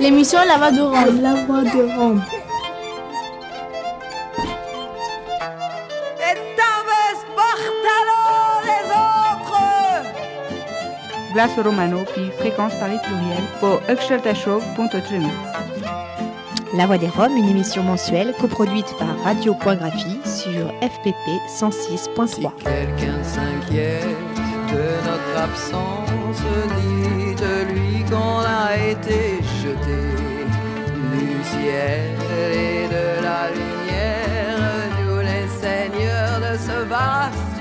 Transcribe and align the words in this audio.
L'émission 0.00 0.38
La 0.46 0.58
Voix 0.58 0.70
de 0.70 0.80
Rome. 0.80 1.20
La 1.22 1.34
Voix 1.44 1.62
de 1.62 1.98
Rome. 1.98 2.22
Glace 11.34 11.50
Romano, 11.62 12.04
puis 12.14 12.30
fréquence 12.38 12.74
Paris 12.76 12.98
pluriel 13.04 13.42
pour 13.60 13.80
Show.3. 14.34 15.22
La 16.74 16.86
Voix 16.86 16.98
des 16.98 17.08
Roms, 17.08 17.36
une 17.36 17.48
émission 17.48 17.82
mensuelle 17.82 18.34
coproduite 18.40 18.94
par 18.98 19.18
Radio.graphie 19.24 20.20
sur 20.24 20.68
FPP 20.80 21.28
106.3. 21.48 22.28
Si 22.28 22.64
quelqu'un 22.64 23.22
s'inquiète 23.24 24.04
de 24.72 24.84
notre 25.06 25.42
absence, 25.42 26.42
dites-lui 26.76 28.04
qu'on 28.08 28.40
a 28.40 28.76
été 28.76 29.47
ciel 31.50 32.14
et 32.30 32.88
de 32.96 33.06
la 33.26 33.42
lumière, 33.58 34.58
nous 34.98 35.20
les 35.20 35.46
seigneurs 35.60 36.40
de 36.40 36.56
ce 36.58 36.78
vaste 36.88 37.57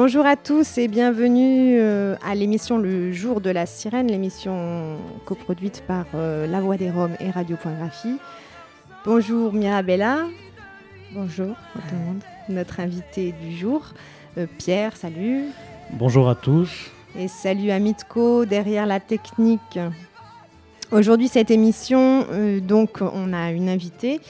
Bonjour 0.00 0.26
à 0.26 0.36
tous 0.36 0.78
et 0.78 0.86
bienvenue 0.86 1.76
euh, 1.80 2.14
à 2.24 2.36
l'émission 2.36 2.78
Le 2.78 3.10
Jour 3.10 3.40
de 3.40 3.50
la 3.50 3.66
Sirène, 3.66 4.06
l'émission 4.06 4.96
coproduite 5.24 5.82
par 5.88 6.04
euh, 6.14 6.46
La 6.46 6.60
Voix 6.60 6.76
des 6.76 6.88
Roms 6.88 7.16
et 7.18 7.32
Radio.graphie. 7.32 8.18
Bonjour 9.04 9.52
Mirabella. 9.52 10.18
Bonjour 11.12 11.56
à 11.74 11.80
tout 11.80 11.96
le 11.98 12.06
monde. 12.06 12.22
Notre 12.48 12.78
invité 12.78 13.34
du 13.42 13.56
jour, 13.56 13.92
euh, 14.38 14.46
Pierre, 14.58 14.96
salut. 14.96 15.46
Bonjour 15.94 16.28
à 16.28 16.36
tous. 16.36 16.92
Et 17.18 17.26
salut 17.26 17.72
à 17.72 17.80
Mitko 17.80 18.44
derrière 18.44 18.86
la 18.86 19.00
technique. 19.00 19.80
Aujourd'hui, 20.90 21.28
cette 21.28 21.50
émission, 21.50 22.24
euh, 22.30 22.60
donc, 22.60 23.00
on 23.02 23.34
a 23.34 23.50
une 23.50 23.68
invitée, 23.68 24.20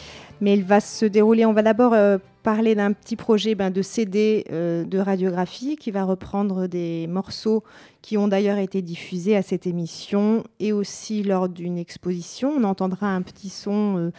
mais 0.41 0.55
elle 0.55 0.65
va 0.65 0.81
se 0.81 1.05
dérouler. 1.05 1.45
On 1.47 1.53
va 1.53 1.63
d'abord 1.63 1.93
euh, 1.93 2.19
parler 2.49 2.75
d'un 2.75 2.95
petit 2.95 3.15
projet 3.15 3.55
ben, 3.55 3.71
de 3.71 3.83
CD 3.83 4.47
euh, 4.51 4.83
de 4.83 4.99
radiographie 4.99 5.77
qui 5.77 5.91
va 5.91 6.05
reprendre 6.05 6.67
des 6.67 7.07
morceaux 7.07 7.63
qui 8.01 8.17
ont 8.17 8.27
d'ailleurs 8.27 8.57
été 8.57 8.81
diffusés 8.81 9.37
à 9.37 9.43
cette 9.43 9.67
émission 9.67 10.45
et 10.59 10.73
aussi 10.73 11.23
lors 11.23 11.51
d'une 11.51 11.77
exposition. 11.77 12.55
On 12.57 12.65
entendra 12.65 13.15
un 13.15 13.21
petit 13.21 13.51
son 13.51 13.99
euh, 13.99 14.11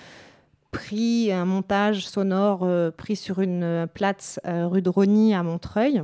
pris, 0.69 1.31
un 1.31 1.45
montage 1.45 2.07
sonore 2.07 2.59
euh, 2.61 2.91
pris 2.91 3.15
sur 3.15 3.39
une 3.39 3.87
place 3.95 4.39
rue 4.45 4.83
de 4.83 4.89
Rosny 4.89 5.33
à 5.33 5.41
Montreuil 5.41 6.03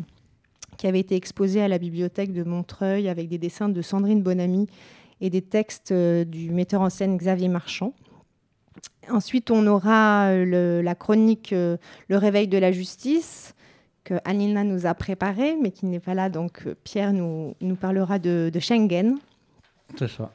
qui 0.80 0.88
avait 0.88 1.02
été 1.02 1.16
exposé 1.16 1.62
à 1.62 1.68
la 1.68 1.78
bibliothèque 1.78 2.34
de 2.34 2.42
Montreuil 2.42 3.08
avec 3.08 3.30
des 3.30 3.38
dessins 3.38 3.70
de 3.70 3.84
Sandrine 3.84 4.24
Bonamy 4.24 4.66
et 5.22 5.30
des 5.30 5.44
textes 5.44 5.94
du 5.94 6.50
metteur 6.50 6.82
en 6.82 6.90
scène 6.90 7.18
Xavier 7.18 7.50
Marchand. 7.50 7.94
Ensuite, 9.12 9.52
on 9.52 9.66
aura 9.68 10.28
euh, 10.30 10.46
le- 10.46 10.82
la 10.82 10.96
chronique 10.96 11.54
euh, 11.54 11.78
Le 12.08 12.18
réveil 12.18 12.48
de 12.48 12.58
la 12.58 12.72
justice 12.72 13.54
que 14.04 14.16
Anina 14.24 14.64
nous 14.64 14.86
a 14.86 14.94
préparée, 14.94 15.56
mais 15.62 15.72
qui 15.72 15.86
n'est 15.88 16.00
pas 16.00 16.14
là. 16.14 16.30
Donc, 16.30 16.64
euh, 16.68 16.76
Pierre 16.84 17.12
nous, 17.14 17.56
nous 17.62 17.76
parlera 17.76 18.20
de, 18.20 18.50
de 18.54 18.60
Schengen. 18.60 19.16
C'est 19.98 20.08
ça. 20.10 20.32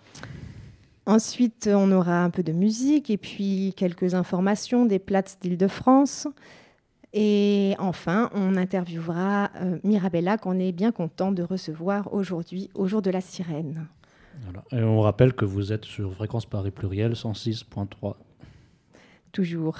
Ensuite, 1.07 1.69
on 1.73 1.91
aura 1.93 2.23
un 2.23 2.31
peu 2.31 2.43
de 2.43 2.53
musique 2.53 3.11
et 3.11 3.17
puis 3.17 3.73
quelques 3.77 4.15
informations 4.15 4.87
des 4.87 4.99
places 4.99 5.39
d'Île-de-France. 5.41 6.29
Et 7.13 7.75
enfin, 7.81 8.31
on 8.35 8.57
interviewera 8.57 9.51
euh, 9.61 9.79
Mirabella 9.83 10.39
qu'on 10.39 10.59
est 10.61 10.71
bien 10.73 10.93
content 10.93 11.33
de 11.33 11.43
recevoir 11.43 12.13
aujourd'hui 12.15 12.71
au 12.75 12.87
jour 12.87 13.03
de 13.03 13.11
la 13.11 13.21
sirène. 13.21 13.87
Voilà. 14.45 14.63
Et 14.73 14.85
on 14.87 15.01
rappelle 15.01 15.33
que 15.33 15.45
vous 15.45 15.73
êtes 15.73 15.85
sur 15.85 16.15
Fréquence 16.15 16.47
Paris 16.47 16.71
Pluriel 16.71 17.13
106.3. 17.15 18.15
toujours. 19.33 19.79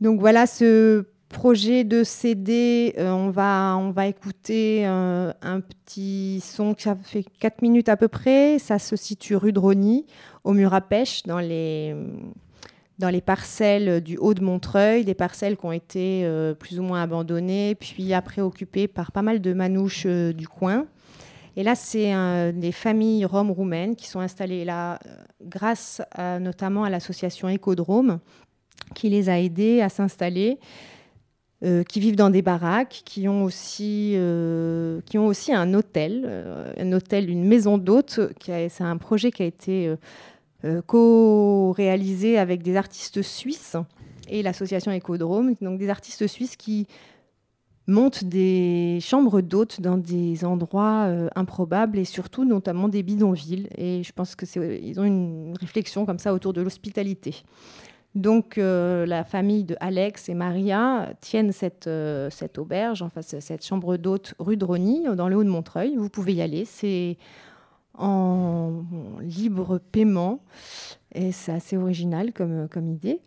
Donc 0.00 0.20
voilà 0.20 0.46
ce 0.46 1.06
projet 1.28 1.84
de 1.84 2.04
CD. 2.04 2.94
euh, 2.98 3.10
on, 3.10 3.30
va, 3.30 3.76
on 3.78 3.90
va 3.90 4.06
écouter 4.06 4.86
euh, 4.86 5.32
un 5.42 5.60
petit 5.60 6.40
son 6.42 6.74
qui 6.74 6.88
fait 7.02 7.24
4 7.40 7.62
minutes 7.62 7.88
à 7.88 7.96
peu 7.96 8.08
près. 8.08 8.58
Ça 8.58 8.78
se 8.78 8.96
situe 8.96 9.36
rue 9.36 9.52
de 9.52 9.60
au 10.44 10.52
mur 10.52 10.74
à 10.74 10.80
pêche, 10.80 11.24
dans 11.24 11.40
les, 11.40 11.94
parcelles 13.24 14.00
du 14.00 14.16
haut 14.16 14.34
de 14.34 14.42
Montreuil, 14.42 15.04
des 15.04 15.14
parcelles 15.14 15.56
qui 15.56 15.66
ont 15.66 15.72
été 15.72 16.22
euh, 16.24 16.54
plus 16.54 16.78
ou 16.78 16.82
moins 16.82 17.02
abandonnées, 17.02 17.74
puis 17.74 18.14
après 18.14 18.42
occupées 18.42 18.86
par 18.86 19.12
pas 19.12 19.22
mal 19.22 19.40
de 19.40 19.52
manouches 19.52 20.06
du 20.06 20.46
coin. 20.46 20.86
Et 21.56 21.62
là, 21.62 21.74
c'est 21.74 22.12
des 22.52 22.72
familles 22.72 23.24
roms 23.24 23.50
roumaines 23.50 23.96
qui 23.96 24.06
sont 24.06 24.20
installées 24.20 24.64
là 24.64 24.98
euh, 25.06 25.16
grâce 25.42 26.02
notamment 26.18 26.84
à 26.84 26.90
l'association 26.90 27.48
Écodrome 27.48 28.20
qui 28.94 29.08
les 29.08 29.28
a 29.28 29.40
aidés 29.40 29.80
à 29.80 29.88
s'installer, 29.88 30.58
euh, 31.64 31.82
qui 31.82 31.98
vivent 31.98 32.16
dans 32.16 32.30
des 32.30 32.42
baraques, 32.42 33.02
qui 33.04 33.26
ont 33.26 33.42
aussi, 33.42 34.12
euh, 34.14 35.00
un 35.48 35.74
hôtel, 35.74 36.74
un 36.78 36.92
hôtel, 36.92 37.30
une 37.30 37.44
maison 37.44 37.78
d'hôtes. 37.78 38.20
C'est 38.46 38.82
un 38.82 38.96
projet 38.98 39.32
qui 39.32 39.42
a 39.42 39.46
été 39.46 39.94
co-réalisé 40.86 42.38
avec 42.38 42.62
des 42.62 42.76
artistes 42.76 43.22
suisses 43.22 43.76
et 44.28 44.42
l'association 44.42 44.92
Écodrome, 44.92 45.54
donc 45.60 45.78
des 45.78 45.88
artistes 45.88 46.26
suisses 46.26 46.56
qui 46.56 46.86
montent 47.86 48.24
des 48.24 48.98
chambres 49.00 49.40
d'hôtes 49.40 49.80
dans 49.80 49.96
des 49.96 50.44
endroits 50.44 51.04
euh, 51.06 51.28
improbables 51.36 51.98
et 51.98 52.04
surtout 52.04 52.44
notamment 52.44 52.88
des 52.88 53.02
bidonvilles. 53.02 53.68
Et 53.76 54.02
je 54.02 54.12
pense 54.12 54.34
que 54.34 54.44
c'est, 54.46 54.80
ils 54.82 54.98
ont 55.00 55.04
une 55.04 55.54
réflexion 55.60 56.04
comme 56.06 56.18
ça 56.18 56.34
autour 56.34 56.52
de 56.52 56.60
l'hospitalité. 56.62 57.42
Donc 58.14 58.56
euh, 58.56 59.04
la 59.04 59.24
famille 59.24 59.64
de 59.64 59.76
Alex 59.78 60.28
et 60.30 60.34
Maria 60.34 61.12
tiennent 61.20 61.52
cette, 61.52 61.86
euh, 61.86 62.30
cette 62.30 62.56
auberge, 62.58 63.02
enfin 63.02 63.20
ce- 63.22 63.40
cette 63.40 63.64
chambre 63.64 63.98
d'hôte 63.98 64.34
rue 64.38 64.56
de 64.56 64.64
Rosny, 64.64 65.04
dans 65.14 65.28
le 65.28 65.36
haut 65.36 65.44
de 65.44 65.50
Montreuil. 65.50 65.96
Vous 65.96 66.08
pouvez 66.08 66.32
y 66.32 66.40
aller, 66.42 66.64
c'est 66.64 67.18
en 67.98 68.84
libre 69.20 69.78
paiement 69.92 70.40
et 71.14 71.30
c'est 71.32 71.52
assez 71.52 71.76
original 71.76 72.32
comme, 72.32 72.68
comme 72.68 72.88
idée. 72.88 73.20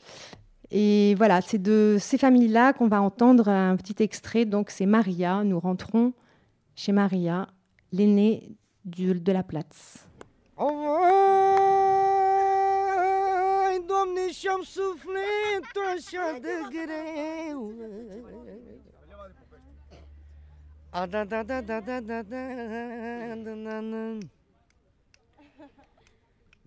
Et 0.71 1.15
voilà, 1.15 1.41
c'est 1.41 1.57
de 1.57 1.97
ces 1.99 2.17
familles-là 2.17 2.73
qu'on 2.73 2.87
va 2.87 3.01
entendre 3.01 3.47
un 3.49 3.75
petit 3.75 4.03
extrait. 4.03 4.45
Donc 4.45 4.69
c'est 4.69 4.85
Maria, 4.85 5.43
nous 5.43 5.59
rentrons 5.59 6.13
chez 6.75 6.91
Maria, 6.91 7.47
l'aînée 7.91 8.55
de 8.85 9.31
la 9.31 9.43
place. 9.43 10.07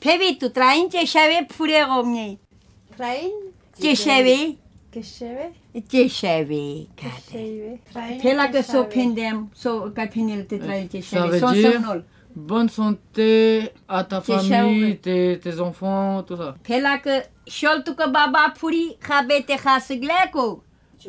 Pevito, 0.00 0.50
train 0.50 0.88
te 0.88 1.04
cheve. 1.04 1.46
Train? 7.92 8.18
Te 8.52 8.62
so 8.62 8.84
pendem, 8.84 9.48
so 9.52 9.90
te 9.90 10.58
train 10.58 10.86
Bonne 12.34 12.68
santé 12.68 13.70
à 13.88 14.04
ta 14.04 14.20
famille, 14.20 14.98
tes, 14.98 15.60
enfants, 15.60 16.22
tout 16.22 16.36
ça. 16.36 16.54
Pela 16.62 16.98
que 16.98 17.22
sholtu 17.46 17.94
que 17.94 18.08
baba 18.08 18.52
puri. 18.58 18.96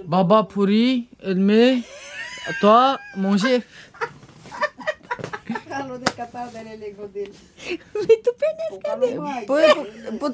Baba 0.06 0.44
puri, 0.44 1.08
elle 1.22 1.82
toi 2.62 2.98
manger. 3.18 3.62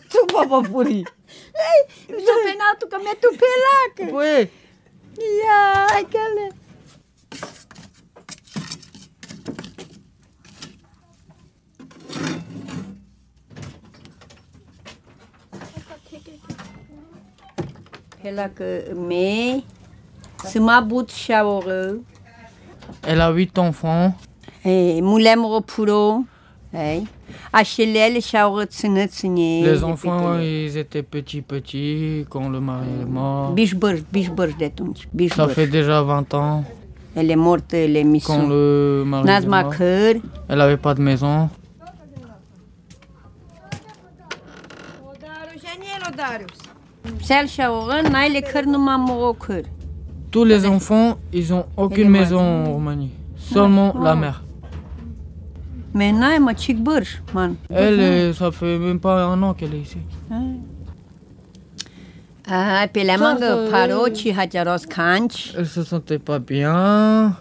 Tu 0.09 0.19
baba 0.33 0.61
pourri. 0.61 1.03
Tu 2.07 2.33
penal 2.43 2.77
tu 2.79 2.87
kame 2.87 3.13
tu 3.21 3.29
pelak. 3.37 4.13
Oui. 4.13 4.49
Ya, 5.17 5.87
aquele. 5.97 6.49
Pelak 18.21 18.59
me. 18.95 19.63
Sma 20.45 20.81
bout 20.81 21.09
shower. 21.11 21.99
Elle 23.03 23.21
a 23.21 23.31
huit 23.31 23.57
enfants. 23.57 23.63
Hey, 23.71 23.71
mulem 23.71 23.81
ropuro. 23.81 23.81
Hey. 23.83 23.83
Achelel 23.83 24.01
shower 24.03 24.11
tsine 24.13 24.32
tsine. 29.05 29.63
Les 29.65 29.83
enfants, 29.83 30.39
ils 30.39 30.77
étaient 30.77 31.03
petits, 31.03 31.41
petits 31.41 32.25
quand 32.29 32.49
le 32.49 32.59
mari 32.59 32.87
est 33.01 33.05
mort. 33.05 33.53
Ça 35.35 35.47
fait 35.47 35.67
déjà 35.67 36.01
20 36.01 36.33
ans 36.33 36.63
Elle 37.15 37.29
est 37.29 37.35
morte, 37.35 37.73
elle 37.73 37.95
est 37.95 38.01
quand 38.03 38.09
mission. 38.09 38.47
le 38.47 39.03
mari 39.05 39.27
est 39.29 39.47
mort. 39.47 39.73
Elle 40.49 40.61
avait 40.61 40.77
pas 40.77 40.93
de 40.95 41.01
maison. 41.01 41.49
Tous 50.31 50.45
les 50.45 50.65
enfants, 50.65 51.17
ils 51.31 51.53
ont 51.53 51.65
aucune 51.77 52.09
maison 52.09 52.39
en 52.39 52.73
Roumanie. 52.73 53.11
Seulement 53.37 53.93
la 54.01 54.15
mère. 54.15 54.42
Mais 55.93 56.11
naile 56.11 56.41
ma 56.41 56.53
man. 57.33 57.55
Elle, 57.69 57.99
euh, 57.99 58.33
ça 58.33 58.51
fait 58.51 58.77
même 58.79 58.99
pas 58.99 59.25
un 59.25 59.41
an 59.43 59.53
qu'elle 59.53 59.75
est 59.75 59.81
ici. 59.81 59.97
Ah, 62.45 62.87
pe 62.91 63.03
la 63.03 63.17
mangă 63.17 63.69
paro 63.71 64.09
ci 64.09 64.31
hajaros 64.31 64.85
kanç. 64.85 65.53
Elle 65.57 65.65
se 65.65 65.83
sentait 65.83 66.19
pas 66.19 66.39
bien. 66.39 67.35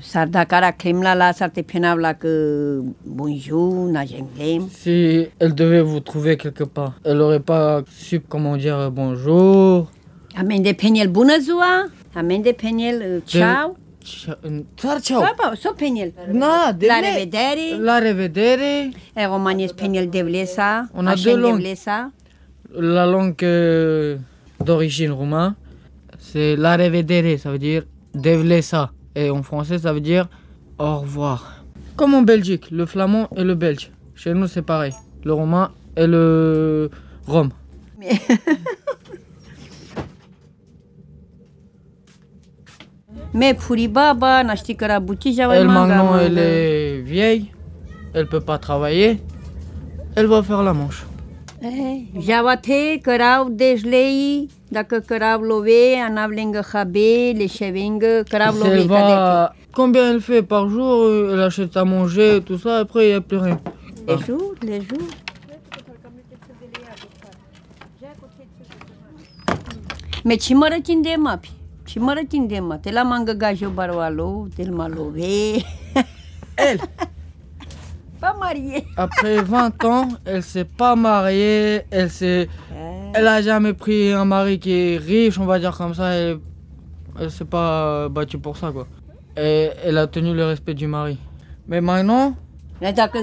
Sardakara 0.00 0.72
klimla 0.72 1.14
la 1.14 1.32
sarte 1.32 1.62
penavla 1.62 2.14
que 2.14 2.82
bonjour, 3.06 3.86
na 3.86 4.04
jenglem. 4.04 4.68
Si 4.68 5.28
elle 5.38 5.54
devait 5.54 5.80
vous 5.80 6.00
trouver 6.00 6.36
quelque 6.36 6.64
part, 6.64 6.94
elle 7.04 7.20
aurait 7.20 7.40
pas 7.40 7.82
su 7.88 8.20
comment 8.20 8.56
dire 8.56 8.76
euh, 8.76 8.90
bonjour. 8.90 9.90
Amen 10.34 10.62
de 10.62 10.72
penel 10.72 11.08
bună 11.08 11.38
ziua. 11.38 11.86
Amen 12.14 12.42
ciao. 14.02 14.36
Ciao, 14.76 15.00
ciao. 15.00 15.20
Papa, 15.20 15.56
so 15.56 15.74
penel. 15.74 16.12
Na, 16.28 16.72
de 16.72 16.86
La 16.86 17.00
revedere. 17.00 17.78
La 17.78 18.00
revedere. 18.00 18.92
E 19.16 19.26
romanes 19.26 19.72
penel 19.72 20.10
devlesa. 20.10 20.88
On 20.94 21.06
a 21.06 21.16
deux 21.16 21.36
langues. 21.36 21.58
devlesa. 21.58 22.10
La 22.74 23.06
langue 23.06 23.42
euh, 23.42 24.16
d'origine 24.64 25.12
roumain, 25.12 25.56
c'est 26.18 26.56
la 26.56 26.76
revedere, 26.76 27.38
ça 27.38 27.50
veut 27.50 27.58
dire 27.58 27.84
devlesa. 28.14 28.90
Et 29.14 29.30
en 29.30 29.42
français, 29.42 29.78
ça 29.78 29.92
veut 29.92 30.00
dire 30.00 30.28
au 30.78 31.00
revoir. 31.00 31.64
Comme 31.96 32.14
en 32.14 32.22
Belgique, 32.22 32.70
le 32.70 32.86
flamand 32.86 33.28
et 33.36 33.44
le 33.44 33.54
belge. 33.54 33.90
Chez 34.14 34.32
nous, 34.34 34.46
c'est 34.46 34.62
pareil. 34.62 34.92
Le 35.24 35.32
roumain 35.32 35.70
et 35.96 36.06
le 36.06 36.90
rome. 37.26 37.50
Me 37.98 38.06
puri 43.66 43.86
baba, 43.86 44.42
na 44.42 44.54
știi 44.54 44.74
că 44.74 44.84
era 44.84 44.98
buci 44.98 45.28
jaua 45.34 45.54
Elle, 45.54 45.66
maintenant, 45.66 46.18
elle 46.20 46.38
est 46.38 47.02
vieille. 47.04 47.50
Elle 48.14 48.26
peut 48.26 48.44
pas 48.44 48.58
travailler. 48.58 49.18
Elle 50.14 50.26
va 50.26 50.42
faire 50.42 50.62
la 50.62 50.72
manche. 50.72 51.06
Eh, 51.64 52.20
Jaua 52.20 52.56
te 52.56 52.98
cărau 53.02 53.48
dejlei, 53.50 54.48
dacă 54.68 54.98
cărau 55.06 55.40
love, 55.40 55.94
anav 56.08 56.30
lângă 56.30 56.64
habe, 56.72 57.32
le 57.36 57.46
șevingă, 57.46 58.22
cărau 58.28 58.52
Si 58.52 58.58
love. 58.58 58.70
elle 58.74 58.86
va... 58.86 59.54
Combien 59.70 60.10
elle 60.10 60.20
fait 60.20 60.42
par 60.42 60.68
jour 60.68 61.04
euh, 61.04 61.30
Elle 61.32 61.40
achète 61.40 61.76
à 61.76 61.84
manger, 61.84 62.42
tout 62.44 62.58
ça. 62.58 62.72
Après, 62.84 63.04
il 63.06 63.08
n'y 63.08 63.14
a 63.14 63.20
plus 63.22 63.38
rien. 63.38 63.58
Le 64.06 64.16
jour, 64.26 64.54
le 64.60 64.78
jour. 64.88 65.06
Me 70.24 70.34
ci 70.36 70.52
mă 70.54 70.68
rătinde 70.70 71.14
mapi. 71.18 71.50
Ci 71.92 71.98
mă 71.98 72.12
rătinde 72.16 72.58
mă. 72.58 72.76
Te 72.76 72.90
la 72.90 73.02
mangă 73.02 73.32
gajo 73.32 73.68
barwalo, 73.68 74.46
te 74.56 74.62
la 74.76 74.86
love. 74.88 75.20
Elle 76.68 76.80
Pas 78.18 78.34
marié. 78.38 78.84
Après 78.96 79.42
20 79.42 79.84
ans, 79.84 80.06
elle 80.24 80.42
s'est 80.42 80.68
pas 80.76 80.94
mariée, 80.94 81.84
elle 81.90 82.08
s'est, 82.08 82.48
elle 83.12 83.26
a 83.26 83.42
jamais 83.42 83.74
pris 83.74 84.12
un 84.12 84.24
mari 84.24 84.58
qui 84.58 84.70
est 84.72 84.96
riche, 84.96 85.38
on 85.38 85.44
va 85.44 85.58
dire 85.58 85.76
comme 85.76 85.92
ça. 85.92 86.06
Elle, 86.14 86.38
elle 87.20 87.30
s'est 87.30 87.44
pas 87.56 88.08
battue 88.08 88.38
pour 88.38 88.56
ça 88.56 88.70
quoi. 88.72 88.86
Et 89.36 89.70
elle 89.84 89.98
a 89.98 90.06
tenu 90.06 90.32
le 90.34 90.44
respect 90.46 90.74
du 90.74 90.86
mari. 90.86 91.18
Mais 91.68 91.80
maintenant, 91.80 92.34
Dacă 92.80 93.18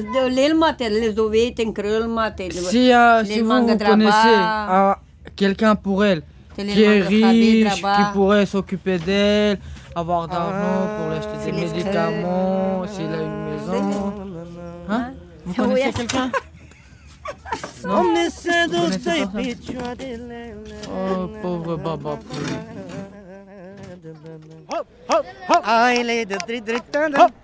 mate, 0.54 0.88
le 0.90 1.02
mate. 1.34 2.52
si, 2.70 2.92
euh, 2.92 3.24
si 3.26 3.40
vous 3.42 3.66
connaissez 3.90 4.36
un- 4.70 4.96
quelqu'un 5.36 5.76
pour 5.76 6.04
elle 6.06 6.22
qui 6.66 6.84
est 6.84 7.02
riche, 7.02 7.76
qui 7.76 8.04
pourrait 8.14 8.46
s'occuper 8.46 8.98
d'elle, 9.00 9.60
avoir 9.96 10.28
d'argent 10.28 10.88
pour 10.98 11.10
lui 11.10 11.18
acheter 11.18 11.38
des 11.46 11.52
les 11.52 11.66
médicaments, 11.66 12.86
s'il 12.88 13.06
a 13.06 13.22
une 13.22 13.46
maison. 13.46 14.14
Hein? 14.90 15.12
Vous 15.46 15.54
connaissez 15.54 15.92
quelqu'un? 15.94 16.32
Non. 17.86 18.04
Oh, 20.92 21.30
pauvre 21.42 21.76
Baba 21.78 22.18
Pouli. 22.18 22.56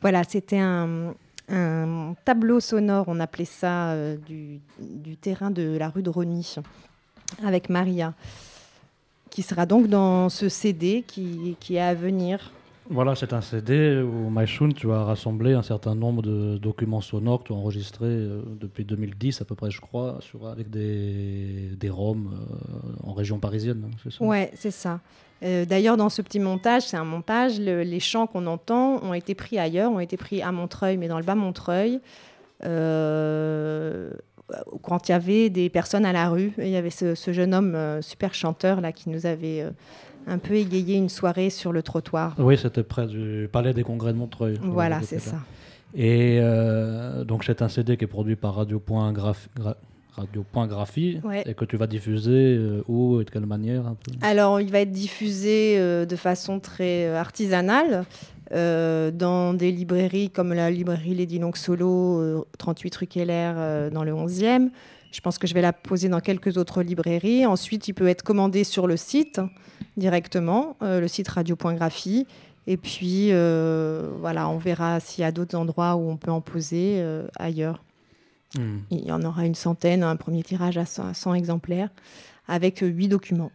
Voilà, 0.00 0.22
c'était 0.24 0.58
un, 0.58 1.14
tableau 2.24 2.60
sonore, 2.60 3.06
on 3.08 3.18
appelait 3.18 3.44
ça, 3.44 3.90
euh, 3.90 4.16
du, 4.16 4.60
terrain 5.16 5.50
de 5.50 5.76
la 5.76 5.88
rue 5.88 6.02
de 6.02 6.10
Rony, 6.10 6.54
avec 7.44 7.68
Maria, 7.68 8.14
qui 9.30 9.42
sera 9.42 9.66
donc 9.66 9.88
dans 9.88 10.28
ce 10.28 10.48
CD 10.48 11.02
qui 11.02 11.56
est 11.70 11.80
à 11.80 11.94
venir. 11.94 12.52
Voilà, 12.88 13.16
c'est 13.16 13.32
un 13.32 13.40
CD 13.40 14.00
où 14.00 14.30
MyShoon, 14.30 14.68
tu 14.70 14.92
as 14.92 15.02
rassemblé 15.02 15.54
un 15.54 15.62
certain 15.62 15.94
nombre 15.96 16.22
de 16.22 16.56
documents 16.56 17.00
sonores 17.00 17.42
que 17.42 17.48
tu 17.48 17.52
as 17.52 17.56
enregistrés 17.56 18.06
euh, 18.06 18.42
depuis 18.60 18.84
2010 18.84 19.40
à 19.40 19.44
peu 19.44 19.56
près, 19.56 19.70
je 19.72 19.80
crois, 19.80 20.18
avec 20.52 20.70
des, 20.70 21.70
des 21.76 21.90
Roms 21.90 22.30
euh, 22.32 23.08
en 23.08 23.12
région 23.12 23.38
parisienne, 23.40 23.82
hein, 23.86 23.90
c'est 23.98 24.12
ça? 24.12 25.00
Euh, 25.42 25.64
D'ailleurs, 25.64 25.96
dans 25.96 26.08
ce 26.08 26.22
petit 26.22 26.38
montage, 26.38 26.82
c'est 26.84 26.96
un 26.96 27.04
montage, 27.04 27.58
le- 27.60 27.82
les 27.82 28.00
chants 28.00 28.26
qu'on 28.28 28.46
entend 28.46 29.02
ont 29.02 29.14
été 29.14 29.34
pris 29.34 29.58
ailleurs, 29.58 29.90
ont 29.90 30.00
été 30.00 30.16
pris 30.16 30.40
à 30.40 30.52
Montreuil, 30.52 30.96
mais 30.96 31.08
dans 31.08 31.18
le 31.18 31.24
bas 31.24 31.34
Montreuil, 31.34 32.00
quand 34.82 35.08
il 35.08 35.12
y 35.12 35.14
avait 35.14 35.50
des 35.50 35.68
personnes 35.70 36.04
à 36.06 36.12
la 36.12 36.28
rue. 36.28 36.52
Il 36.58 36.68
y 36.68 36.76
avait 36.76 36.90
ce, 36.90 37.14
ce 37.16 37.32
jeune 37.32 37.52
homme 37.52 37.76
super 38.00 38.32
chanteur 38.32 38.80
là 38.80 38.92
qui 38.92 39.10
nous 39.10 39.26
avait 39.26 39.64
un 40.26 40.38
peu 40.38 40.54
égayé 40.54 40.96
une 40.96 41.08
soirée 41.08 41.50
sur 41.50 41.72
le 41.72 41.82
trottoir. 41.82 42.34
Oui, 42.38 42.56
c'était 42.58 42.82
près 42.82 43.06
du 43.06 43.48
Palais 43.52 43.72
des 43.72 43.82
Congrès 43.84 44.12
de 44.12 44.18
Montreuil. 44.18 44.58
Voilà, 44.62 45.00
c'est 45.02 45.18
ça. 45.20 45.36
Et 45.94 46.38
euh, 46.40 47.24
donc 47.24 47.44
c'est 47.44 47.62
un 47.62 47.68
CD 47.68 47.96
qui 47.96 48.04
est 48.04 48.08
produit 48.08 48.36
par 48.36 48.54
Gra- 48.66 49.76
radio.graphie, 50.16 51.20
Ouais. 51.24 51.42
et 51.46 51.54
que 51.54 51.64
tu 51.64 51.76
vas 51.76 51.86
diffuser 51.86 52.56
euh, 52.58 52.82
où 52.88 53.20
et 53.20 53.24
de 53.24 53.30
quelle 53.30 53.46
manière 53.46 53.86
un 53.86 53.94
peu? 53.94 54.12
Alors, 54.22 54.60
il 54.60 54.70
va 54.70 54.80
être 54.80 54.90
diffusé 54.90 55.76
euh, 55.78 56.06
de 56.06 56.16
façon 56.16 56.58
très 56.58 57.08
artisanale 57.14 58.04
euh, 58.52 59.10
dans 59.10 59.54
des 59.54 59.70
librairies 59.72 60.30
comme 60.30 60.52
la 60.54 60.70
librairie 60.70 61.14
Lady 61.14 61.38
Long 61.38 61.52
Solo, 61.54 62.20
euh, 62.20 62.40
38 62.58 62.96
rue 62.96 63.06
Keller, 63.06 63.90
dans 63.92 64.04
le 64.04 64.12
11e. 64.12 64.68
Je 65.16 65.22
pense 65.22 65.38
que 65.38 65.46
je 65.46 65.54
vais 65.54 65.62
la 65.62 65.72
poser 65.72 66.10
dans 66.10 66.20
quelques 66.20 66.58
autres 66.58 66.82
librairies. 66.82 67.46
Ensuite, 67.46 67.88
il 67.88 67.94
peut 67.94 68.06
être 68.06 68.22
commandé 68.22 68.64
sur 68.64 68.86
le 68.86 68.98
site 68.98 69.40
directement, 69.96 70.76
euh, 70.82 71.00
le 71.00 71.08
site 71.08 71.28
radio.graphie. 71.28 72.26
Et 72.66 72.76
puis, 72.76 73.28
euh, 73.32 74.10
voilà, 74.20 74.46
on 74.50 74.58
verra 74.58 75.00
s'il 75.00 75.22
y 75.22 75.24
a 75.24 75.32
d'autres 75.32 75.56
endroits 75.56 75.96
où 75.96 76.10
on 76.10 76.18
peut 76.18 76.30
en 76.30 76.42
poser 76.42 76.96
euh, 76.98 77.26
ailleurs. 77.38 77.82
Hmm. 78.58 78.80
Il 78.90 79.06
y 79.06 79.10
en 79.10 79.22
aura 79.22 79.46
une 79.46 79.54
centaine, 79.54 80.02
un 80.02 80.16
premier 80.16 80.42
tirage 80.42 80.76
à 80.76 80.84
100, 80.84 81.08
à 81.08 81.14
100 81.14 81.32
exemplaires, 81.32 81.88
avec 82.46 82.82
euh, 82.82 82.86
huit 82.86 83.08
documents. 83.08 83.52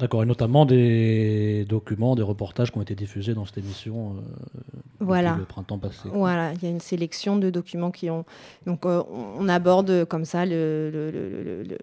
D'accord, 0.00 0.22
et 0.22 0.26
notamment 0.26 0.64
des 0.66 1.66
documents, 1.68 2.16
des 2.16 2.22
reportages 2.22 2.72
qui 2.72 2.78
ont 2.78 2.82
été 2.82 2.94
diffusés 2.94 3.34
dans 3.34 3.44
cette 3.44 3.58
émission 3.58 4.16
euh, 4.16 4.60
Voilà. 5.00 5.36
le 5.38 5.44
printemps 5.44 5.78
passé. 5.78 6.08
Voilà, 6.12 6.52
il 6.54 6.62
y 6.62 6.66
a 6.66 6.70
une 6.70 6.80
sélection 6.80 7.36
de 7.36 7.50
documents 7.50 7.90
qui 7.90 8.08
ont. 8.08 8.24
Donc, 8.66 8.86
euh, 8.86 9.02
on 9.38 9.46
aborde 9.48 10.06
comme 10.06 10.24
ça 10.24 10.46
le, 10.46 10.90
le- 10.90 11.10
le- 11.10 11.42
le- 11.42 11.62
le- 11.64 11.78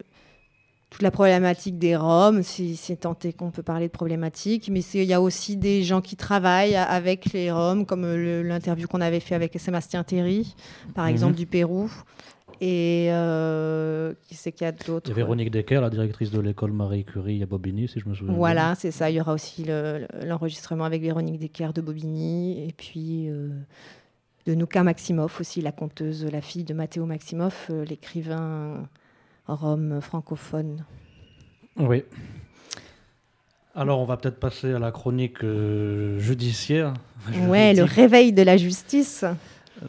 toute 0.89 1.01
la 1.01 1.11
problématique 1.11 1.77
des 1.77 1.95
Roms, 1.97 2.41
si 2.43 2.75
c'est 2.77 2.95
tant 2.95 3.15
est 3.23 3.33
qu'on 3.33 3.51
peut 3.51 3.61
parler 3.61 3.87
de 3.87 3.91
problématique. 3.91 4.69
Mais 4.71 4.79
il 4.93 5.03
y 5.03 5.13
a 5.13 5.21
aussi 5.21 5.57
des 5.57 5.83
gens 5.83 6.01
qui 6.01 6.15
travaillent 6.15 6.75
avec 6.77 7.33
les 7.33 7.51
Roms, 7.51 7.85
comme 7.85 8.03
euh, 8.05 8.41
l'interview 8.41 8.87
qu'on 8.87 9.01
avait 9.01 9.19
fait 9.19 9.35
avec 9.35 9.53
Sébastien 9.59 10.03
Terry, 10.03 10.55
par 10.95 11.05
Mhm. 11.05 11.11
exemple, 11.11 11.35
du 11.35 11.45
Pérou. 11.45 11.91
Et 12.61 13.07
euh, 13.11 14.13
qui 14.27 14.35
c'est 14.35 14.51
qu'il 14.51 14.65
y 14.65 14.67
a 14.67 14.71
d'autres? 14.71 15.07
Il 15.07 15.09
y 15.09 15.13
a 15.13 15.15
Véronique 15.15 15.51
Decker, 15.51 15.79
la 15.81 15.89
directrice 15.89 16.31
de 16.31 16.39
l'école 16.39 16.71
Marie 16.71 17.05
Curie 17.05 17.41
à 17.43 17.45
Bobigny, 17.45 17.87
si 17.87 17.99
je 17.99 18.07
me 18.09 18.13
souviens. 18.15 18.29
bien. 18.33 18.37
Voilà, 18.37 18.75
c'est 18.75 18.91
ça. 18.91 19.09
Il 19.09 19.15
y 19.15 19.21
aura 19.21 19.33
aussi 19.33 19.63
le- 19.63 20.07
le- 20.21 20.25
l'enregistrement 20.27 20.85
avec 20.85 21.01
Véronique 21.01 21.39
Decker 21.39 21.73
de 21.73 21.81
Bobigny 21.81 22.67
et 22.67 22.73
puis 22.73 23.29
euh, 23.29 23.49
de 24.45 24.53
Nouka 24.55 24.83
Maximoff 24.83 25.39
aussi, 25.41 25.61
la 25.61 25.71
conteuse, 25.71 26.25
la 26.25 26.41
fille 26.41 26.63
de 26.63 26.73
Matteo 26.73 27.05
Maximoff, 27.05 27.67
euh, 27.69 27.85
l'écrivain 27.85 28.87
rome 29.47 29.99
francophone. 30.01 30.83
Oui. 31.77 32.03
Alors, 33.75 33.99
on 33.99 34.05
va 34.05 34.17
peut-être 34.17 34.39
passer 34.39 34.73
à 34.73 34.79
la 34.79 34.91
chronique 34.91 35.43
judiciaire. 36.17 36.93
Ouais, 37.47 37.73
le 37.75 37.83
réveil 37.83 38.33
de 38.33 38.41
la 38.41 38.57
justice. 38.57 39.23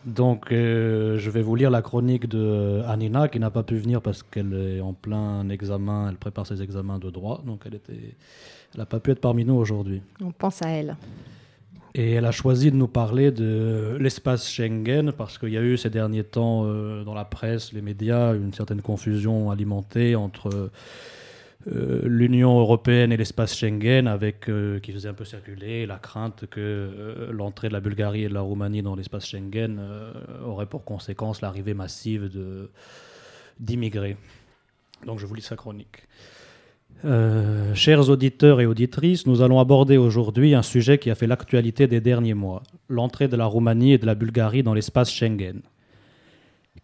Donc, 0.05 0.53
euh, 0.53 1.19
je 1.19 1.31
vais 1.31 1.43
vous 1.43 1.55
lire 1.55 1.71
la 1.71 1.83
chronique 1.83 2.29
de 2.29 2.83
Anina, 2.87 3.29
qui 3.29 3.41
n'a 3.41 3.51
pas 3.51 3.63
pu 3.63 3.77
venir 3.77 4.03
parce 4.03 4.23
qu'elle 4.23 4.53
est 4.55 4.81
en 4.81 4.93
plein 4.93 5.49
examen, 5.49 6.09
elle 6.11 6.17
prépare 6.17 6.47
ses 6.47 6.63
examens 6.63 6.99
de 6.99 7.11
droit, 7.11 7.43
donc 7.47 7.63
elle 7.67 7.81
n'a 8.77 8.87
pas 8.87 9.01
pu 9.01 9.13
être 9.13 9.21
parmi 9.21 9.45
nous 9.45 9.55
aujourd'hui. 9.55 10.03
On 10.23 10.33
pense 10.33 10.63
à 10.63 10.69
elle. 10.69 10.97
Et 11.95 12.13
elle 12.13 12.27
a 12.27 12.33
choisi 12.33 12.71
de 12.71 12.77
nous 12.77 12.87
parler 12.87 13.33
de 13.33 13.97
l'espace 13.99 14.49
Schengen 14.49 15.13
parce 15.13 15.39
qu'il 15.39 15.49
y 15.49 15.57
a 15.57 15.63
eu 15.63 15.77
ces 15.77 15.91
derniers 15.91 16.23
temps 16.23 16.65
euh, 16.65 17.03
dans 17.03 17.15
la 17.15 17.25
presse, 17.25 17.73
les 17.73 17.81
médias, 17.81 18.35
une 18.35 18.53
certaine 18.53 18.83
confusion 18.83 19.51
alimentée 19.51 20.15
entre 20.15 20.49
euh, 20.55 20.71
l'Union 22.05 22.59
européenne 22.59 23.13
et 23.13 23.17
l'espace 23.17 23.57
Schengen, 23.57 24.07
avec 24.07 24.49
euh, 24.49 24.81
qui 24.81 24.93
faisait 24.93 25.09
un 25.09 25.15
peu 25.15 25.25
circuler 25.25 25.87
la 25.87 25.99
crainte 25.99 26.47
que 26.51 26.61
euh, 26.61 27.33
l'entrée 27.33 27.69
de 27.69 27.73
la 27.73 27.81
Bulgarie 27.81 28.25
et 28.25 28.29
de 28.29 28.35
la 28.35 28.41
Roumanie 28.41 28.83
dans 28.83 28.95
l'espace 28.95 29.27
Schengen 29.27 29.79
euh, 29.79 30.13
aurait 30.45 30.67
pour 30.67 30.85
conséquence 30.85 31.41
l'arrivée 31.41 31.75
massive 31.75 32.31
d'immigrés. 33.59 34.17
Donc 35.07 35.19
je 35.19 35.27
vous 35.27 35.35
lis 35.35 35.43
sa 35.43 35.57
chronique. 35.57 36.07
Euh, 37.05 37.75
chers 37.75 38.09
auditeurs 38.09 38.61
et 38.61 38.67
auditrices, 38.67 39.27
nous 39.27 39.43
allons 39.43 39.61
aborder 39.61 39.97
aujourd'hui 39.97 40.55
un 40.55 40.63
sujet 40.63 40.99
qui 40.99 41.11
a 41.11 41.15
fait 41.15 41.29
l'actualité 41.29 41.87
des 41.87 42.01
derniers 42.01 42.35
mois, 42.35 42.63
l'entrée 42.89 43.29
de 43.29 43.37
la 43.37 43.45
Roumanie 43.45 43.93
et 43.93 43.99
de 43.99 44.07
la 44.07 44.15
Bulgarie 44.15 44.63
dans 44.63 44.75
l'espace 44.75 45.13
Schengen. 45.13 45.63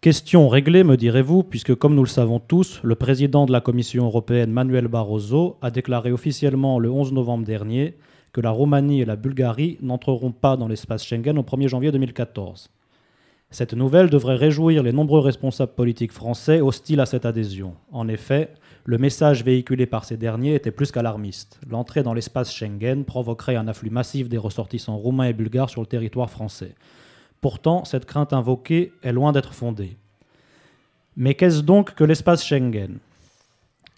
Question 0.01 0.49
réglée, 0.49 0.83
me 0.83 0.97
direz-vous, 0.97 1.43
puisque 1.43 1.73
comme 1.73 1.95
nous 1.95 2.03
le 2.03 2.09
savons 2.09 2.39
tous, 2.39 2.79
le 2.83 2.95
président 2.95 3.45
de 3.45 3.51
la 3.51 3.61
Commission 3.61 4.05
européenne, 4.05 4.51
Manuel 4.51 4.87
Barroso, 4.87 5.57
a 5.61 5.71
déclaré 5.71 6.11
officiellement 6.11 6.79
le 6.79 6.91
11 6.91 7.13
novembre 7.13 7.45
dernier 7.45 7.95
que 8.33 8.41
la 8.41 8.51
Roumanie 8.51 9.01
et 9.01 9.05
la 9.05 9.15
Bulgarie 9.15 9.77
n'entreront 9.81 10.31
pas 10.31 10.57
dans 10.57 10.67
l'espace 10.67 11.05
Schengen 11.05 11.37
au 11.37 11.43
1er 11.43 11.69
janvier 11.69 11.91
2014. 11.91 12.69
Cette 13.49 13.73
nouvelle 13.73 14.09
devrait 14.09 14.35
réjouir 14.35 14.83
les 14.83 14.91
nombreux 14.91 15.21
responsables 15.21 15.73
politiques 15.73 16.11
français 16.11 16.59
hostiles 16.59 16.99
à 16.99 17.05
cette 17.05 17.25
adhésion. 17.25 17.75
En 17.91 18.07
effet, 18.09 18.49
le 18.83 18.97
message 18.97 19.43
véhiculé 19.43 19.85
par 19.85 20.03
ces 20.03 20.17
derniers 20.17 20.55
était 20.55 20.71
plus 20.71 20.91
qu'alarmiste. 20.91 21.59
L'entrée 21.69 22.03
dans 22.03 22.13
l'espace 22.13 22.53
Schengen 22.53 23.05
provoquerait 23.05 23.55
un 23.55 23.67
afflux 23.67 23.89
massif 23.89 24.27
des 24.27 24.37
ressortissants 24.37 24.97
roumains 24.97 25.29
et 25.29 25.33
bulgares 25.33 25.69
sur 25.69 25.81
le 25.81 25.87
territoire 25.87 26.29
français. 26.29 26.75
Pourtant, 27.45 27.85
cette 27.85 28.05
crainte 28.05 28.33
invoquée 28.33 28.91
est 29.03 29.11
loin 29.11 29.31
d'être 29.31 29.53
fondée. 29.53 29.97
Mais 31.15 31.35
qu'est-ce 31.35 31.61
donc 31.61 31.93
que 31.93 32.03
l'espace 32.03 32.43
Schengen? 32.43 32.97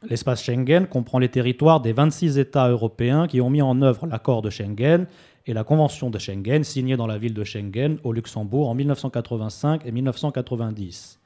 L'espace 0.03 0.43
Schengen 0.43 0.85
comprend 0.85 1.17
les 1.17 1.29
territoires 1.29 1.79
des 1.79 1.93
26 1.93 2.39
États 2.39 2.67
européens 2.67 3.25
qui 3.25 3.39
ont 3.39 3.49
mis 3.49 3.61
en 3.61 3.81
œuvre 3.81 4.05
l'accord 4.05 4.41
de 4.41 4.49
Schengen 4.49 5.07
et 5.45 5.53
la 5.53 5.63
Convention 5.63 6.09
de 6.09 6.19
Schengen 6.19 6.65
signée 6.65 6.97
dans 6.97 7.07
la 7.07 7.17
ville 7.17 7.33
de 7.33 7.45
Schengen 7.45 7.99
au 8.03 8.11
Luxembourg 8.11 8.67
en 8.67 8.75
1985 8.75 9.85
et 9.85 9.93
1990. 9.93 11.17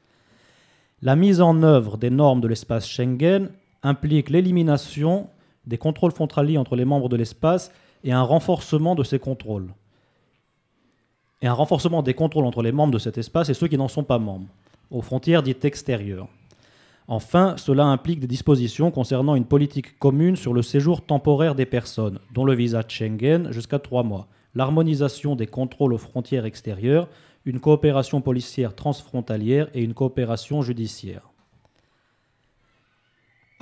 La 1.01 1.15
mise 1.15 1.41
en 1.41 1.63
œuvre 1.63 1.97
des 1.97 2.11
normes 2.11 2.41
de 2.41 2.47
l'espace 2.47 2.87
Schengen 2.87 3.49
implique 3.81 4.29
l'élimination 4.29 5.27
des 5.65 5.79
contrôles 5.79 6.11
frontaliers 6.11 6.59
entre 6.59 6.75
les 6.75 6.85
membres 6.85 7.09
de 7.09 7.17
l'espace 7.17 7.71
et 8.03 8.11
un 8.11 8.21
renforcement 8.21 8.93
de 8.93 9.01
ces 9.01 9.17
contrôles. 9.17 9.73
Et 11.41 11.47
un 11.47 11.53
renforcement 11.53 12.03
des 12.03 12.13
contrôles 12.13 12.45
entre 12.45 12.61
les 12.61 12.71
membres 12.71 12.93
de 12.93 12.99
cet 12.99 13.17
espace 13.17 13.49
et 13.49 13.53
ceux 13.53 13.67
qui 13.67 13.77
n'en 13.77 13.87
sont 13.87 14.03
pas 14.03 14.19
membres, 14.19 14.47
aux 14.91 15.01
frontières 15.01 15.41
dites 15.41 15.65
extérieures. 15.65 16.27
Enfin, 17.07 17.55
cela 17.57 17.85
implique 17.85 18.19
des 18.19 18.27
dispositions 18.27 18.91
concernant 18.91 19.35
une 19.35 19.45
politique 19.45 19.97
commune 19.97 20.35
sur 20.35 20.53
le 20.53 20.61
séjour 20.61 21.01
temporaire 21.01 21.55
des 21.55 21.65
personnes, 21.65 22.19
dont 22.33 22.45
le 22.45 22.53
visa 22.53 22.83
Schengen 22.87 23.51
jusqu'à 23.51 23.79
trois 23.79 24.03
mois, 24.03 24.27
l'harmonisation 24.53 25.35
des 25.35 25.47
contrôles 25.47 25.93
aux 25.93 25.97
frontières 25.97 26.45
extérieures, 26.45 27.09
une 27.45 27.59
coopération 27.59 28.21
policière 28.21 28.75
transfrontalière 28.75 29.67
et 29.73 29.81
une 29.81 29.95
coopération 29.95 30.61
judiciaire. 30.61 31.30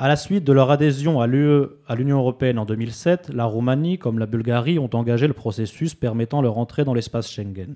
À 0.02 0.08
la 0.08 0.16
suite 0.16 0.46
de 0.46 0.54
leur 0.54 0.72
adhésion 0.72 1.20
à 1.20 1.28
l'UE, 1.28 1.66
à 1.86 1.94
l'Union 1.94 2.20
européenne 2.20 2.58
en 2.58 2.64
2007, 2.64 3.32
la 3.34 3.44
Roumanie 3.44 3.98
comme 3.98 4.18
la 4.18 4.28
Bulgarie 4.28 4.80
ont 4.80 4.90
engagé 4.94 5.28
le 5.28 5.34
processus 5.34 5.94
permettant 5.94 6.42
leur 6.42 6.58
entrée 6.58 6.86
dans 6.86 6.94
l'espace 6.94 7.30
Schengen. 7.30 7.76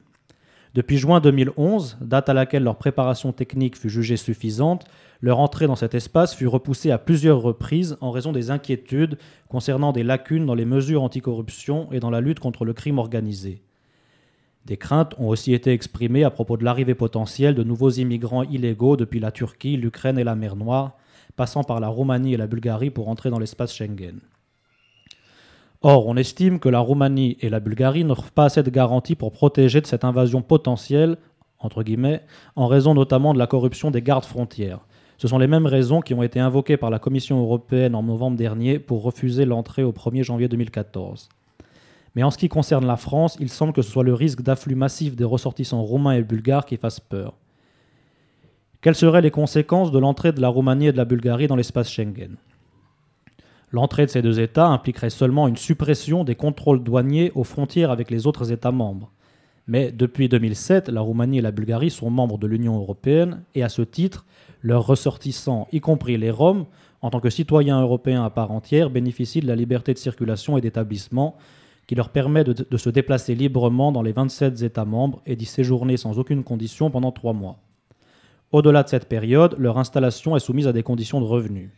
Depuis 0.74 0.98
juin 0.98 1.20
2011, 1.20 1.98
date 2.00 2.30
à 2.30 2.34
laquelle 2.34 2.63
leur 2.63 2.77
préparation 2.77 3.34
technique 3.34 3.77
fut 3.77 3.89
jugée 3.89 4.15
suffisante, 4.15 4.86
leur 5.20 5.39
entrée 5.39 5.68
dans 5.68 5.75
cet 5.75 5.96
espace 5.96 6.34
fut 6.34 6.48
repoussée 6.48 6.92
à 6.92 6.98
plusieurs 6.98 7.42
reprises 7.42 7.98
en 8.00 8.12
raison 8.12 8.32
des 8.32 8.51
inquiétudes 8.51 9.18
concernant 9.50 9.92
des 9.92 10.03
lacunes 10.03 10.46
dans 10.46 10.56
les 10.56 10.63
mesures 10.63 11.03
anticorruption 11.03 11.89
et 11.92 12.00
dans 12.00 12.10
la 12.10 12.22
lutte 12.22 12.39
contre 12.39 12.63
le 12.63 12.72
crime 12.72 13.00
organisé. 13.00 13.62
Des 14.65 14.77
craintes 14.77 15.13
ont 15.18 15.27
aussi 15.27 15.53
été 15.53 15.74
exprimées 15.74 16.24
à 16.24 16.30
propos 16.32 16.56
de 16.56 16.63
l'arrivée 16.63 16.96
potentielle 16.96 17.53
de 17.53 17.63
nouveaux 17.63 17.92
immigrants 17.92 18.44
illégaux 18.44 18.96
depuis 18.96 19.20
la 19.20 19.32
Turquie, 19.32 19.75
l'Ukraine 19.75 20.18
et 20.18 20.24
la 20.24 20.36
mer 20.36 20.56
Noire, 20.56 20.96
passant 21.36 21.63
par 21.63 21.80
la 21.80 21.88
Roumanie 21.88 22.34
et 22.34 22.38
la 22.38 22.48
Bulgarie 22.48 22.90
pour 22.90 23.10
entrer 23.10 23.30
dans 23.30 23.40
l'espace 23.40 23.74
Schengen. 23.74 24.20
Or, 25.82 26.08
on 26.08 26.16
estime 26.16 26.60
que 26.60 26.70
la 26.70 26.80
Roumanie 26.80 27.38
et 27.42 27.50
la 27.50 27.60
Bulgarie 27.60 28.06
n'offrent 28.06 28.32
pas 28.32 28.46
assez 28.46 28.63
de 28.63 28.70
garanties 28.70 29.16
pour 29.16 29.34
protéger 29.34 29.82
de 29.82 29.88
cette 29.88 30.06
invasion 30.06 30.42
potentielle, 30.42 31.18
entre 31.60 31.84
guillemets, 31.84 32.22
en 32.56 32.68
raison 32.68 32.94
notamment 32.94 33.34
de 33.34 33.40
la 33.40 33.48
corruption 33.48 33.92
des 33.92 34.02
gardes 34.02 34.24
frontières. 34.24 34.80
Ce 35.18 35.28
sont 35.28 35.38
les 35.38 35.48
mêmes 35.48 35.66
raisons 35.66 36.02
qui 36.02 36.13
ont 36.13 36.24
été 36.24 36.40
invoquées 36.40 36.78
par 36.78 36.90
la 36.90 37.00
Commission 37.00 37.42
européenne 37.42 37.96
en 37.96 38.04
novembre 38.04 38.38
dernier 38.38 38.80
pour 38.80 39.04
refuser 39.04 39.46
l'entrée 39.46 39.84
au 39.84 39.92
1er 39.92 40.24
janvier 40.24 40.48
2014. 40.48 41.30
Mais 42.16 42.24
en 42.24 42.32
ce 42.32 42.38
qui 42.38 42.48
concerne 42.48 42.86
la 42.86 42.98
France, 42.98 43.38
il 43.40 43.50
semble 43.50 43.74
que 43.74 43.82
ce 43.82 43.92
soit 43.92 44.04
le 44.04 44.13
risque 44.13 44.42
d'afflux 44.42 44.75
massif 44.75 45.16
des 45.16 45.24
ressortissants 45.24 45.84
roumains 45.84 46.13
et 46.13 46.24
bulgares 46.24 46.66
qui 46.66 46.78
fasse 46.78 47.00
peur. 47.00 47.34
Quelles 48.84 48.96
seraient 48.96 49.22
les 49.22 49.32
conséquences 49.32 49.94
de 49.94 49.98
l'entrée 49.98 50.34
de 50.34 50.42
la 50.42 50.50
Roumanie 50.50 50.88
et 50.88 50.92
de 50.92 50.98
la 50.98 51.06
Bulgarie 51.06 51.48
dans 51.48 51.56
l'espace 51.56 51.90
Schengen? 51.90 52.36
L'entrée 53.72 54.06
de 54.06 54.12
ces 54.12 54.22
deux 54.22 54.42
États 54.42 54.68
impliquerait 54.68 55.10
seulement 55.10 55.48
une 55.48 55.56
suppression 55.56 56.25
des 56.25 56.36
contrôles 56.36 56.84
douaniers 56.84 57.32
aux 57.34 57.46
frontières 57.46 57.92
avec 57.92 58.12
les 58.12 58.28
autres 58.28 58.52
États 58.52 58.74
membres. 58.74 59.10
Mais 59.68 59.94
depuis 59.94 60.28
2007, 60.28 60.90
la 60.90 61.00
Roumanie 61.00 61.38
et 61.38 61.42
la 61.42 61.52
Bulgarie 61.52 61.92
sont 61.92 62.10
membres 62.10 62.38
de 62.38 62.46
l'Union 62.46 62.75
européenne 62.75 63.44
et 63.56 63.63
à 63.63 63.70
ce 63.70 63.84
titre, 63.84 64.25
leurs 64.62 64.86
ressortissants, 64.86 65.70
y 65.72 65.80
compris 65.80 66.18
les 66.18 66.30
Roms, 66.30 66.66
en 67.02 67.10
tant 67.10 67.22
que 67.22 67.30
citoyens 67.30 67.82
européens 67.82 68.25
à 68.25 68.30
part 68.32 68.52
entière, 68.52 68.90
bénéficient 68.90 69.40
de 69.40 69.48
la 69.48 69.56
liberté 69.56 69.94
de 69.94 69.98
circulation 69.98 70.58
et 70.58 70.62
d'établissement 70.62 71.38
qui 71.88 71.96
leur 71.96 72.10
permet 72.10 72.44
de, 72.44 72.78
se 72.78 72.90
déplacer 72.90 73.34
librement 73.34 73.94
dans 73.94 74.02
les 74.02 74.12
27 74.12 74.62
États 74.62 74.84
membres 74.84 75.22
et 75.25 75.38
d'y 75.38 75.46
séjourner 75.46 75.96
sans 75.96 76.20
aucune 76.20 76.44
condition 76.44 76.92
pendant 76.92 77.13
trois 77.13 77.32
mois. 77.32 77.60
Au-delà 78.54 78.84
de 78.84 78.88
cette 78.88 79.10
période, 79.10 79.56
leur 79.58 79.80
installation 79.80 80.36
est 80.36 80.40
soumise 80.40 80.68
à 80.68 80.74
des 80.74 80.84
conditions 80.84 81.20
de 81.20 81.26
revenus. 81.26 81.72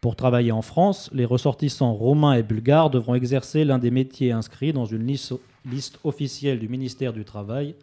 Pour 0.00 0.16
travailler 0.16 0.50
en 0.50 0.60
France, 0.60 1.08
les 1.12 1.24
ressortissants 1.24 1.92
roumains 1.92 2.32
et 2.32 2.42
bulgares 2.42 2.90
devront 2.90 3.14
exercer 3.14 3.64
l'un 3.64 3.78
des 3.78 3.92
métiers 3.92 4.32
inscrits 4.32 4.72
dans 4.72 4.86
une 4.86 5.06
liste, 5.06 6.00
officielle 6.02 6.58
du 6.58 6.68
ministère 6.68 7.12
du 7.12 7.24
Travail 7.24 7.76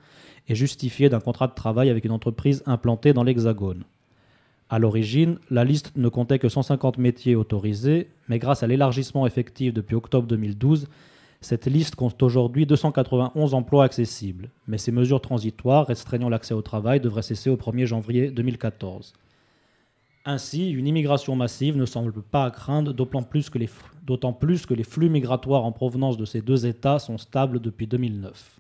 et 0.50 0.56
justifier 0.56 1.08
d'un 1.08 1.22
contrat 1.22 1.48
de 1.48 1.54
travail 1.54 1.90
avec 1.90 2.04
une 2.04 2.12
entreprise 2.12 2.64
implantée 2.66 3.14
dans 3.14 3.24
l'Hexagone. 3.24 3.86
À 4.70 4.78
l'origine, 4.78 5.38
la 5.50 5.64
liste 5.64 5.94
ne 5.96 6.10
comptait 6.10 6.40
que 6.40 6.50
150 6.50 6.98
métiers 6.98 7.36
autorisés, 7.36 8.10
mais 8.28 8.40
grâce 8.40 8.62
à 8.62 8.68
l'élargissement 8.68 9.26
effectif 9.26 9.74
depuis 9.74 9.96
octobre 9.96 10.28
2012, 10.28 10.88
cette 11.42 11.66
liste 11.66 11.96
compte 11.96 12.22
aujourd'hui 12.24 12.66
291 12.66 13.54
emplois 13.54 13.84
accessibles. 13.84 14.50
Mais 14.68 14.78
ces 14.78 14.92
mesures 14.92 15.22
transitoires 15.22 15.88
restreignant 15.88 16.30
l'accès 16.30 16.54
au 16.54 16.62
travail 16.62 17.00
devraient 17.00 17.22
cesser 17.22 17.50
au 17.50 17.58
1er 17.58 17.86
janvier 17.86 18.32
2014. 18.32 19.14
Ainsi, 20.26 20.72
une 20.72 20.88
immigration 20.88 21.36
massive 21.36 21.78
ne 21.78 21.86
semble 21.86 22.22
pas 22.22 22.44
à 22.46 22.52
craindre, 22.52 22.94
d'autant 22.94 23.22
plus, 23.22 23.50
que 23.50 23.58
les, 23.58 24.84
flux 24.84 25.10
migratoires 25.10 25.64
en 25.64 25.72
provenance 25.72 26.18
de 26.18 26.26
ces 26.26 26.42
deux 26.42 26.66
États 26.66 27.00
sont 27.00 27.18
stables 27.18 27.62
depuis 27.62 27.88
2009. 27.88 28.60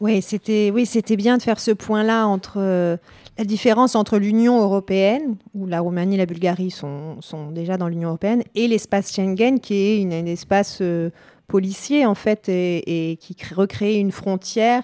Oui, 0.00 0.20
c'était 0.20 0.70
oui, 0.74 0.84
c'était 0.84 1.16
bien 1.16 1.38
de 1.38 1.42
faire 1.42 1.60
ce 1.60 1.70
point-là 1.70 2.26
entre 2.26 2.58
euh, 2.58 2.96
la 3.38 3.44
différence 3.44 3.94
entre 3.94 4.18
l'Union 4.18 4.60
européenne, 4.60 5.36
où 5.54 5.66
la 5.66 5.80
Roumanie 5.80 6.14
et 6.14 6.18
la 6.18 6.26
Bulgarie 6.26 6.70
sont, 6.70 7.20
sont 7.20 7.50
déjà 7.50 7.76
dans 7.76 7.88
l'Union 7.88 8.08
européenne, 8.08 8.42
et 8.54 8.66
l'espace 8.68 9.12
Schengen, 9.14 9.60
qui 9.60 9.74
est 9.74 10.00
une- 10.00 10.12
un 10.14 10.26
espace 10.26 10.78
euh, 10.80 11.10
policier, 11.46 12.06
en 12.06 12.14
fait, 12.14 12.48
et, 12.48 13.10
et 13.12 13.16
qui 13.16 13.34
crée- 13.34 13.54
recrée 13.54 13.94
une 13.98 14.10
frontière 14.12 14.82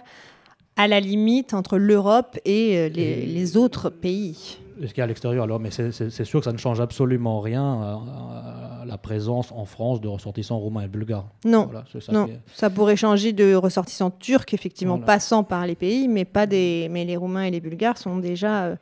à 0.76 0.86
la 0.88 1.00
limite 1.00 1.54
entre 1.54 1.76
l'Europe 1.78 2.38
et 2.44 2.76
euh, 2.76 2.88
les 2.88 3.56
autres 3.56 3.90
pays. 3.90 4.58
Ce 4.80 4.86
qu'il 4.88 4.98
y 4.98 5.00
a 5.00 5.04
à 5.04 5.06
l'extérieur, 5.06 5.44
alors, 5.44 5.60
mais 5.60 5.70
c'est 5.70 6.24
sûr 6.24 6.40
que 6.40 6.44
ça 6.44 6.52
ne 6.52 6.58
change 6.58 6.80
absolument 6.80 7.40
rien 7.40 7.62
à, 7.62 8.80
à 8.82 8.84
la 8.86 8.98
présence 8.98 9.52
en 9.52 9.64
France 9.64 10.00
de 10.00 10.08
ressortissants 10.08 10.58
roumains 10.58 10.82
et 10.82 10.88
bulgares. 10.88 11.26
Non, 11.44 11.64
Voilà, 11.66 11.84
ça 12.00 12.12
non, 12.12 12.28
ça 12.52 12.70
pourrait 12.70 12.96
changer 12.96 13.32
de 13.32 13.54
ressortissants 13.54 14.10
turcs, 14.10 14.52
effectivement, 14.52 14.94
Voilà. 14.96 15.06
passant 15.06 15.44
par 15.44 15.66
les 15.66 15.74
pays, 15.74 16.08
mais 16.08 16.24
pas 16.24 16.46
des, 16.46 16.88
mais 16.90 17.04
les 17.04 17.16
Roumains 17.16 17.44
et 17.44 17.50
les 17.50 17.60
Bulgares 17.60 17.98
sont 17.98 18.16
déjà, 18.18 18.64
euh, 18.64 18.76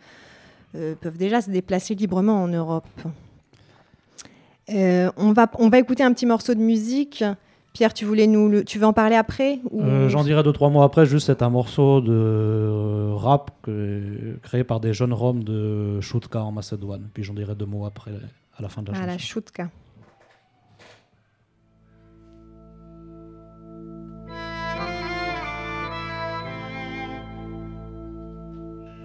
euh, 0.77 0.95
peuvent 1.01 1.19
déjà 1.19 1.41
se 1.41 1.51
déplacer 1.51 1.95
librement 1.95 2.43
en 2.43 2.49
Europe. 2.49 2.87
Euh, 4.73 5.11
on 5.17 5.33
va, 5.33 5.51
on 5.59 5.69
va 5.69 5.79
écouter 5.79 6.03
un 6.03 6.13
petit 6.13 6.27
morceau 6.27 6.55
de 6.55 6.61
musique. 6.61 7.25
Pierre, 7.73 7.95
tu 7.95 8.05
voulais 8.05 8.27
nous, 8.27 8.49
le... 8.49 8.65
tu 8.65 8.79
veux 8.79 8.87
en 8.87 8.93
parler 8.93 9.17
après 9.17 9.61
ou... 9.71 9.83
Euh, 9.83 10.09
j'en 10.09 10.25
dirai 10.25 10.43
deux 10.43 10.53
trois 10.53 10.71
mois 10.71 10.85
après. 10.85 11.07
Juste, 11.07 11.27
c'est 11.27 11.43
un 11.43 11.51
morceau 11.51 12.01
de 12.01 12.13
euh, 12.13 13.15
rap 13.15 13.51
créé 14.43 14.65
par 14.65 14.81
des 14.81 14.93
jeunes 14.93 15.13
Roms 15.13 15.45
de 15.45 16.01
Chutka 16.01 16.43
en 16.43 16.53
Macédoine. 16.53 17.09
Puis 17.15 17.23
j'en 17.23 17.35
dirai 17.35 17.55
deux 17.55 17.67
mots 17.67 17.87
après, 17.87 18.13
à 18.59 18.63
la 18.63 18.69
fin 18.69 18.83
de 18.83 18.91
la 18.91 18.99
à. 18.99 19.03
À 19.03 19.07
la 19.07 19.19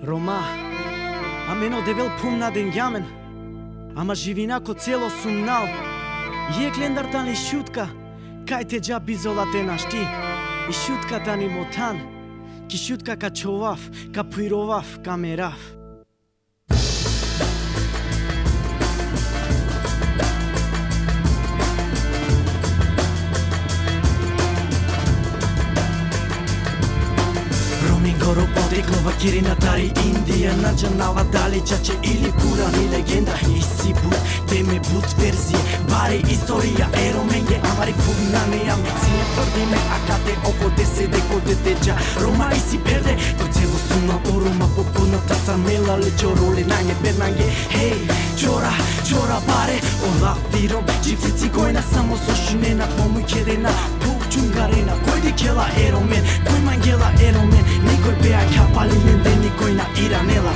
Roma, 0.05 0.39
a 1.49 1.55
meno 1.55 1.81
devel 1.81 2.09
pumna 2.21 2.51
den 2.51 2.71
jamen, 2.71 3.03
ama 3.95 4.13
živina 4.13 4.59
ko 4.59 4.73
celo 4.77 5.09
sumnal, 5.09 5.65
je 6.53 6.69
klendar 6.75 7.09
tan 7.11 7.25
li 7.25 7.33
šutka, 7.33 7.87
кај 8.45 8.67
те 8.69 8.79
джа 8.79 8.99
бизола 8.99 9.45
нашти, 9.45 10.01
и 10.69 10.73
шутката 10.73 11.35
ни 11.37 11.47
мотан, 11.47 11.97
ки 12.69 12.77
шутка 12.77 13.17
ка 13.17 13.29
човав, 13.29 13.79
ка 14.13 14.23
пуировав, 14.23 14.99
ка 15.03 15.17
мерав. 15.17 15.74
Горо 28.81 29.11
Кирина 29.21 29.55
Тари 29.55 29.91
Индија. 30.05 30.55
Наджанала 30.61 31.23
дали 31.31 31.61
чаче 31.61 31.93
или 32.03 32.31
пурани 32.31 32.89
легенда. 32.93 33.33
Иси 33.57 33.93
бут, 33.93 34.17
теме 34.49 34.79
бут 34.89 35.07
верзија 35.19 35.61
Баре 35.89 36.19
историја, 36.33 36.87
еро 37.07 37.23
менге 37.29 37.59
Амари 37.71 37.93
кубна 38.01 38.41
не 38.51 38.61
амбиција 38.73 39.25
Тврдиме, 39.33 39.79
а 39.95 39.99
кате 40.07 40.35
око 40.49 40.71
те 40.77 40.85
се 40.85 41.07
деко 41.07 41.39
детеджа 41.47 41.95
Рома 42.21 42.49
си 42.69 42.79
перде, 42.79 43.17
то 43.39 43.47
цело 43.53 43.77
сума 43.87 44.19
о 44.31 44.39
Рома 44.41 44.67
Попуна 44.75 45.19
таса 45.27 45.57
мела 45.57 45.97
лечо 45.99 46.35
роле 46.35 46.65
нанге 46.65 46.95
бернанге 47.03 47.47
Хеј, 47.75 47.95
чора, 48.39 48.73
чора 49.07 49.39
баре 49.47 49.79
Ола 50.07 50.35
виром, 50.53 50.85
джипсици 51.03 51.51
гојна 51.51 51.83
Само 51.93 52.17
со 52.17 52.35
шинена, 52.35 52.87
помој 52.97 53.25
керена 53.27 53.73
пу 54.01 54.14
чунгарена 54.33 54.95
кој 55.05 55.19
ди 55.25 55.31
кела 55.41 55.67
еромен 55.87 56.23
кој 56.45 56.59
ман 56.65 56.65
мангела 56.67 57.09
еромен 57.27 57.65
Никој 57.87 58.15
беа 58.21 58.41
капали 58.53 58.97
мен 59.05 59.21
ден 59.23 59.39
никој 59.43 59.73
на 59.79 59.85
иранела. 60.03 60.53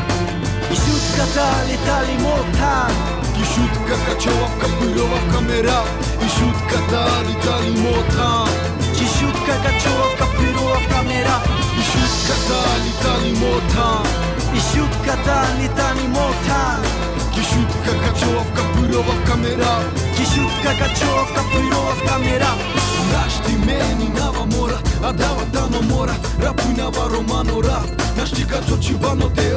И 0.74 0.76
шутката 0.84 1.48
летали 1.70 2.16
мотан 2.24 2.94
и 3.42 3.44
шутката 3.52 4.14
човавка 4.24 4.68
пировавка 4.80 5.42
мера. 5.50 5.80
И 6.26 6.28
шутката 6.36 7.04
летали 7.28 7.72
мотан 7.84 8.50
и 9.04 9.06
шутката 9.16 9.72
човавка 9.82 10.26
пировавка 10.38 11.00
мера. 11.10 11.38
И 11.80 11.84
шутката 11.92 12.60
летали 12.86 13.32
мотан 13.42 14.30
и 14.56 14.60
шутката 14.60 15.38
летали 15.60 16.08
мотан 16.08 16.82
Кишутка 17.34 17.94
качевка 18.04 18.64
в 18.74 19.26
камера 19.28 19.80
Кишутка 20.18 20.72
качевка 20.80 21.42
в 21.42 22.08
камера 22.08 22.52
Нашти 23.12 23.54
мени 23.66 24.10
нава 24.20 24.46
мора, 24.46 24.80
а 25.04 25.14
дава 25.14 25.46
дано 25.54 25.82
мора. 25.82 26.16
Рапуј 26.40 26.78
нава 26.78 27.10
романо 27.10 27.62
рап, 27.62 27.90
нашти 28.18 28.44
качо 28.44 28.78
чивано 28.82 29.30
те 29.30 29.54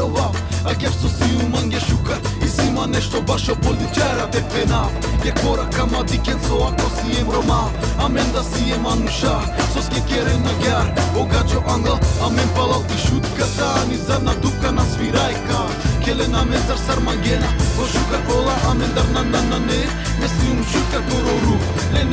А 0.64 0.74
геш 0.74 0.92
со 0.92 1.08
си 1.08 1.36
уманге 1.44 1.80
шука, 1.80 2.16
и 2.44 2.48
сима 2.48 2.86
нешто 2.86 3.22
баш 3.22 3.48
оболди 3.48 3.86
чара 3.94 4.26
те 4.30 4.42
пена. 4.42 4.88
Ге 5.22 5.32
кора 5.42 5.64
кама 5.70 6.04
дикен 6.04 6.38
со 6.48 6.54
ако 6.68 6.90
си 6.96 7.20
ем 7.20 7.30
рома, 7.30 7.70
а 7.98 8.08
мен 8.08 8.32
да 8.32 8.42
си 8.42 8.70
ем 8.70 8.86
ануша 8.86 9.40
Со 9.72 9.82
скекерен 9.82 10.42
на 10.42 10.52
гјар, 10.62 10.86
огаджо 11.16 11.62
ангел, 11.68 11.98
а 12.22 12.30
мен 12.30 12.48
палал 12.56 12.82
ти 12.88 12.98
шутката 12.98 13.86
Ни 13.88 13.96
задна 13.96 14.34
дупка 14.42 14.72
на 14.72 14.82
свирајка, 14.82 15.58
келена 16.04 16.44
мезар 16.44 16.50
мен 16.50 16.62
зар 16.66 16.78
сармангена 16.86 17.48
Во 17.76 17.86
шукар 17.86 18.22
ола, 18.36 18.54
а 18.68 18.74
мен 18.74 18.92
дар 18.94 19.06
на 19.14 19.22
на 19.22 19.42
на 19.42 19.58
не. 19.58 19.82
Не 20.20 20.28
си 20.28 20.50
ум 20.50 20.64
шуткар 20.64 21.02
коро 21.10 21.31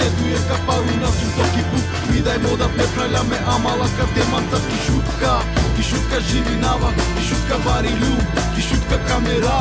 Ето 0.10 0.28
е 0.28 0.40
да 0.40 0.56
капарунав 0.56 1.22
и 1.22 1.28
токи 1.38 1.64
пук. 1.70 1.86
И 2.18 2.22
дајмо 2.26 2.58
да 2.58 2.68
преправляме 2.78 3.38
амалака 3.56 4.06
темата 4.16 4.58
кишутка. 4.70 5.32
Кишутка 5.76 6.18
живинава, 6.30 6.90
кишутка 7.18 7.58
барилю, 7.66 8.16
кишутка 8.56 8.98
камера. 9.08 9.60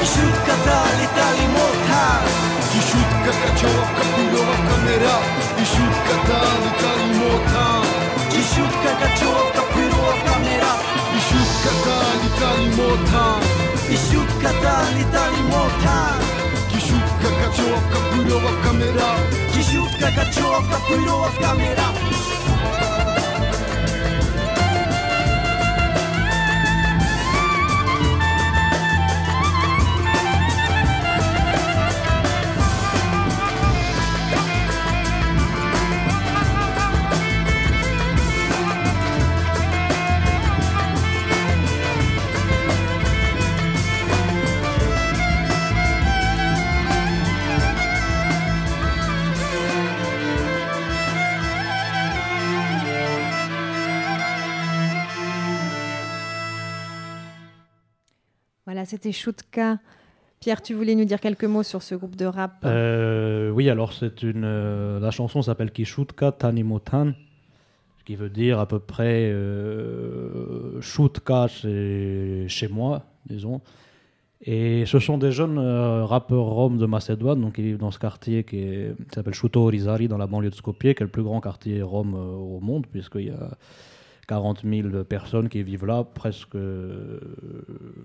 Кишутка 0.00 0.54
тали, 0.66 1.06
тали 1.16 1.46
мота? 1.54 2.04
Кишутка 2.72 3.32
качовавка, 3.42 4.02
пиловавка 4.14 4.62
камера, 4.68 5.16
Кишутка 5.56 6.14
тали, 6.28 6.70
тали 6.80 7.08
мота? 7.20 7.66
Кишутка 8.30 8.90
качовавка, 9.00 9.62
пиловавка 9.72 10.32
камера, 10.32 10.72
Кишутка 11.12 11.72
тали, 11.84 12.28
тали 12.38 12.68
мота? 12.76 13.59
katalita 14.42 15.30
i 15.38 15.42
młota 15.42 16.14
Kisiówka, 16.68 17.28
kaciołowka, 17.40 17.98
pyrołowka, 18.10 18.72
myra 18.72 19.10
Kisiówka, 19.52 20.10
kaciołowka, 20.16 20.76
pyrołowka, 20.88 21.54
myra 21.54 21.88
C'était 58.84 59.12
Chutka. 59.12 59.78
Pierre, 60.40 60.62
tu 60.62 60.72
voulais 60.72 60.94
nous 60.94 61.04
dire 61.04 61.20
quelques 61.20 61.44
mots 61.44 61.62
sur 61.62 61.82
ce 61.82 61.94
groupe 61.94 62.16
de 62.16 62.24
rap 62.24 62.62
Euh, 62.64 63.50
oui, 63.50 63.68
alors 63.68 63.92
c'est 63.92 64.22
une. 64.22 64.44
euh, 64.44 64.98
la 64.98 65.10
chanson 65.10 65.42
s'appelle 65.42 65.70
Kishutka 65.70 66.32
Tanimotan. 66.32 67.12
qui 68.06 68.16
veut 68.16 68.30
dire 68.30 68.58
à 68.58 68.66
peu 68.66 68.78
près 68.78 69.30
euh, 69.30 70.80
Choutka 70.80 71.46
chez, 71.46 72.68
moi, 72.70 73.02
disons. 73.26 73.60
Et 74.42 74.86
ce 74.86 74.98
sont 74.98 75.18
des 75.18 75.30
jeunes 75.30 75.58
euh, 75.58 76.06
rappeurs 76.06 76.46
roms 76.46 76.78
de 76.78 76.86
Macédoine, 76.86 77.42
donc 77.42 77.58
ils 77.58 77.64
vivent 77.64 77.76
dans 77.76 77.90
ce 77.90 77.98
quartier 77.98 78.42
qui, 78.42 78.66
s'appelle 79.14 79.34
Chouto 79.34 79.60
Orizari, 79.60 80.08
dans 80.08 80.16
la 80.16 80.26
banlieue 80.26 80.48
de 80.48 80.54
Skopje, 80.54 80.80
qui 80.80 80.88
est 80.88 81.00
le 81.00 81.08
plus 81.08 81.22
grand 81.22 81.42
quartier 81.42 81.82
rom 81.82 82.14
au 82.14 82.60
monde, 82.60 82.86
puisqu'il 82.86 83.26
y 83.26 83.30
a 83.30 83.50
40 84.30 84.62
000 84.64 85.02
personnes 85.02 85.48
qui 85.48 85.64
vivent 85.64 85.86
là, 85.86 86.04
presque, 86.04 86.54
euh, 86.54 87.18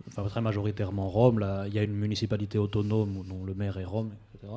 enfin 0.08 0.24
très 0.24 0.42
majoritairement 0.42 1.08
roms. 1.08 1.38
Là, 1.38 1.66
il 1.68 1.76
y 1.76 1.78
a 1.78 1.84
une 1.84 1.94
municipalité 1.94 2.58
autonome 2.58 3.24
dont 3.30 3.46
le 3.46 3.54
maire 3.54 3.78
est 3.78 3.86
rom, 3.86 4.10
etc. 4.34 4.52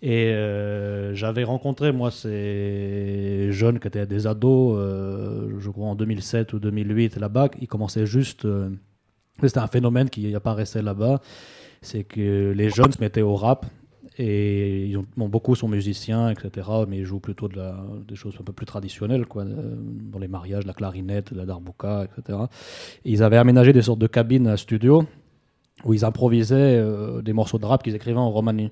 Et 0.00 0.28
euh, 0.28 1.14
j'avais 1.14 1.44
rencontré, 1.44 1.92
moi, 1.92 2.10
ces 2.10 3.48
jeunes 3.52 3.80
qui 3.80 3.88
étaient 3.88 4.06
des 4.06 4.26
ados, 4.26 4.78
euh, 4.78 5.50
je 5.58 5.68
crois 5.68 5.88
en 5.88 5.94
2007 5.94 6.54
ou 6.54 6.58
2008 6.58 7.18
là-bas, 7.18 7.50
ils 7.60 7.68
commençaient 7.68 8.06
juste. 8.06 8.48
c'était 9.42 9.58
un 9.58 9.66
phénomène 9.66 10.08
qui 10.08 10.34
apparaissait 10.34 10.80
là-bas, 10.80 11.20
c'est 11.82 12.04
que 12.04 12.52
les 12.56 12.70
jeunes 12.70 12.92
se 12.92 13.00
mettaient 13.02 13.20
au 13.20 13.36
rap. 13.36 13.66
Et 14.16 14.86
ils 14.86 14.96
ont, 14.96 15.04
bon, 15.16 15.28
beaucoup 15.28 15.56
sont 15.56 15.66
musiciens, 15.66 16.30
etc. 16.30 16.68
Mais 16.88 16.98
ils 16.98 17.04
jouent 17.04 17.18
plutôt 17.20 17.48
de 17.48 17.56
la- 17.56 17.84
des 18.06 18.14
choses 18.14 18.36
un 18.40 18.44
peu 18.44 18.52
plus 18.52 18.66
traditionnelles, 18.66 19.26
quoi, 19.26 19.42
euh, 19.42 19.74
dans 20.12 20.20
les 20.20 20.28
mariages, 20.28 20.64
la 20.66 20.72
clarinette, 20.72 21.32
la 21.32 21.46
darbouka, 21.46 22.04
etc. 22.04 22.38
Et 23.04 23.10
ils 23.12 23.22
avaient 23.24 23.38
aménagé 23.38 23.72
des 23.72 23.82
sortes 23.82 23.98
de 23.98 24.06
cabines 24.06 24.46
à 24.46 24.56
studio 24.56 25.04
où 25.84 25.94
ils 25.94 26.04
improvisaient 26.04 26.78
euh, 26.78 27.22
des 27.22 27.32
morceaux 27.32 27.58
de 27.58 27.66
rap 27.66 27.82
qu'ils 27.82 27.96
écrivaient 27.96 28.18
en 28.18 28.30
romani. 28.30 28.70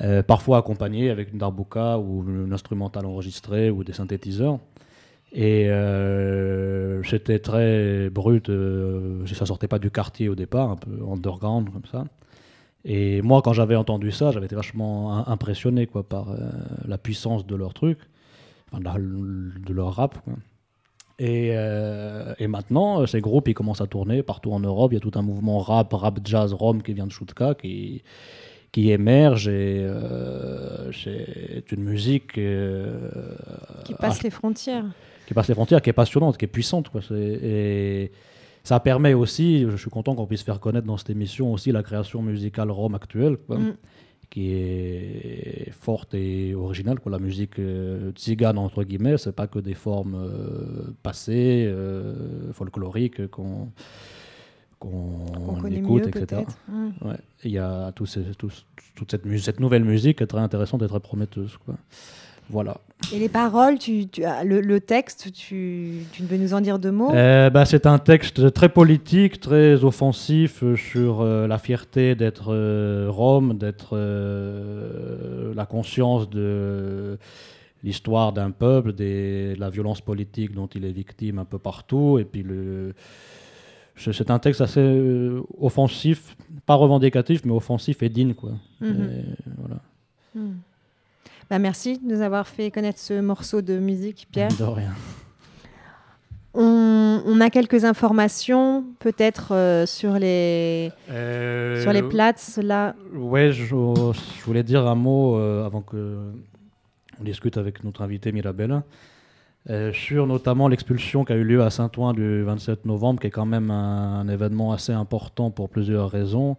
Euh, 0.00 0.22
parfois 0.22 0.58
accompagnés 0.58 1.10
avec 1.10 1.32
une 1.32 1.38
darbouka 1.38 1.98
ou 1.98 2.24
une 2.26 2.52
instrumentale 2.52 3.04
enregistrée 3.06 3.70
ou 3.70 3.84
des 3.84 3.92
synthétiseurs. 3.92 4.58
Et 5.34 5.70
euh, 5.70 7.02
c'était 7.04 7.38
très 7.38 8.10
brut, 8.10 8.50
euh, 8.50 9.24
ça 9.26 9.46
sortait 9.46 9.68
pas 9.68 9.78
du 9.78 9.90
quartier 9.90 10.28
au 10.28 10.34
départ, 10.34 10.70
un 10.70 10.76
peu 10.76 10.90
underground 11.10 11.70
comme 11.70 11.86
ça. 11.90 12.04
Et 12.84 13.22
moi, 13.22 13.42
quand 13.42 13.52
j'avais 13.52 13.76
entendu 13.76 14.10
ça, 14.10 14.30
j'avais 14.32 14.46
été 14.46 14.56
vachement 14.56 15.16
im- 15.18 15.24
impressionné 15.28 15.86
quoi, 15.86 16.02
par 16.02 16.30
euh, 16.30 16.38
la 16.86 16.98
puissance 16.98 17.46
de 17.46 17.54
leur 17.54 17.74
truc, 17.74 17.98
enfin, 18.70 18.80
de, 18.80 18.84
la- 18.84 18.94
de 19.68 19.72
leur 19.72 19.94
rap. 19.94 20.18
quoi. 20.24 20.32
Et, 21.18 21.50
euh, 21.52 22.34
et 22.40 22.48
maintenant, 22.48 23.06
ces 23.06 23.20
groupes, 23.20 23.46
ils 23.46 23.54
commencent 23.54 23.80
à 23.82 23.86
tourner 23.86 24.24
partout 24.24 24.50
en 24.52 24.58
Europe. 24.58 24.90
Il 24.92 24.94
y 24.94 24.98
a 24.98 25.00
tout 25.00 25.16
un 25.16 25.22
mouvement 25.22 25.58
rap, 25.60 25.92
rap, 25.92 26.18
jazz, 26.24 26.52
rom 26.52 26.82
qui 26.82 26.94
vient 26.94 27.06
de 27.06 27.12
Chutka, 27.12 27.54
qui, 27.54 28.02
qui 28.72 28.90
émerge. 28.90 29.46
Et 29.46 29.78
euh, 29.78 30.90
c'est 30.90 31.70
une 31.70 31.84
musique 31.84 32.36
euh, 32.38 32.98
Qui 33.84 33.94
passe 33.94 34.16
ah, 34.18 34.24
les 34.24 34.30
frontières. 34.30 34.86
qui 35.28 35.34
passe 35.34 35.46
les 35.46 35.54
frontières, 35.54 35.80
qui 35.82 35.90
est 35.90 35.92
passionnante, 35.92 36.36
qui 36.38 36.46
est 36.46 36.48
puissante. 36.48 36.88
Quoi. 36.88 37.02
Et 37.12 38.10
ça 38.64 38.78
permet 38.80 39.14
aussi, 39.14 39.66
je 39.68 39.76
suis 39.76 39.90
content 39.90 40.14
qu'on 40.14 40.26
puisse 40.26 40.42
faire 40.42 40.60
connaître 40.60 40.86
dans 40.86 40.96
cette 40.96 41.10
émission 41.10 41.52
aussi 41.52 41.72
la 41.72 41.82
création 41.82 42.22
musicale 42.22 42.70
rome 42.70 42.94
actuelle, 42.94 43.36
quoi, 43.36 43.58
Mm. 43.58 43.74
qui 44.30 44.52
est 44.52 45.70
forte 45.72 46.14
et 46.14 46.54
originale. 46.54 47.00
Quoi. 47.00 47.12
La 47.12 47.18
musique 47.18 47.58
euh, 47.58 48.12
tzigane, 48.12 48.56
entre 48.58 48.82
guillemets, 48.84 49.18
c'est 49.18 49.34
pas 49.34 49.46
que 49.46 49.58
des 49.58 49.74
formes 49.74 50.14
euh, 50.14 50.94
passées, 51.02 51.66
euh, 51.66 52.52
folkloriques 52.52 53.26
qu'on 53.28 53.68
écoute, 55.76 56.06
mieux, 56.06 56.22
etc. 56.22 56.42
Mm. 56.68 56.88
Ouais. 57.08 57.16
Il 57.44 57.50
y 57.50 57.58
a 57.58 57.92
tout 57.92 58.06
ces- 58.06 58.32
tout- 58.38 58.50
toute 58.94 59.10
cette, 59.10 59.60
nouvelle 59.60 59.84
musique 59.84 60.18
qui 60.18 60.24
est 60.24 60.26
très 60.26 60.38
intéressante 60.40 60.82
et 60.82 60.86
très 60.88 61.00
prometteuse. 61.00 61.56
Quoi. 61.64 61.74
Voilà. 62.52 62.76
Et 63.12 63.18
les 63.18 63.28
paroles, 63.28 63.78
tu, 63.78 64.06
tu 64.08 64.22
as- 64.24 64.44
le, 64.44 64.60
le 64.60 64.78
texte, 64.78 65.32
tu, 65.32 66.04
tu 66.12 66.22
veux 66.22 66.36
nous 66.36 66.52
en 66.54 66.60
dire 66.60 66.78
deux 66.78 66.92
mots? 66.92 67.10
Euh, 67.12 67.50
bah, 67.50 67.64
c'est 67.64 67.86
un 67.86 67.98
texte 67.98 68.52
très 68.52 68.68
politique, 68.68 69.40
très 69.40 69.82
offensif 69.84 70.62
euh, 70.62 70.76
sur 70.76 71.20
euh, 71.22 71.46
la 71.48 71.58
fierté 71.58 72.14
d'être 72.14 72.52
euh, 72.52 73.06
rome, 73.10 73.56
d'être 73.58 73.96
euh, 73.96 75.52
la 75.54 75.66
conscience 75.66 76.28
de 76.30 77.18
l'histoire 77.82 78.32
d'un 78.32 78.50
peuple, 78.52 78.92
des- 78.92 79.54
de 79.54 79.60
la 79.60 79.70
violence 79.70 80.00
politique 80.00 80.52
dont 80.54 80.68
il 80.68 80.84
est 80.84 80.92
victime 80.92 81.38
un 81.38 81.44
peu 81.44 81.58
partout. 81.58 82.18
Et 82.20 82.24
puis 82.24 82.42
le, 82.42 82.92
c'est 83.96 84.30
un 84.30 84.38
texte 84.38 84.60
assez 84.60 85.30
offensif, 85.60 86.36
pas 86.66 86.74
revendicatif, 86.74 87.44
mais 87.44 87.52
offensif 87.52 88.02
et 88.02 88.08
digne. 88.08 88.34
Quoi. 88.34 88.52
Mhm. 88.80 88.90
Et 88.90 89.24
voilà. 89.58 89.80
Bah, 91.50 91.58
merci 91.58 91.98
de 91.98 92.14
nous 92.14 92.22
avoir 92.22 92.46
fait 92.46 92.70
connaître 92.70 92.98
ce 92.98 93.20
morceau 93.20 93.62
de 93.62 93.78
musique, 93.78 94.26
Pierre. 94.30 94.48
De 94.58 94.64
rien. 94.64 94.92
On, 96.54 97.22
on 97.24 97.40
a 97.40 97.48
quelques 97.48 97.84
informations, 97.86 98.84
peut-être 98.98 99.54
euh, 99.54 99.86
sur 99.86 100.18
les 100.18 100.90
Euh, 101.10 101.80
sur 101.80 101.92
les 101.92 102.02
places 102.02 102.58
là. 102.62 102.94
Ouais, 103.14 103.52
je, 103.52 103.64
je 103.64 104.44
voulais 104.44 104.62
dire 104.62 104.86
un 104.86 104.94
mot 104.94 105.36
euh, 105.36 105.64
avant 105.64 105.80
que 105.80 106.18
on 107.20 107.24
discute 107.24 107.56
avec 107.56 107.84
notre 107.84 108.02
invité 108.02 108.32
Mirabella 108.32 108.82
euh, 109.70 109.92
sur 109.92 110.26
notamment 110.26 110.68
l'expulsion 110.68 111.24
qui 111.24 111.32
a 111.32 111.36
eu 111.36 111.44
lieu 111.44 111.62
à 111.62 111.70
Saint-Ouen 111.70 112.12
du 112.12 112.42
27 112.42 112.84
novembre, 112.84 113.20
qui 113.20 113.28
est 113.28 113.30
quand 113.30 113.46
même 113.46 113.70
un, 113.70 114.20
un 114.20 114.28
événement 114.28 114.72
assez 114.72 114.92
important 114.92 115.50
pour 115.50 115.70
plusieurs 115.70 116.10
raisons. 116.10 116.56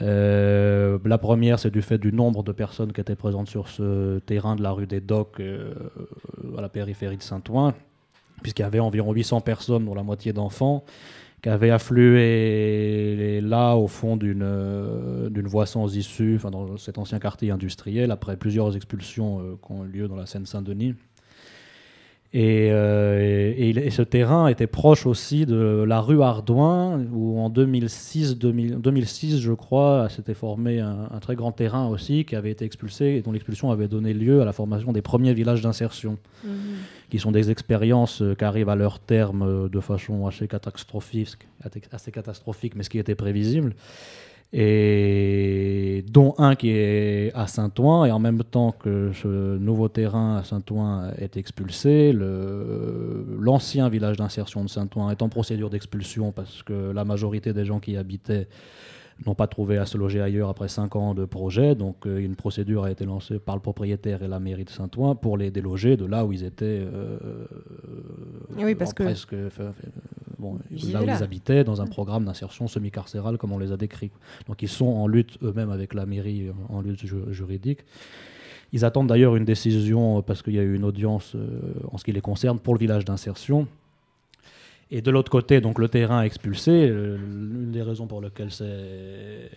Euh, 0.00 0.98
la 1.04 1.18
première, 1.18 1.58
c'est 1.58 1.70
du 1.70 1.82
fait 1.82 1.98
du 1.98 2.12
nombre 2.12 2.42
de 2.42 2.52
personnes 2.52 2.92
qui 2.92 3.00
étaient 3.00 3.16
présentes 3.16 3.48
sur 3.48 3.68
ce 3.68 4.18
terrain 4.20 4.56
de 4.56 4.62
la 4.62 4.72
rue 4.72 4.86
des 4.86 5.00
Docks 5.00 5.40
euh, 5.40 5.74
à 6.56 6.60
la 6.60 6.68
périphérie 6.68 7.16
de 7.16 7.22
Saint-Ouen, 7.22 7.74
puisqu'il 8.42 8.62
y 8.62 8.64
avait 8.64 8.80
environ 8.80 9.12
800 9.12 9.40
personnes, 9.40 9.84
dont 9.86 9.94
la 9.94 10.02
moitié 10.02 10.32
d'enfants, 10.32 10.84
qui 11.42 11.48
avaient 11.48 11.70
afflué 11.70 13.40
là 13.40 13.76
au 13.76 13.86
fond 13.86 14.16
d'une 14.16 14.42
euh, 14.42 15.30
d'une 15.30 15.46
voie 15.46 15.66
sans 15.66 15.96
issue, 15.96 16.36
enfin 16.36 16.50
dans 16.50 16.76
cet 16.76 16.98
ancien 16.98 17.18
quartier 17.18 17.50
industriel, 17.50 18.10
après 18.10 18.36
plusieurs 18.36 18.76
expulsions 18.76 19.58
qui 19.64 19.72
ont 19.72 19.84
eu 19.84 19.88
lieu 19.88 20.08
dans 20.08 20.16
la 20.16 20.26
Seine-Saint-Denis. 20.26 20.94
Et, 22.34 22.68
euh, 22.72 23.54
et- 23.56 23.88
ce 23.90 24.02
terrain 24.02 24.48
était 24.48 24.66
proche 24.66 25.06
aussi 25.06 25.46
de 25.46 25.82
la 25.88 26.00
rue 26.02 26.22
Ardouin, 26.22 27.02
où 27.10 27.40
en 27.40 27.48
2006, 27.48 28.36
2000 28.36 28.76
2006 28.80 29.40
je 29.40 29.52
crois, 29.54 30.08
s'était 30.10 30.34
formé 30.34 30.78
un, 30.80 31.08
un 31.10 31.18
très 31.20 31.36
grand 31.36 31.52
terrain 31.52 31.88
aussi 31.88 32.26
qui 32.26 32.36
avait 32.36 32.50
été 32.50 32.66
expulsé 32.66 33.16
et 33.16 33.22
dont 33.22 33.32
l'expulsion 33.32 33.70
avait 33.70 33.88
donné 33.88 34.12
lieu 34.12 34.42
à 34.42 34.44
la 34.44 34.52
formation 34.52 34.92
des 34.92 35.00
premiers 35.00 35.32
villages 35.32 35.62
d'insertion, 35.62 36.18
qui 37.08 37.18
sont 37.18 37.32
des 37.32 37.50
expériences 37.50 38.20
euh, 38.20 38.34
qui 38.34 38.44
arrivent 38.44 38.68
à 38.68 38.76
leur 38.76 38.98
terme 38.98 39.42
euh, 39.42 39.68
de 39.70 39.80
façon 39.80 40.26
assez 40.26 40.48
catastrophique, 40.48 41.38
assez 41.92 42.10
catastrophique, 42.12 42.74
mais 42.76 42.82
ce 42.82 42.90
qui 42.90 42.98
était 42.98 43.14
prévisible 43.14 43.74
et 44.52 46.04
dont 46.10 46.34
un 46.38 46.54
qui 46.54 46.70
est 46.70 47.32
à 47.34 47.46
Saint-Ouen, 47.46 48.06
et 48.06 48.12
en 48.12 48.18
même 48.18 48.42
temps 48.44 48.72
que 48.72 49.12
ce 49.12 49.58
nouveau 49.58 49.88
terrain 49.88 50.36
à 50.36 50.44
Saint-Ouen 50.44 51.10
est 51.18 51.36
expulsé, 51.36 52.12
l'ancien 52.14 53.88
village 53.88 54.16
d'insertion 54.16 54.64
de 54.64 54.70
Saint-Ouen 54.70 55.10
est 55.10 55.20
en 55.20 55.28
procédure 55.28 55.68
d'expulsion 55.68 56.32
parce 56.32 56.62
que 56.62 56.92
la 56.92 57.04
majorité 57.04 57.52
des 57.52 57.66
gens 57.66 57.78
qui 57.78 57.92
y 57.92 57.96
habitaient 57.98 58.48
n'ont 59.26 59.34
pas 59.34 59.46
trouvé 59.48 59.78
à 59.78 59.86
se 59.86 59.98
loger 59.98 60.20
ailleurs 60.20 60.48
après 60.48 60.68
cinq 60.68 60.94
ans 60.96 61.14
de 61.14 61.24
projet. 61.24 61.74
Donc 61.74 62.06
euh, 62.06 62.18
une 62.18 62.36
procédure 62.36 62.84
a 62.84 62.90
été 62.90 63.04
lancée 63.04 63.38
par 63.38 63.56
le 63.56 63.60
propriétaire 63.62 64.22
et 64.22 64.28
la 64.28 64.38
mairie 64.40 64.64
de 64.64 64.70
Saint-Ouen 64.70 65.14
pour 65.16 65.36
les 65.36 65.50
déloger 65.50 65.96
de 65.96 66.04
là 66.06 66.24
où 66.24 66.32
ils 66.32 66.44
étaient 66.44 66.86
Oui, 68.56 68.74
parce 68.74 68.90
en 68.90 68.94
que- 68.94 69.02
presque, 69.04 69.34
enfin, 69.46 69.72
bon, 70.38 70.58
Ils 70.70 70.92
là 70.92 71.02
où 71.02 71.06
là. 71.06 71.16
ils 71.18 71.22
habitaient 71.22 71.64
dans 71.64 71.80
un 71.80 71.86
programme 71.86 72.24
d'insertion 72.24 72.68
semi-carcérale 72.68 73.38
comme 73.38 73.52
on 73.52 73.58
les 73.58 73.72
a 73.72 73.76
décrits. 73.76 74.10
Donc 74.46 74.62
ils 74.62 74.68
sont 74.68 74.86
en 74.86 75.06
lutte 75.06 75.38
eux-mêmes 75.42 75.70
avec 75.70 75.94
la 75.94 76.06
mairie, 76.06 76.48
en 76.68 76.80
lutte 76.80 77.04
ju- 77.06 77.16
juridique. 77.32 77.80
Ils 78.72 78.84
attendent 78.84 79.06
d'ailleurs 79.08 79.34
une 79.36 79.44
décision 79.46 80.18
euh, 80.18 80.22
parce 80.22 80.42
qu'il 80.42 80.54
y 80.54 80.58
a 80.58 80.62
eu 80.62 80.74
une 80.74 80.84
audience 80.84 81.34
euh, 81.34 81.72
en 81.90 81.96
ce 81.98 82.04
qui 82.04 82.12
les 82.12 82.20
concerne 82.20 82.58
pour 82.58 82.74
le 82.74 82.78
village 82.78 83.04
d'insertion. 83.04 83.66
Et 84.90 85.02
de 85.02 85.10
l'autre 85.10 85.30
côté, 85.30 85.60
donc 85.60 85.78
le 85.78 85.88
terrain 85.88 86.22
expulsé, 86.22 86.88
euh, 86.88 87.18
l'une 87.18 87.72
des 87.72 87.82
raisons 87.82 88.06
pour 88.06 88.22
lesquelles 88.22 88.50
c'est 88.50 89.50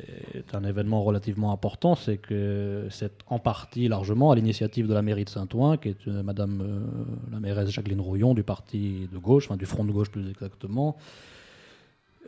un 0.53 0.63
événement 0.65 1.03
relativement 1.03 1.53
important, 1.53 1.95
c'est 1.95 2.17
que 2.17 2.87
c'est 2.89 3.13
en 3.27 3.39
partie 3.39 3.87
largement 3.87 4.31
à 4.31 4.35
l'initiative 4.35 4.87
de 4.87 4.93
la 4.93 5.01
mairie 5.01 5.23
de 5.23 5.29
Saint-Ouen, 5.29 5.77
qui 5.77 5.89
est 5.89 6.07
euh, 6.07 6.21
Madame 6.21 6.61
euh, 6.61 7.31
la 7.31 7.39
mairesse 7.39 7.69
Jacqueline 7.69 8.01
Rouillon 8.01 8.33
du 8.33 8.43
parti 8.43 9.07
de 9.11 9.17
gauche, 9.17 9.45
enfin 9.45 9.55
du 9.55 9.65
front 9.65 9.85
de 9.85 9.91
gauche 9.93 10.11
plus 10.11 10.29
exactement, 10.29 10.97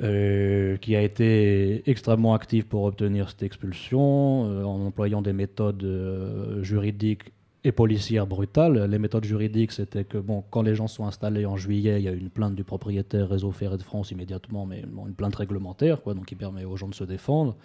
euh, 0.01 0.75
qui 0.77 0.95
a 0.95 1.03
été 1.03 1.87
extrêmement 1.87 2.33
active 2.33 2.65
pour 2.65 2.83
obtenir 2.85 3.29
cette 3.29 3.43
expulsion 3.43 4.49
euh, 4.49 4.63
en 4.63 4.87
employant 4.87 5.21
des 5.21 5.33
méthodes 5.33 5.83
euh, 5.83 6.63
juridiques 6.63 7.31
et 7.63 7.71
policières 7.71 8.27
brutales. 8.27 8.85
Les 8.85 8.99
méthodes 8.99 9.23
juridiques, 9.23 9.71
c'était 9.71 10.03
que 10.03 10.17
bon, 10.17 10.43
quand 10.49 10.61
les 10.61 10.75
gens 10.75 10.87
sont 10.87 11.05
installés 11.05 11.45
en 11.45 11.55
juillet, 11.55 12.01
il 12.01 12.03
y 12.03 12.07
a 12.07 12.11
une 12.11 12.29
plainte 12.29 12.55
du 12.55 12.63
propriétaire 12.63 13.29
Réseau 13.29 13.51
Ferré 13.51 13.77
de 13.77 13.83
France 13.83 14.11
immédiatement, 14.11 14.65
mais 14.65 14.81
une 14.81 15.15
plainte 15.15 15.35
réglementaire, 15.35 16.01
quoi, 16.01 16.13
donc 16.13 16.25
qui 16.25 16.35
permet 16.35 16.65
aux 16.65 16.75
gens 16.75 16.89
de 16.89 16.95
se 16.95 17.03
défendre. 17.03 17.55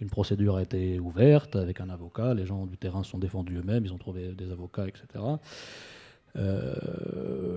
Une 0.00 0.10
procédure 0.10 0.56
a 0.56 0.62
été 0.62 1.00
ouverte 1.00 1.56
avec 1.56 1.80
un 1.80 1.88
avocat. 1.88 2.34
Les 2.34 2.44
gens 2.44 2.66
du 2.66 2.76
terrain 2.76 3.02
sont 3.02 3.18
défendus 3.18 3.56
eux-mêmes, 3.56 3.86
ils 3.86 3.94
ont 3.94 3.98
trouvé 3.98 4.34
des 4.34 4.52
avocats, 4.52 4.86
etc. 4.86 5.24
Euh, 6.38 6.74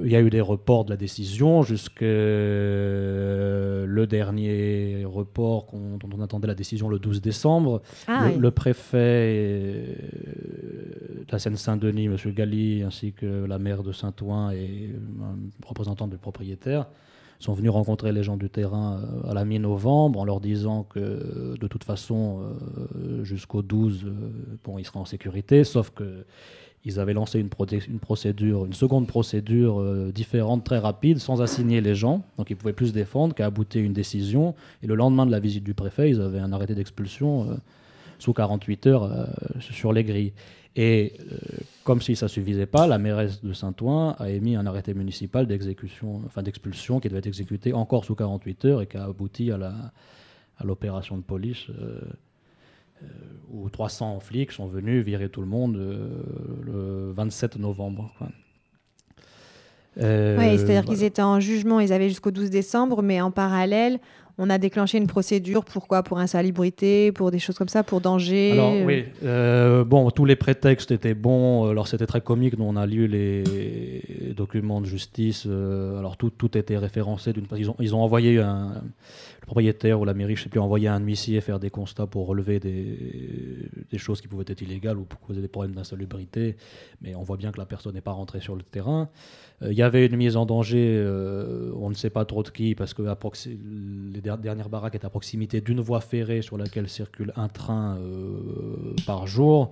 il 0.03 0.11
y 0.11 0.15
a 0.15 0.21
eu 0.21 0.29
des 0.29 0.41
reports 0.41 0.85
de 0.85 0.91
la 0.91 0.97
décision 0.97 1.61
jusque 1.63 2.01
le 2.01 4.05
dernier 4.07 5.03
report 5.05 5.65
qu'on- 5.65 5.97
dont 5.97 6.09
on 6.17 6.21
attendait 6.21 6.47
la 6.47 6.55
décision 6.55 6.89
le 6.89 6.99
12 6.99 7.21
décembre. 7.21 7.81
Ah, 8.07 8.27
le, 8.27 8.33
oui. 8.35 8.39
le 8.39 8.51
préfet 8.51 8.97
euh, 8.97 9.95
de 11.27 11.31
la 11.31 11.39
Seine-Saint-Denis, 11.39 12.05
M. 12.05 12.15
Galli, 12.33 12.83
ainsi 12.83 13.13
que 13.13 13.45
la 13.45 13.59
maire 13.59 13.83
de 13.83 13.91
Saint-Ouen 13.91 14.51
et 14.51 14.95
un 15.21 15.35
représentant 15.67 16.07
du 16.07 16.17
propriétaire 16.17 16.87
sont 17.39 17.53
venus 17.53 17.71
rencontrer 17.71 18.11
les 18.11 18.23
gens 18.23 18.35
du 18.35 18.49
terrain 18.49 18.99
euh, 19.01 19.29
à 19.29 19.33
la 19.33 19.45
mi-novembre 19.45 20.19
en 20.19 20.25
leur 20.25 20.41
disant 20.41 20.83
que 20.83 20.99
euh, 20.99 21.55
de 21.59 21.67
toute 21.67 21.83
façon, 21.85 22.41
euh, 22.95 23.23
jusqu'au 23.23 23.61
12, 23.61 24.05
euh, 24.05 24.11
bon, 24.63 24.77
ils 24.77 24.85
seraient 24.85 24.99
en 24.99 25.05
sécurité, 25.05 25.63
sauf 25.63 25.89
que 25.91 26.25
ils 26.85 26.99
avaient 26.99 27.13
lancé 27.13 27.39
une, 27.39 27.49
procédure, 27.49 28.65
une 28.65 28.73
seconde 28.73 29.07
procédure 29.07 29.81
euh, 29.81 30.11
différente, 30.13 30.63
très 30.63 30.77
rapide, 30.77 31.19
sans 31.19 31.41
assigner 31.41 31.81
les 31.81 31.93
gens. 31.93 32.23
Donc 32.37 32.49
ils 32.49 32.55
pouvaient 32.55 32.73
plus 32.73 32.87
se 32.87 32.93
défendre 32.93 33.35
qu'à 33.35 33.45
aboutir 33.45 33.83
une 33.83 33.93
décision. 33.93 34.55
Et 34.81 34.87
le 34.87 34.95
lendemain 34.95 35.25
de 35.25 35.31
la 35.31 35.39
visite 35.39 35.63
du 35.63 35.73
préfet, 35.73 36.09
ils 36.09 36.21
avaient 36.21 36.39
un 36.39 36.53
arrêté 36.53 36.75
d'expulsion 36.75 37.49
euh, 37.49 37.55
sous 38.17 38.33
48 38.33 38.87
heures 38.87 39.03
euh, 39.03 39.25
sur 39.59 39.91
les 39.91 40.03
grilles. 40.03 40.33
Et 40.75 41.13
comme 41.83 41.99
si 41.99 42.15
ça 42.15 42.27
ne 42.27 42.29
suffisait 42.29 42.67
pas, 42.67 42.87
la 42.87 42.99
mairesse 42.99 43.43
de 43.43 43.51
Saint-Ouen 43.51 44.15
a 44.17 44.29
émis 44.29 44.55
un 44.55 44.65
arrêté 44.65 44.93
municipal 44.93 45.47
d'exécution, 45.47 46.21
enfin 46.25 46.43
d'expulsion 46.43 46.99
qui 46.99 47.09
devait 47.09 47.19
être 47.19 47.27
exécuté 47.27 47.73
encore 47.73 48.05
sous 48.05 48.15
48 48.15 48.65
heures 48.65 48.81
et 48.83 48.87
qui 48.87 48.95
a 48.95 49.03
abouti 49.05 49.51
à 49.51 49.57
l'opération 50.63 51.17
de 51.17 51.23
police 51.23 51.65
où 53.51 53.69
300 53.69 54.19
flics 54.19 54.51
sont 54.51 54.67
venus 54.67 55.03
virer 55.03 55.29
tout 55.29 55.41
le 55.41 55.47
monde 55.47 55.75
euh, 55.77 56.07
le 56.65 57.11
27 57.13 57.57
novembre. 57.57 58.11
quoi. 58.17 58.27
Euh, 60.01 60.37
Ouais, 60.37 60.57
c'est-à-dire 60.57 60.83
voilà. 60.83 60.83
qu'ils 60.83 61.03
étaient 61.03 61.21
en 61.21 61.39
jugement, 61.39 61.79
ils 61.79 61.91
avaient 61.91 62.09
jusqu'au 62.09 62.31
12 62.31 62.49
décembre, 62.49 63.01
mais 63.01 63.19
en 63.21 63.31
parallèle, 63.31 63.99
on 64.37 64.49
a 64.49 64.57
déclenché 64.57 64.97
une 64.97 65.07
procédure. 65.07 65.65
Pourquoi 65.65 66.01
Pour 66.03 66.19
insalubrité, 66.19 67.11
pour 67.11 67.29
des 67.31 67.39
choses 67.39 67.57
comme 67.57 67.67
ça, 67.67 67.83
pour 67.83 67.99
danger. 67.99 68.53
Alors 68.53 68.71
euh, 68.71 68.85
oui, 68.85 69.03
euh, 69.23 69.83
bon, 69.83 70.09
tous 70.11 70.23
les 70.23 70.37
prétextes 70.37 70.91
étaient 70.91 71.13
bons. 71.15 71.69
Alors 71.69 71.89
c'était 71.89 72.05
très 72.05 72.21
comique. 72.21 72.57
Nous 72.57 72.63
on 72.63 72.77
a 72.77 72.85
lu 72.85 73.07
les 73.07 73.43
documents 74.37 74.79
de 74.79 74.85
justice. 74.85 75.43
euh, 75.45 75.99
alors 75.99 76.15
tout, 76.15 76.29
tout 76.29 76.57
était 76.57 76.77
référencé. 76.77 77.33
D'une 77.33 77.47
part, 77.47 77.57
ils 77.59 77.69
ont, 77.69 77.75
ils 77.79 77.93
ont 77.93 78.01
envoyé 78.01 78.39
un 78.39 78.81
le 79.41 79.45
propriétaire 79.45 79.99
ou 79.99 80.05
la 80.05 80.13
mairie, 80.13 80.35
je 80.35 80.43
sais 80.43 80.49
plus, 80.49 80.59
a 80.59 80.63
envoyé 80.63 80.87
un 80.87 80.99
huissier 80.99 81.41
faire 81.41 81.59
des 81.59 81.69
constats 81.69 82.07
pour 82.07 82.27
relever 82.27 82.59
des, 82.59 83.97
choses 83.97 84.21
qui 84.21 84.27
pouvaient 84.27 84.45
être 84.47 84.61
illégales 84.61 84.97
ou 84.97 85.03
pour 85.03 85.19
causer 85.19 85.41
des 85.41 85.47
problèmes 85.47 85.75
d'insalubrité. 85.75 86.55
Mais 87.01 87.15
on 87.15 87.23
voit 87.23 87.37
bien 87.37 87.51
que 87.51 87.59
la 87.59 87.65
personne 87.65 87.93
n'est 87.93 88.01
pas 88.01 88.11
rentrée 88.11 88.41
sur 88.41 88.55
le 88.55 88.63
terrain. 88.63 89.09
Euh, 89.61 89.71
Il 89.71 89.77
y 89.77 89.81
avait 89.81 90.05
une 90.05 90.15
mise 90.15 90.37
en 90.37 90.45
danger, 90.45 90.95
euh, 90.97 91.71
on 91.75 91.89
ne 91.89 91.95
sait 91.95 92.09
pas 92.09 92.25
trop 92.25 92.43
de 92.43 92.49
qui, 92.49 92.75
parce 92.75 92.93
que 92.93 93.01
les 93.01 94.21
der- 94.21 94.37
dernières 94.37 94.69
baraques 94.69 94.95
étaient 94.95 95.05
à 95.05 95.09
proximité 95.09 95.61
d'une 95.61 95.81
voie 95.81 96.01
ferrée 96.01 96.41
sur 96.41 96.57
laquelle 96.57 96.87
circule 96.89 97.33
un 97.35 97.47
train 97.47 97.97
euh, 97.97 98.93
par 99.05 99.27
jour. 99.27 99.71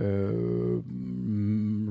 Euh, 0.00 0.80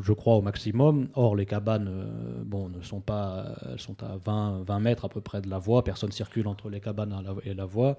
je 0.02 0.14
crois 0.14 0.36
au 0.36 0.42
maximum. 0.42 1.08
Or, 1.14 1.36
les 1.36 1.46
cabanes, 1.46 1.88
euh, 1.90 2.42
bon, 2.46 2.70
ne 2.70 2.82
sont 2.82 3.02
pas, 3.02 3.46
elles 3.72 3.80
sont 3.80 4.02
à 4.04 4.18
20, 4.24 4.64
20 4.66 4.80
mètres 4.80 5.06
à 5.06 5.10
peu 5.10 5.22
près 5.22 5.42
de 5.42 5.50
la 5.50 5.60
voie. 5.60 5.84
Personne 5.84 6.12
circule 6.12 6.48
entre 6.48 6.70
les 6.70 6.80
cabanes 6.80 7.16
et 7.46 7.54
la- 7.54 7.66
voie. 7.66 7.98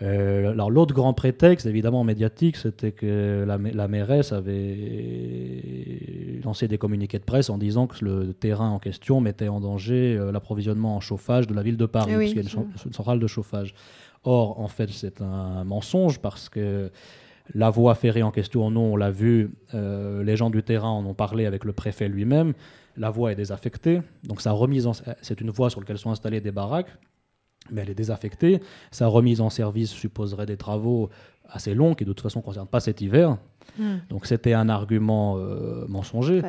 Euh, 0.00 0.52
alors 0.52 0.70
l'autre 0.70 0.94
grand 0.94 1.12
prétexte, 1.12 1.66
évidemment 1.66 2.04
médiatique, 2.04 2.56
c'était 2.56 2.92
que 2.92 3.44
la, 3.46 3.58
la 3.58 3.88
mairesse 3.88 4.32
avait 4.32 6.40
lancé 6.44 6.68
des 6.68 6.78
communiqués 6.78 7.18
de 7.18 7.24
presse 7.24 7.50
en 7.50 7.58
disant 7.58 7.86
que 7.86 8.04
le 8.04 8.32
terrain 8.32 8.70
en 8.70 8.78
question 8.78 9.20
mettait 9.20 9.48
en 9.48 9.60
danger 9.60 10.16
euh, 10.16 10.32
l'approvisionnement 10.32 10.96
en 10.96 11.00
chauffage 11.00 11.46
de 11.46 11.54
la 11.54 11.62
ville 11.62 11.76
de 11.76 11.86
Paris, 11.86 12.16
oui. 12.16 12.34
parce 12.34 12.46
qu'il 12.48 12.58
y 12.58 12.58
a 12.58 12.62
une 12.86 12.92
centrale 12.92 13.18
de 13.18 13.26
chauffage. 13.26 13.74
Or, 14.24 14.60
en 14.60 14.68
fait, 14.68 14.90
c'est 14.90 15.20
un 15.20 15.64
mensonge 15.64 16.20
parce 16.20 16.48
que 16.48 16.90
la 17.54 17.70
voie 17.70 17.94
ferrée 17.94 18.22
en 18.22 18.30
question, 18.30 18.70
nous, 18.70 18.80
on 18.80 18.96
l'a 18.96 19.10
vu, 19.10 19.50
euh, 19.74 20.22
les 20.22 20.36
gens 20.36 20.50
du 20.50 20.62
terrain 20.62 20.90
en 20.90 21.04
ont 21.06 21.14
parlé 21.14 21.46
avec 21.46 21.64
le 21.64 21.72
préfet 21.72 22.08
lui-même. 22.08 22.52
La 22.96 23.10
voie 23.10 23.32
est 23.32 23.36
désaffectée, 23.36 24.02
donc 24.24 24.40
sa 24.40 24.52
remise 24.52 24.86
en, 24.86 24.92
c'est 25.22 25.40
une 25.40 25.50
voie 25.50 25.70
sur 25.70 25.80
laquelle 25.80 25.98
sont 25.98 26.10
installées 26.10 26.40
des 26.40 26.52
baraques 26.52 26.90
mais 27.70 27.82
elle 27.82 27.90
est 27.90 27.94
désaffectée. 27.94 28.60
Sa 28.90 29.06
remise 29.06 29.40
en 29.40 29.50
service 29.50 29.90
supposerait 29.90 30.46
des 30.46 30.56
travaux 30.56 31.10
assez 31.48 31.74
longs 31.74 31.94
qui 31.94 32.04
de 32.04 32.10
toute 32.10 32.20
façon 32.20 32.40
ne 32.40 32.44
concernent 32.44 32.68
pas 32.68 32.80
cet 32.80 33.00
hiver. 33.00 33.36
Hmm. 33.78 33.98
Donc 34.10 34.26
c'était 34.26 34.52
un 34.54 34.68
argument 34.68 35.36
euh, 35.38 35.84
mensonger. 35.88 36.40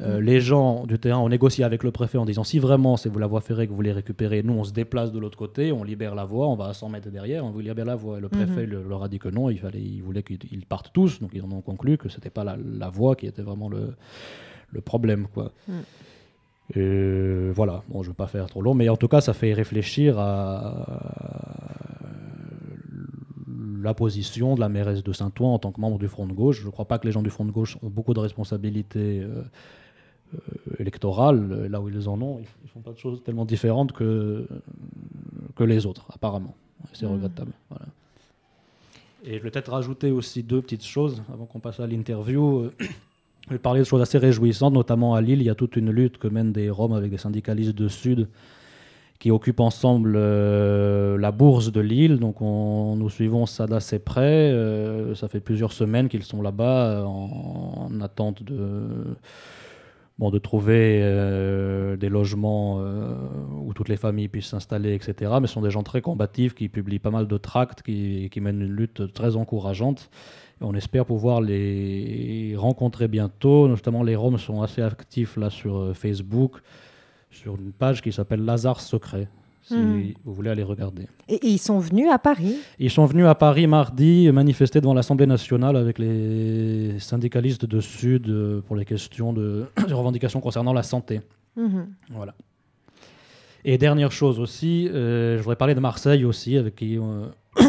Euh, 0.00 0.20
les 0.20 0.40
gens 0.40 0.84
du 0.86 0.98
terrain 0.98 1.18
ont 1.20 1.28
négocié 1.28 1.64
avec 1.64 1.84
le 1.84 1.92
préfet 1.92 2.18
en 2.18 2.24
disant 2.24 2.42
si 2.44 2.58
vraiment 2.58 2.96
c'est 2.96 3.08
vous 3.08 3.18
la 3.20 3.26
voie 3.28 3.40
ferrée 3.40 3.66
que 3.66 3.70
vous 3.70 3.76
voulez 3.76 3.92
récupérer, 3.92 4.42
nous 4.42 4.54
on 4.54 4.64
se 4.64 4.72
déplace 4.72 5.12
de 5.12 5.18
l'autre 5.20 5.38
côté, 5.38 5.70
on 5.72 5.84
libère 5.84 6.14
la 6.14 6.24
voie, 6.24 6.48
on 6.48 6.56
va 6.56 6.66
à 6.66 6.72
100 6.74 6.88
mètres 6.88 7.10
derrière, 7.10 7.44
on 7.44 7.50
vous 7.50 7.60
libère 7.60 7.84
la 7.84 7.94
voie. 7.94 8.18
Et 8.18 8.20
le 8.20 8.28
préfet 8.28 8.66
Mhm. 8.66 8.70
le- 8.70 8.82
leur 8.88 9.02
a 9.04 9.08
dit 9.08 9.18
que 9.20 9.28
non, 9.28 9.48
il, 9.48 9.58
fallait, 9.58 9.80
il 9.80 10.02
voulait 10.02 10.22
qu'ils 10.24 10.38
ils 10.50 10.66
partent 10.66 10.92
tous, 10.92 11.20
donc 11.20 11.30
ils 11.34 11.42
en 11.42 11.50
ont 11.52 11.60
conclu 11.62 11.96
que 11.98 12.08
c'était 12.08 12.30
pas 12.30 12.42
la, 12.44 12.56
la 12.56 12.88
voie 12.88 13.14
qui 13.16 13.26
était 13.26 13.42
vraiment 13.42 13.68
le, 13.68 13.94
le 14.72 14.80
problème. 14.80 15.26
Quoi. 15.32 15.52
Mm. 15.68 15.72
Et 16.74 17.50
voilà, 17.54 17.82
bon, 17.88 18.02
je 18.02 18.08
ne 18.08 18.12
veux 18.12 18.16
pas 18.16 18.26
faire 18.28 18.46
trop 18.46 18.62
long, 18.62 18.72
mais 18.74 18.88
en 18.88 18.96
tout 18.96 19.08
cas, 19.08 19.20
ça 19.20 19.34
fait 19.34 19.52
réfléchir 19.52 20.18
à 20.18 21.61
la 23.82 23.94
position 23.94 24.54
de 24.54 24.60
la 24.60 24.68
mairesse 24.68 25.02
de 25.02 25.12
Saint-Ouen 25.12 25.54
en 25.54 25.58
tant 25.58 25.72
que 25.72 25.80
membre 25.80 25.98
du 25.98 26.08
Front 26.08 26.26
de 26.26 26.32
gauche. 26.32 26.60
Je 26.60 26.66
ne 26.66 26.70
crois 26.70 26.84
pas 26.86 26.98
que 26.98 27.06
les 27.06 27.12
gens 27.12 27.22
du 27.22 27.30
Front 27.30 27.44
de 27.44 27.50
gauche 27.50 27.76
ont 27.82 27.88
beaucoup 27.88 28.14
de 28.14 28.20
responsabilités 28.20 29.20
euh, 29.20 29.42
euh, 30.34 30.38
électorales. 30.78 31.66
Là 31.66 31.80
où 31.80 31.88
ils 31.88 32.08
en 32.08 32.20
ont, 32.22 32.38
ils 32.38 32.46
ne 32.64 32.68
font 32.68 32.80
pas 32.80 32.92
de 32.92 32.98
choses 32.98 33.22
tellement 33.22 33.44
différentes 33.44 33.92
que, 33.92 34.46
que 35.56 35.64
les 35.64 35.86
autres, 35.86 36.06
apparemment. 36.14 36.54
C'est 36.92 37.06
Mm. 37.06 37.12
regrettable. 37.12 37.52
Voilà. 37.68 37.86
Et 39.24 39.38
je 39.38 39.42
vais 39.42 39.50
peut-être 39.50 39.70
rajouter 39.70 40.10
aussi 40.10 40.42
deux 40.42 40.60
petites 40.60 40.84
choses 40.84 41.22
avant 41.32 41.44
qu'on 41.46 41.60
passe 41.60 41.78
à 41.78 41.86
l'interview. 41.86 42.70
Je 43.46 43.50
vais 43.50 43.58
parler 43.58 43.80
de 43.80 43.84
choses 43.84 44.00
assez 44.00 44.18
réjouissantes, 44.18 44.72
notamment 44.74 45.14
à 45.14 45.20
Lille. 45.20 45.40
Il 45.40 45.46
y 45.46 45.50
a 45.50 45.54
toute 45.54 45.76
une 45.76 45.90
lutte 45.90 46.18
que 46.18 46.26
mènent 46.28 46.52
des 46.52 46.70
Roms 46.70 46.92
avec 46.92 47.10
des 47.10 47.18
syndicalistes 47.18 47.74
de 47.74 47.88
Sud 47.88 48.28
qui 49.22 49.30
occupent 49.30 49.60
ensemble 49.60 50.14
euh, 50.16 51.16
la 51.16 51.30
bourse 51.30 51.70
de 51.70 51.80
Lille. 51.80 52.18
Donc 52.18 52.42
on- 52.42 52.96
nous 52.96 53.08
suivons 53.08 53.46
ça 53.46 53.68
d'assez 53.68 54.00
près. 54.00 54.50
Euh, 54.50 55.14
ça 55.14 55.28
fait 55.28 55.38
plusieurs 55.38 55.72
semaines 55.72 56.08
qu'ils 56.08 56.24
sont 56.24 56.42
là-bas 56.42 56.86
euh, 56.86 57.04
en, 57.04 57.88
en 57.88 58.00
attente 58.00 58.42
de, 58.42 59.14
bon, 60.18 60.30
de 60.30 60.38
trouver 60.38 60.98
des 62.00 62.08
logements 62.08 62.82
où 63.64 63.72
toutes 63.74 63.88
les 63.88 63.96
familles 63.96 64.26
puissent 64.26 64.48
s'installer, 64.48 64.92
etc. 64.92 65.34
Mais 65.40 65.46
ce 65.46 65.54
sont 65.54 65.62
des 65.62 65.70
gens 65.70 65.84
très 65.84 66.00
combatifs 66.00 66.52
qui 66.52 66.68
publient 66.68 66.98
pas 66.98 67.12
mal 67.12 67.28
de 67.28 67.38
tracts, 67.38 67.82
qui, 67.82 68.28
mènent 68.40 68.60
une 68.62 68.72
lutte 68.74 69.12
très 69.12 69.36
encourageante. 69.36 70.10
On 70.60 70.74
espère 70.74 71.06
pouvoir 71.06 71.40
les 71.40 72.56
rencontrer 72.56 73.06
bientôt. 73.06 73.68
Notamment, 73.68 74.02
les 74.02 74.16
Roms 74.16 74.38
sont 74.38 74.62
assez 74.62 74.82
actifs 74.82 75.36
là 75.36 75.48
sur 75.48 75.92
Facebook, 75.94 76.60
sur 77.32 77.56
une 77.56 77.72
page 77.72 78.00
qui 78.02 78.12
s'appelle 78.12 78.44
Lazare 78.44 78.80
Secret, 78.80 79.28
si 79.62 79.74
Mhm. 79.76 80.14
vous 80.24 80.32
voulez 80.34 80.50
aller 80.50 80.62
regarder. 80.62 81.06
Et, 81.28 81.34
et 81.34 81.48
ils 81.48 81.58
sont 81.58 81.78
venus 81.78 82.08
à 82.10 82.18
Paris? 82.18 82.56
Ils 82.78 82.90
sont 82.90 83.06
venus 83.06 83.26
à 83.26 83.34
Paris 83.34 83.66
mardi 83.66 84.30
manifester 84.32 84.80
devant 84.80 84.94
l'Assemblée 84.94 85.26
nationale 85.26 85.76
avec 85.76 85.98
les 85.98 86.98
syndicalistes 86.98 87.64
de 87.64 87.80
Sud 87.80 88.28
euh, 88.28 88.60
pour 88.60 88.76
les 88.76 88.84
questions 88.84 89.32
de 89.32 89.66
revendications 89.90 90.40
concernant 90.40 90.72
la 90.72 90.82
santé. 90.82 91.20
Mhm. 91.56 91.88
Voilà. 92.10 92.34
Et 93.64 93.78
dernière 93.78 94.10
chose 94.10 94.40
aussi, 94.40 94.88
euh, 94.88 95.36
je 95.36 95.42
voudrais 95.42 95.56
parler 95.56 95.74
de 95.76 95.80
Marseille 95.80 96.24
aussi, 96.24 96.56
avec 96.56 96.74
qui 96.76 96.98
euh, 96.98 97.26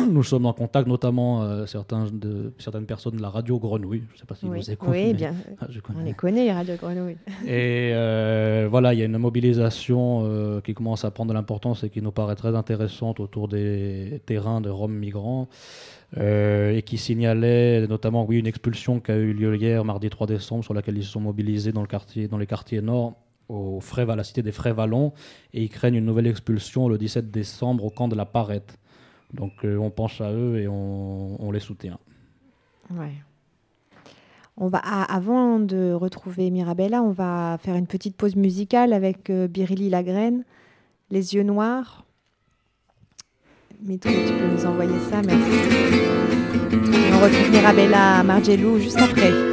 nous 0.10 0.24
sommes 0.24 0.46
en 0.46 0.54
contact, 0.54 0.88
notamment 0.88 1.44
euh, 1.44 1.66
certains 1.66 2.06
de, 2.12 2.54
certaines 2.58 2.86
personnes 2.86 3.18
de 3.18 3.22
la 3.22 3.30
radio 3.30 3.60
Grenouille. 3.60 4.04
Je 4.10 4.14
ne 4.14 4.20
sais 4.20 4.26
pas 4.26 4.36
si 4.36 4.46
oui, 4.46 4.60
vous 4.60 4.72
écoutez. 4.72 4.92
oui 4.92 5.14
bien. 5.14 5.36
Ah, 5.60 5.68
on 5.96 6.04
les 6.04 6.14
connaît, 6.14 6.46
les 6.46 6.52
radios 6.52 6.76
grenouilles. 6.76 7.18
Et 7.46 7.92
euh, 7.94 8.68
voilà, 8.70 8.94
il 8.94 9.00
y 9.00 9.02
a 9.02 9.06
une 9.06 9.18
mobilisation 9.18 10.24
euh, 10.24 10.62
qui 10.62 10.74
commence 10.74 11.06
à 11.06 11.12
prendre 11.12 11.30
de 11.30 11.34
l'importance 11.34 11.84
et 11.84 11.90
qui 11.90 12.02
nous 12.02 12.12
paraît 12.12 12.36
très 12.36 12.56
intéressante 12.56 13.20
autour 13.20 13.48
des 13.48 14.22
terrains 14.26 14.62
de 14.62 14.70
Roms 14.70 14.94
migrants. 14.94 15.48
et 16.18 16.82
qui 16.86 16.98
signalait 16.98 17.88
notamment 17.88 18.26
oui, 18.26 18.38
une 18.38 18.48
expulsion 18.48 19.00
qui 19.00 19.12
a 19.12 19.16
eu 19.16 19.34
lieu 19.34 19.56
hier, 19.56 19.84
mardi 19.84 20.10
3 20.10 20.28
décembre, 20.28 20.64
sur 20.64 20.74
laquelle 20.74 20.98
ils 20.98 21.04
se 21.04 21.12
sont 21.12 21.22
mobilisés 21.22 21.72
dans, 21.72 21.82
le 21.82 21.88
quartier, 21.88 22.28
dans 22.28 22.38
les 22.38 22.48
quartiers 22.48 22.82
nord, 22.82 23.16
au 23.50 23.80
frais, 23.80 24.10
à 24.10 24.16
la 24.16 24.24
cité 24.24 24.42
des 24.42 24.52
Frais-Vallons, 24.52 25.14
et 25.54 25.64
ils 25.64 25.70
craignent 25.70 25.96
une 25.96 26.06
nouvelle 26.06 26.28
expulsion 26.28 26.88
le 26.88 26.98
17 26.98 27.32
décembre 27.32 27.86
au 27.86 27.90
camp 27.90 28.08
de 28.08 28.16
la 28.16 28.26
Parette. 28.26 28.78
Donc 29.34 29.52
euh, 29.66 29.78
on 29.78 29.90
pense 29.90 30.22
à 30.22 30.32
eux 30.32 30.58
et 30.58 30.68
on, 30.68 31.52
les 31.52 31.60
soutient. 31.60 31.98
Ouais. 32.92 33.14
On 34.56 34.68
va, 34.68 34.82
ah, 34.84 35.04
avant 35.04 35.60
de 35.60 35.94
retrouver 35.94 36.52
Mirabella, 36.52 37.02
on 37.02 37.12
va 37.12 37.58
faire 37.62 37.76
une 37.76 37.88
petite 37.88 38.16
pause 38.16 38.36
musicale 38.36 38.94
avec 38.94 39.30
euh, 39.30 39.48
Lagraine, 39.90 40.44
Les 41.10 41.34
yeux 41.34 41.44
noirs. 41.44 42.06
Métro, 43.82 44.12
tu 44.12 44.34
peux 44.34 44.48
nous 44.48 44.66
envoyer 44.66 45.00
ça, 45.10 45.22
merci. 45.24 45.52
On 47.14 47.20
retrouve 47.20 47.52
Mirabella 47.52 48.24
Margelou 48.24 48.78
juste 48.78 49.00
après. 49.00 49.53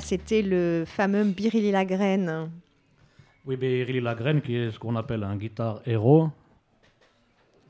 C'était 0.00 0.42
le 0.42 0.84
fameux 0.86 1.24
Birilli 1.24 1.70
Lagraine. 1.70 2.50
Oui, 3.46 3.56
Birilli 3.56 4.00
Lagraine, 4.00 4.40
qui 4.40 4.56
est 4.56 4.70
ce 4.70 4.78
qu'on 4.78 4.96
appelle 4.96 5.22
un 5.22 5.36
guitare 5.36 5.80
héros. 5.86 6.28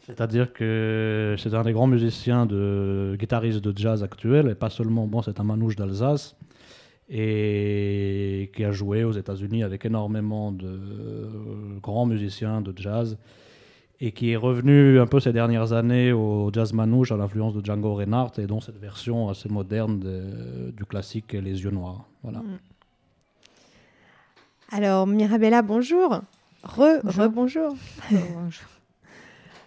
C'est-à-dire 0.07 0.53
que 0.53 1.35
c'est 1.39 1.53
un 1.53 1.63
des 1.63 1.73
grands 1.73 1.89
musiciens, 1.89 2.47
de, 2.47 3.17
guitaristes 3.19 3.61
de 3.61 3.77
jazz 3.77 4.03
actuels, 4.03 4.49
et 4.49 4.55
pas 4.55 4.71
seulement, 4.71 5.07
bon, 5.07 5.21
c'est 5.21 5.41
un 5.41 5.45
manouche 5.45 5.75
d'Alsace, 5.75 6.37
et 7.09 8.51
qui 8.55 8.65
a 8.65 8.71
joué 8.71 9.05
aux 9.05 9.13
États-Unis 9.13 9.65
avec 9.65 9.85
énormément 9.85 10.53
de 10.53 10.67
euh, 10.67 11.79
grands 11.83 12.07
musiciens 12.07 12.61
de 12.61 12.73
jazz, 12.77 13.19
et 14.01 14.13
qui 14.13 14.31
est 14.33 14.37
revenu 14.37 15.01
un 15.01 15.07
peu 15.07 15.21
ces 15.21 15.33
dernières 15.33 15.73
années 15.73 16.13
au 16.13 16.51
jazz 16.53 16.73
manouche 16.75 17.13
à 17.13 17.17
l'influence 17.17 17.55
de 17.55 17.65
Django 17.65 17.95
Reinhardt, 17.95 18.33
et 18.39 18.47
dont 18.47 18.61
cette 18.61 18.79
version 18.79 19.29
assez 19.31 19.49
moderne 19.49 19.99
de- 20.01 20.71
du 20.71 20.85
classique 20.85 21.33
Les 21.33 21.63
Yeux 21.63 21.71
Noirs. 21.71 22.05
Voilà. 22.23 22.41
Mm. 22.41 22.59
Alors, 24.73 25.07
Mirabella, 25.07 25.63
bonjour. 25.63 26.21
Re, 26.65 27.01
bonjour. 27.31 27.75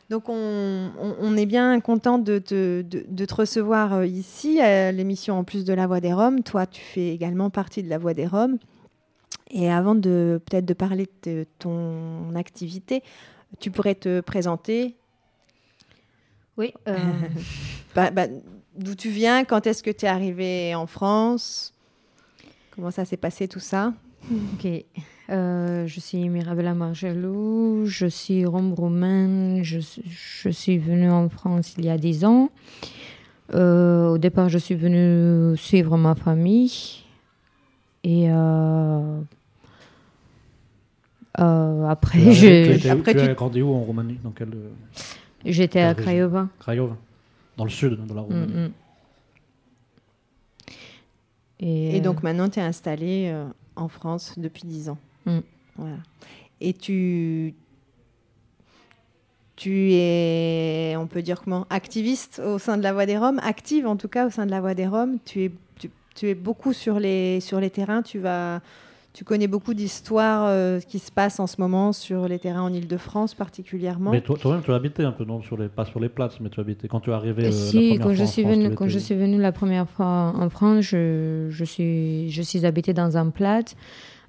Donc, 0.10 0.28
on, 0.28 0.90
on- 1.00 1.16
on 1.22 1.38
est 1.38 1.46
bien 1.46 1.80
content 1.80 2.18
de 2.20 2.40
te, 2.40 2.82
de- 2.82 3.06
de 3.08 3.26
te 3.26 3.34
recevoir 3.36 3.94
euh, 3.94 4.06
ici 4.08 4.60
à 4.60 4.92
l'émission 4.92 5.38
En 5.38 5.44
plus 5.44 5.64
de 5.66 5.74
la 5.74 5.86
Voix 5.88 6.00
des 6.02 6.14
Roms. 6.14 6.42
Toi, 6.44 6.66
tu 6.66 6.82
fais 6.82 7.10
également 7.10 7.50
partie 7.50 7.84
de 7.84 7.90
la 7.90 7.98
Voix 8.00 8.14
des 8.14 8.26
Roms. 8.28 8.58
Et 9.52 9.72
avant 9.72 9.96
de 9.96 10.42
peut-être 10.46 10.66
de 10.66 10.74
parler 10.74 11.08
de 11.24 11.46
ton 11.60 12.36
activité, 12.36 13.02
tu 13.60 13.72
pourrais 13.72 13.96
te 13.96 14.22
présenter. 14.22 14.96
Oui. 16.58 16.74
euh, 16.88 17.12
Bah, 17.96 18.12
bah, 18.12 18.28
D'où 18.78 18.96
tu 18.96 19.10
viens 19.10 19.44
Quand 19.46 19.66
est-ce 19.68 19.82
que 19.84 19.90
tu 19.90 20.06
es 20.06 20.10
arrivé 20.10 20.76
en 20.76 20.86
France? 20.88 21.74
Comment 22.76 22.92
ça 22.92 23.04
s'est 23.04 23.18
passé 23.18 23.48
tout 23.48 23.60
ça? 23.60 23.94
Ok. 24.32 24.68
Euh, 25.30 25.86
je 25.86 26.00
suis 26.00 26.28
Mirabella 26.30 26.74
Margelou, 26.74 27.84
je 27.86 28.06
suis 28.06 28.46
rome 28.46 28.74
roumaine, 28.74 29.60
je, 29.64 29.80
suis- 29.80 30.04
je 30.08 30.50
suis 30.50 30.78
venue 30.78 31.10
en 31.12 31.30
France 31.30 31.76
il 31.78 31.86
y 31.86 31.90
a 31.90 31.98
10 31.98 32.26
ans. 32.26 32.50
Euh, 33.54 34.10
au 34.10 34.18
départ, 34.18 34.50
je 34.50 34.58
suis 34.60 34.76
venue 34.76 35.58
suivre 35.58 35.98
ma 35.98 36.16
famille. 36.16 37.04
Et 38.04 38.28
euh, 38.30 39.20
euh, 41.40 41.86
après, 41.88 42.20
Tu 42.20 42.34
je- 42.34 42.66
tu 42.66 42.72
étais- 42.74 42.90
après 42.90 43.14
tu 43.14 43.20
tu- 43.22 43.26
as 43.30 43.34
grandi 43.34 43.62
où 43.62 43.74
en 43.74 43.82
Roumanie 43.82 44.18
Dans 44.24 44.32
quelle, 44.32 44.54
euh, 44.54 44.70
J'étais 45.46 45.82
à 45.82 45.94
Craiova. 45.94 46.48
Craiova, 46.60 46.98
dans 47.58 47.64
le 47.66 47.70
sud 47.70 48.06
de 48.08 48.14
la 48.14 48.22
Roumanie. 48.22 48.54
Mm, 48.54 48.66
mm. 48.66 48.72
Et, 51.62 51.98
Et 51.98 52.02
donc 52.02 52.24
maintenant, 52.24 52.50
tu 52.50 52.60
es 52.60 52.64
installé 52.64 53.30
euh, 53.32 53.46
en 53.76 53.88
France 53.90 54.36
depuis 54.38 54.64
10 54.66 54.90
ans. 54.90 54.98
Mm. 55.26 55.40
Voilà. 55.78 55.98
Et 56.62 56.74
tu, 56.74 57.54
tu 59.56 59.92
es, 59.94 60.96
on 60.98 61.08
peut 61.08 61.22
dire 61.22 61.42
comment, 61.42 61.66
activiste 61.70 62.42
au 62.46 62.60
sein 62.60 62.78
de 62.78 62.84
la 62.84 62.94
Voix 62.94 63.06
des 63.06 63.18
Roms, 63.18 63.40
active 63.44 63.88
en 63.88 63.96
tout 63.98 64.08
cas 64.08 64.28
au 64.28 64.30
sein 64.30 64.46
de 64.46 64.52
la 64.52 64.62
Voix 64.62 64.74
des 64.74 64.88
Roms. 64.88 65.18
Tu 65.26 65.44
es, 65.46 65.52
tu, 65.78 65.90
tu 66.16 66.28
es 66.30 66.36
beaucoup 66.36 66.74
sur 66.74 67.00
les, 67.00 67.40
sur 67.42 67.60
les 67.60 67.70
terrains. 67.70 68.02
Tu, 68.02 68.20
vas, 68.20 68.62
tu 69.20 69.26
connais 69.26 69.48
beaucoup 69.48 69.74
d'histoires 69.74 70.46
euh, 70.48 70.80
qui 70.80 70.98
se 70.98 71.12
passent 71.12 71.42
en 71.42 71.48
ce 71.48 71.60
moment 71.60 71.92
sur 71.92 72.30
les 72.30 72.40
terrains 72.40 72.62
en 72.62 72.72
Ile-de-France 72.72 73.34
particulièrement. 73.34 74.12
Mais 74.12 74.22
toi- 74.22 74.38
toi-même, 74.40 74.62
tu 74.64 74.72
as 74.72 74.76
habité 74.76 75.04
un 75.04 75.12
peu, 75.12 75.26
non, 75.26 75.42
sur 75.42 75.58
les, 75.58 75.68
pas 75.68 75.84
sur 75.84 76.00
les 76.00 76.08
places, 76.08 76.40
mais 76.40 76.50
tu 76.50 76.62
as 76.62 76.64
habité 76.64 76.88
quand 76.88 77.02
tu 77.02 77.10
es 77.10 77.14
arrivé. 77.14 77.42
euh, 77.44 77.46
la 77.48 77.52
si, 77.52 77.76
première 77.76 77.98
quand 77.98 78.04
fois 78.04 78.14
je 78.14 78.24
en 78.24 78.28
suis 78.28 78.42
France, 78.44 78.56
venue, 78.56 78.76
quand 78.76 78.88
je 78.88 78.98
suis 78.98 79.16
venue 79.16 79.38
la 79.38 79.52
première 79.52 79.90
fois 79.90 80.34
en 80.38 80.50
France, 80.50 80.86
je, 80.86 81.48
je 81.50 81.66
suis, 81.66 82.30
je 82.32 82.42
suis 82.42 82.66
habitée 82.66 82.94
dans 82.94 83.18
un 83.18 83.30
plat 83.30 83.60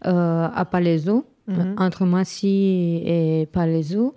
euh, 0.07 0.49
à 0.53 0.65
Palaiseau, 0.65 1.25
Mhm. 1.47 1.77
entre 1.79 2.05
Massy 2.05 3.01
et 3.07 3.47
Palaiseau. 3.53 4.17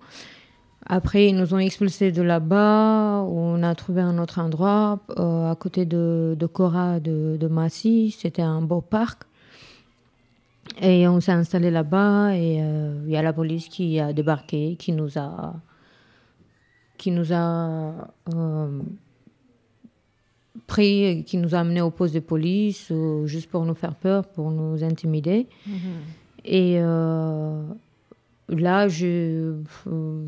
Après, 0.87 1.27
ils 1.27 1.35
nous 1.35 1.53
ont 1.53 1.59
expulsés 1.59 2.11
de 2.11 2.23
là-bas. 2.23 3.21
On 3.29 3.61
a 3.61 3.75
trouvé 3.75 4.01
un 4.01 4.17
autre 4.17 4.39
endroit 4.39 5.01
euh, 5.19 5.51
à 5.51 5.55
côté 5.55 5.85
de, 5.85 6.35
de 6.37 6.45
Cora 6.47 6.99
de, 6.99 7.37
de 7.39 7.47
Massy. 7.47 8.09
C'était 8.17 8.41
un 8.41 8.61
beau 8.63 8.81
parc. 8.81 9.23
Et 10.81 11.07
on 11.07 11.19
s'est 11.19 11.31
installé 11.31 11.71
là-bas 11.71 12.35
et 12.35 12.57
euh, 12.61 13.01
il 13.05 13.11
y 13.11 13.17
a 13.17 13.21
la 13.21 13.33
police 13.33 13.67
qui 13.69 13.99
a 13.99 14.11
débarqué, 14.13 14.75
qui 14.77 14.91
nous 14.91 15.17
a, 15.17 15.53
qui 16.97 17.11
nous 17.11 17.31
a 17.31 18.09
euh, 18.33 18.79
pris, 20.67 21.23
qui 21.25 21.37
nous 21.37 21.55
a 21.55 21.59
amenés 21.59 21.81
au 21.81 21.91
poste 21.91 22.13
de 22.13 22.19
police 22.19 22.87
euh, 22.91 23.25
juste 23.25 23.49
pour 23.49 23.65
nous 23.65 23.75
faire 23.75 23.95
peur, 23.95 24.25
pour 24.27 24.51
nous 24.51 24.83
intimider. 24.83 25.47
Mhm. 25.67 25.75
Et 26.45 26.75
euh, 26.79 27.61
là, 28.49 28.87
je, 28.87 29.53
euh, 29.87 30.25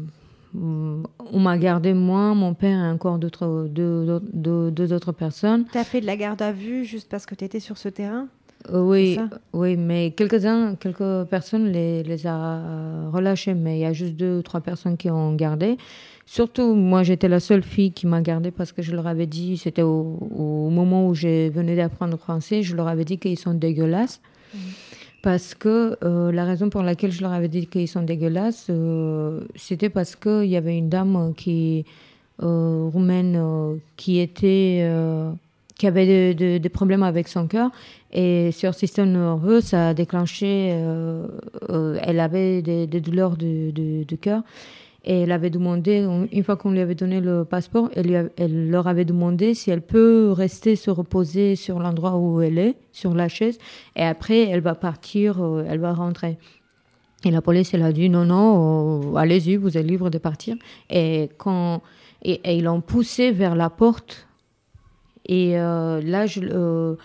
on 0.54 1.40
m'a 1.40 1.58
gardé 1.58 1.94
moi, 1.94 2.34
mon 2.34 2.54
père 2.54 2.86
et 2.86 2.90
encore 2.90 3.18
d'autres, 3.20 3.68
deux, 3.70 4.22
deux- 4.32 4.72
deux 4.72 4.94
autres 4.94 5.12
personnes. 5.12 5.66
Tu 5.72 5.78
as 5.78 5.84
fait 5.84 6.02
de 6.02 6.06
la 6.06 6.16
garde 6.16 6.42
à 6.42 6.52
vue 6.52 6.86
juste 6.86 7.10
parce 7.10 7.26
que 7.26 7.36
tu 7.36 7.44
étais 7.44 7.60
sur 7.60 7.78
ce 7.78 7.90
terrain? 7.90 8.28
Euh, 8.28 8.45
oui, 8.74 9.16
C'est 9.16 9.22
ça 9.22 9.30
oui, 9.54 9.76
mais 9.78 10.12
quelques-uns, 10.12 10.76
quelques 10.76 11.24
personnes 11.30 11.72
les, 11.72 12.04
les 12.04 12.26
a 12.28 12.36
euh, 12.36 13.10
relâchés, 13.14 13.54
mais 13.54 13.78
il 13.78 13.82
y 13.82 13.86
a 13.86 13.94
juste 13.94 14.16
deux 14.16 14.38
ou 14.40 14.42
trois 14.42 14.62
personnes 14.62 14.98
qui 14.98 15.10
ont 15.10 15.34
gardé. 15.36 15.78
Surtout, 16.26 16.74
moi, 16.74 17.04
j'étais 17.04 17.28
la 17.28 17.40
seule 17.40 17.62
fille 17.62 17.92
qui 17.92 18.08
m'a 18.08 18.22
gardée 18.22 18.50
parce 18.52 18.72
que 18.72 18.82
je 18.82 18.96
leur 18.96 19.06
avais 19.06 19.28
dit, 19.28 19.58
c'était 19.58 19.84
au, 19.84 20.18
au 20.36 20.70
moment 20.72 21.08
où 21.08 21.14
je 21.14 21.50
venais 21.50 21.76
d'apprendre 21.76 22.14
le 22.14 22.18
français, 22.18 22.64
je 22.64 22.76
leur 22.76 22.88
avais 22.88 23.06
dit 23.06 23.18
qu'ils 23.20 23.38
sont 23.38 23.54
dégueulasses. 23.54 24.22
Parce 25.22 25.56
que 25.56 25.98
euh, 26.04 26.32
la 26.32 26.46
raison 26.46 26.70
pour 26.70 26.84
laquelle 26.84 27.12
je 27.12 27.22
leur 27.22 27.32
avais 27.34 27.48
dit 27.48 27.66
qu'ils 27.66 27.88
sont 27.88 28.04
dégueulasses, 28.04 28.68
euh, 28.70 29.42
c'était 29.56 29.90
parce 29.90 30.16
qu'il 30.16 30.46
y 30.46 30.56
avait 30.56 30.78
une 30.78 30.90
dame 30.90 31.34
qui, 31.36 31.84
euh, 32.44 32.88
roumaine 32.94 33.36
euh, 33.36 33.76
qui 33.98 34.20
était 34.20 34.82
euh, 34.84 35.32
qui 35.78 35.88
avait 35.88 36.34
de- 36.34 36.38
de- 36.38 36.58
des 36.60 36.70
problèmes 36.70 37.04
avec 37.04 37.28
son 37.28 37.48
cœur 37.48 37.70
et 38.16 38.52
sur 38.54 38.70
le 38.70 38.74
système 38.74 39.12
nerveux 39.12 39.62
ça 39.62 39.90
a 39.90 39.94
déclenché 39.94 40.72
euh, 40.72 41.28
euh, 41.70 42.00
elle 42.02 42.22
avait 42.22 42.62
des, 42.62 42.88
douleurs 42.88 43.36
de, 43.36 43.72
de, 43.72 44.04
de 44.04 44.16
cœur 44.16 44.42
et 45.04 45.22
elle 45.22 45.34
avait 45.34 45.50
demandé 45.50 46.08
une 46.32 46.44
fois 46.44 46.56
qu'on 46.56 46.72
lui 46.72 46.80
avait 46.80 46.96
donné 46.96 47.20
le 47.20 47.44
passeport 47.44 47.90
elle, 47.94 48.32
leur 48.70 48.88
avait 48.88 49.04
demandé 49.04 49.54
si 49.54 49.70
elle 49.70 49.82
peut 49.82 50.32
rester 50.32 50.78
se 50.78 50.90
reposer 50.90 51.58
sur 51.58 51.80
l'endroit 51.80 52.16
où 52.16 52.42
elle 52.42 52.58
est 52.58 52.76
sur 52.94 53.14
la 53.14 53.28
chaise 53.28 53.60
et 53.98 54.04
après 54.04 54.48
elle 54.50 54.62
va 54.62 54.76
partir 54.76 55.44
euh, 55.44 55.66
elle 55.70 55.80
va 55.80 55.94
rentrer 55.94 56.38
et 57.24 57.32
la 57.32 57.42
police, 57.42 57.74
elle 57.74 57.82
a 57.82 57.92
dit 57.92 58.08
non, 58.08 58.26
non, 58.26 59.16
allez-y, 59.16 59.56
vous 59.56 59.80
êtes 59.80 59.86
libre 59.88 60.12
de 60.12 60.20
partir. 60.20 60.58
Et, 60.92 61.32
quand, 61.40 61.82
et, 62.22 62.40
ils 62.56 62.66
l'ont 62.66 62.82
poussée 62.82 63.32
vers 63.32 63.56
la 63.56 63.72
porte. 63.72 64.28
Et 65.28 65.54
là, 65.54 66.28
je, 66.28 66.96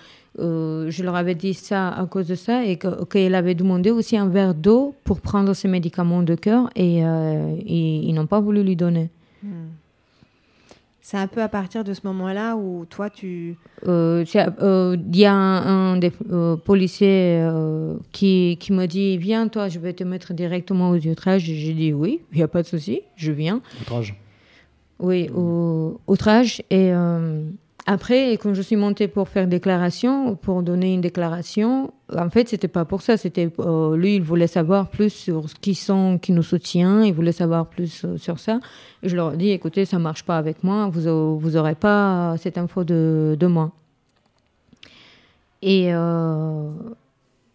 euh, 0.40 0.90
je 0.90 1.02
leur 1.04 1.14
avais 1.14 1.34
dit 1.34 1.54
ça 1.54 1.88
à 1.90 2.06
cause 2.06 2.26
de 2.26 2.34
ça 2.34 2.64
et 2.64 2.76
que- 2.76 3.04
qu'elle 3.04 3.34
avait 3.34 3.54
demandé 3.54 3.90
aussi 3.90 4.16
un 4.16 4.28
verre 4.28 4.54
d'eau 4.54 4.94
pour 5.04 5.20
prendre 5.20 5.52
ses 5.54 5.68
médicaments 5.68 6.22
de 6.22 6.34
cœur 6.34 6.70
et 6.74 7.04
euh, 7.04 7.54
ils, 7.66 8.04
ils 8.08 8.12
n'ont 8.14 8.26
pas 8.26 8.40
voulu 8.40 8.62
lui 8.62 8.76
donner. 8.76 9.10
Hmm. 9.42 9.68
C'est 11.02 11.16
un 11.16 11.26
peu 11.26 11.42
à 11.42 11.48
partir 11.48 11.82
de 11.82 11.92
ce 11.92 12.02
moment-là 12.04 12.54
où 12.56 12.84
toi, 12.88 13.10
tu... 13.10 13.56
Euh, 13.88 14.24
euh, 14.62 14.96
Il 15.12 15.16
y 15.18 15.24
a 15.24 15.32
un, 15.34 15.92
un 15.94 15.96
des 15.96 16.12
euh, 16.30 16.54
policiers 16.56 17.40
euh, 17.42 17.96
qui, 18.12 18.56
qui 18.60 18.72
me 18.72 18.86
dit 18.86 19.16
Viens, 19.18 19.48
toi, 19.48 19.68
je 19.68 19.80
vais 19.80 19.92
te 19.92 20.04
mettre 20.04 20.34
directement 20.34 20.90
aux 20.90 20.98
outrages. 21.06 21.42
J'ai 21.42 21.72
dit 21.74 21.92
Oui, 21.92 22.20
il 22.30 22.36
n'y 22.36 22.44
a 22.44 22.48
pas 22.48 22.62
de 22.62 22.68
souci, 22.68 23.00
je 23.16 23.32
viens. 23.32 23.60
Outrage. 23.80 24.14
Oui, 25.00 25.28
au 25.34 25.98
outrage. 26.06 26.62
Et 26.70 26.92
euh, 26.92 27.42
après, 27.86 28.32
quand 28.34 28.54
je 28.54 28.62
suis 28.62 28.76
montée 28.76 29.08
pour 29.08 29.28
faire 29.28 29.46
déclaration, 29.48 30.36
pour 30.36 30.62
donner 30.62 30.94
une 30.94 31.00
déclaration, 31.00 31.92
en 32.16 32.30
fait, 32.30 32.48
c'était 32.48 32.68
pas 32.68 32.84
pour 32.84 33.02
ça. 33.02 33.16
C'était 33.16 33.50
euh, 33.58 33.96
lui, 33.96 34.16
il 34.16 34.22
voulait 34.22 34.46
savoir 34.46 34.88
plus 34.88 35.10
sur 35.10 35.46
qui 35.60 35.74
sont, 35.74 36.18
qui 36.18 36.32
nous 36.32 36.42
soutient. 36.42 37.02
Il 37.02 37.12
voulait 37.14 37.32
savoir 37.32 37.66
plus 37.66 38.04
euh, 38.04 38.16
sur 38.18 38.38
ça. 38.38 38.60
Je 39.02 39.16
leur 39.16 39.34
ai 39.34 39.36
dit, 39.36 39.50
écoutez, 39.50 39.84
ça 39.86 39.98
marche 39.98 40.24
pas 40.24 40.36
avec 40.38 40.62
moi. 40.62 40.88
Vous, 40.92 41.08
au- 41.08 41.36
vous 41.36 41.56
aurez 41.56 41.74
pas 41.74 42.36
cette 42.38 42.58
info 42.58 42.84
de, 42.84 43.36
de 43.38 43.46
moi. 43.46 43.72
Et 45.62 45.92
euh, 45.92 46.70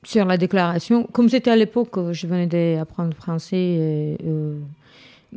sur 0.03 0.25
la 0.25 0.37
déclaration, 0.37 1.07
comme 1.11 1.29
c'était 1.29 1.51
à 1.51 1.55
l'époque, 1.55 1.97
euh, 1.97 2.13
je 2.13 2.27
venais 2.27 2.47
d'apprendre 2.47 3.15
français. 3.15 4.17
euh, 4.25 4.57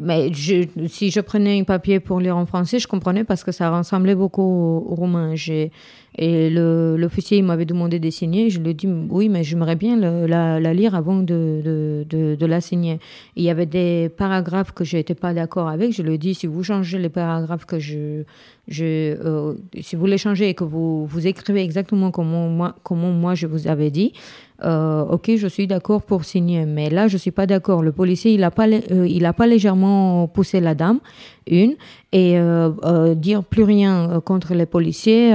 mais 0.00 0.30
si 0.32 1.10
je 1.10 1.20
prenais 1.20 1.60
un 1.60 1.64
papier 1.64 2.00
pour 2.00 2.20
lire 2.20 2.36
en 2.36 2.46
français, 2.46 2.78
je 2.78 2.86
comprenais 2.86 3.24
parce 3.24 3.44
que 3.44 3.52
ça 3.52 3.76
ressemblait 3.76 4.14
beaucoup 4.14 4.42
au, 4.42 4.86
au 4.90 4.94
roumain. 4.94 5.34
Et 6.20 6.50
l'officier 6.50 7.42
m'avait 7.42 7.64
demandé 7.64 8.00
de 8.00 8.10
signer. 8.10 8.50
Je 8.50 8.60
lui 8.60 8.70
ai 8.70 8.74
dit 8.74 8.88
oui, 8.88 9.28
mais 9.28 9.44
j'aimerais 9.44 9.76
bien 9.76 9.96
la 9.96 10.74
lire 10.74 10.94
avant 10.94 11.18
de, 11.18 11.60
de, 11.64 12.06
de, 12.08 12.34
de 12.34 12.46
la 12.46 12.60
signer. 12.60 12.98
Il 13.36 13.44
y 13.44 13.50
avait 13.50 13.66
des 13.66 14.10
paragraphes 14.16 14.72
que 14.72 14.84
je 14.84 14.96
n'étais 14.96 15.14
pas 15.14 15.32
d'accord 15.34 15.68
avec. 15.68 15.92
Je 15.92 16.02
lui 16.02 16.14
ai 16.14 16.18
dit 16.18 16.34
si 16.34 16.46
vous 16.46 16.62
changez 16.64 16.98
les 16.98 17.08
paragraphes 17.08 17.66
que 17.66 17.78
je. 17.78 18.24
je 18.66 18.84
euh, 18.84 19.54
si 19.80 19.96
vous 19.96 20.06
les 20.06 20.18
changez 20.18 20.48
et 20.48 20.54
que 20.54 20.64
vous, 20.64 21.06
vous 21.06 21.26
écrivez 21.26 21.62
exactement 21.62 22.10
comment 22.10 22.48
moi, 22.48 22.74
comment 22.82 23.12
moi 23.12 23.34
je 23.34 23.46
vous 23.46 23.68
avais 23.68 23.90
dit, 23.90 24.12
euh, 24.64 25.04
ok, 25.04 25.36
je 25.36 25.46
suis 25.46 25.66
d'accord 25.66 26.02
pour 26.02 26.24
signer, 26.24 26.64
mais 26.64 26.90
là, 26.90 27.06
je 27.06 27.16
suis 27.16 27.30
pas 27.30 27.46
d'accord. 27.46 27.82
Le 27.82 27.92
policier, 27.92 28.32
il 28.34 28.42
a 28.42 28.50
pas, 28.50 28.66
euh, 28.68 29.06
il 29.08 29.24
a 29.24 29.32
pas 29.32 29.46
légèrement 29.46 30.26
poussé 30.26 30.60
la 30.60 30.74
dame, 30.74 30.98
une, 31.46 31.76
et 32.12 32.38
euh, 32.38 33.14
dire 33.14 33.44
plus 33.44 33.62
rien 33.62 34.20
contre 34.24 34.54
les 34.54 34.66
policiers, 34.66 35.32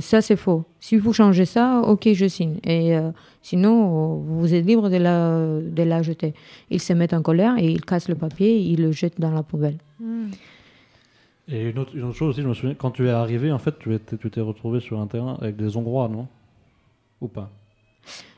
ça 0.00 0.20
c'est 0.20 0.36
faux. 0.36 0.64
Si 0.80 0.96
vous 0.96 1.12
changez 1.12 1.46
ça, 1.46 1.80
ok, 1.84 2.08
je 2.12 2.26
signe. 2.26 2.58
Et 2.64 2.96
sinon, 3.42 4.16
vous 4.16 4.54
êtes 4.54 4.66
libre 4.66 4.90
de 4.90 4.96
la, 4.96 5.60
de 5.60 5.82
la 5.82 6.02
jeter. 6.02 6.34
Il 6.70 6.80
se 6.80 6.92
met 6.92 7.12
en 7.14 7.22
colère 7.22 7.56
et 7.58 7.70
il 7.70 7.84
casse 7.84 8.08
le 8.08 8.14
papier, 8.14 8.56
et 8.56 8.60
il 8.60 8.82
le 8.82 8.92
jette 8.92 9.18
dans 9.18 9.32
la 9.32 9.42
poubelle. 9.42 9.78
Et 11.50 11.70
une 11.70 11.78
autre, 11.78 11.92
chose 12.12 12.30
aussi, 12.30 12.42
je 12.42 12.48
me 12.48 12.54
souviens, 12.54 12.74
quand 12.74 12.90
tu 12.90 13.06
es 13.06 13.10
arrivé, 13.10 13.50
en 13.50 13.58
fait, 13.58 13.74
tu 13.78 14.30
t'es 14.30 14.40
retrouvé 14.40 14.80
sur 14.80 15.00
un 15.00 15.06
terrain 15.06 15.38
avec 15.40 15.56
des 15.56 15.76
Hongrois, 15.76 16.08
non? 16.08 16.26
Ou 17.22 17.28
pas? 17.28 17.50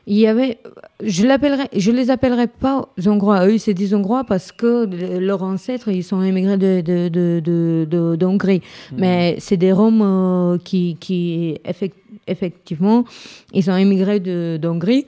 Il 0.07 0.17
y 0.17 0.25
avait, 0.25 0.57
je 1.03 1.25
l'appellerai, 1.27 1.65
je 1.77 1.91
les 1.91 2.09
appellerai 2.09 2.47
pas 2.47 2.89
Hongrois. 3.05 3.45
Eux, 3.47 3.59
c'est 3.59 3.75
des 3.75 3.93
Hongrois 3.93 4.23
parce 4.23 4.51
que 4.51 4.85
le- 4.85 5.19
leurs 5.19 5.43
ancêtres, 5.43 5.89
ils 5.89 6.03
sont 6.03 6.23
immigrés 6.23 6.57
de, 6.57 6.81
de, 6.81 7.07
de, 7.07 7.85
de, 7.85 8.15
d'Hongrie. 8.15 8.61
Mais 8.97 9.35
c'est 9.39 9.57
des 9.57 9.71
Roms 9.71 10.01
euh, 10.01 10.57
qui, 10.63 10.97
qui 10.99 11.55
effec- 11.65 11.93
effectivement, 12.27 13.05
ils 13.53 13.63
sont 13.63 13.75
immigrés 13.77 14.19
de, 14.19 14.57
d'Hongrie. 14.59 15.05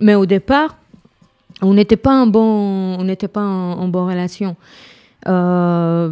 Mais 0.00 0.14
au 0.14 0.26
départ, 0.26 0.76
on 1.60 1.74
n'était 1.74 1.96
pas 1.96 2.12
en 2.22 2.26
bon, 2.28 2.96
on 3.00 3.02
n'était 3.04 3.28
pas 3.28 3.42
en, 3.42 3.72
en 3.80 3.88
bonne 3.88 4.08
relation. 4.08 4.54
Euh, 5.26 6.10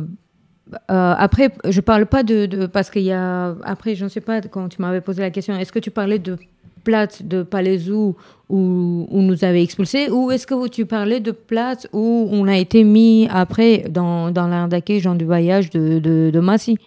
euh, 0.90 1.14
après, 1.16 1.50
je 1.68 1.80
parle 1.80 2.06
pas 2.06 2.24
de, 2.24 2.46
de- 2.46 2.66
parce 2.66 2.90
qu'il 2.90 3.02
y 3.02 3.12
a 3.12 3.54
après, 3.62 3.94
je 3.94 4.04
ne 4.04 4.08
sais 4.08 4.20
pas 4.20 4.40
quand 4.40 4.68
tu 4.68 4.82
m'avais 4.82 5.00
posé 5.00 5.22
la 5.22 5.30
question. 5.30 5.56
Est-ce 5.56 5.70
que 5.72 5.78
tu 5.78 5.90
parlais 5.92 6.18
de 6.18 6.36
place 6.84 7.22
de 7.22 7.42
Palaiseau 7.42 8.16
où, 8.48 9.06
où 9.10 9.22
nous 9.22 9.44
avait 9.44 9.62
expulsés 9.62 10.10
ou 10.10 10.30
est-ce 10.30 10.46
que 10.46 10.68
tu 10.68 10.86
parlais 10.86 11.20
de 11.20 11.30
place 11.32 11.88
où 11.92 12.28
on 12.30 12.46
a 12.46 12.56
été 12.56 12.84
mis 12.84 13.26
après 13.30 13.84
dans, 13.88 14.30
dans 14.30 14.68
d'accueil, 14.68 15.00
genre 15.00 15.14
du 15.14 15.24
voyage 15.24 15.70
de, 15.70 15.98
de, 15.98 16.30
de 16.32 16.40
Massy 16.40 16.78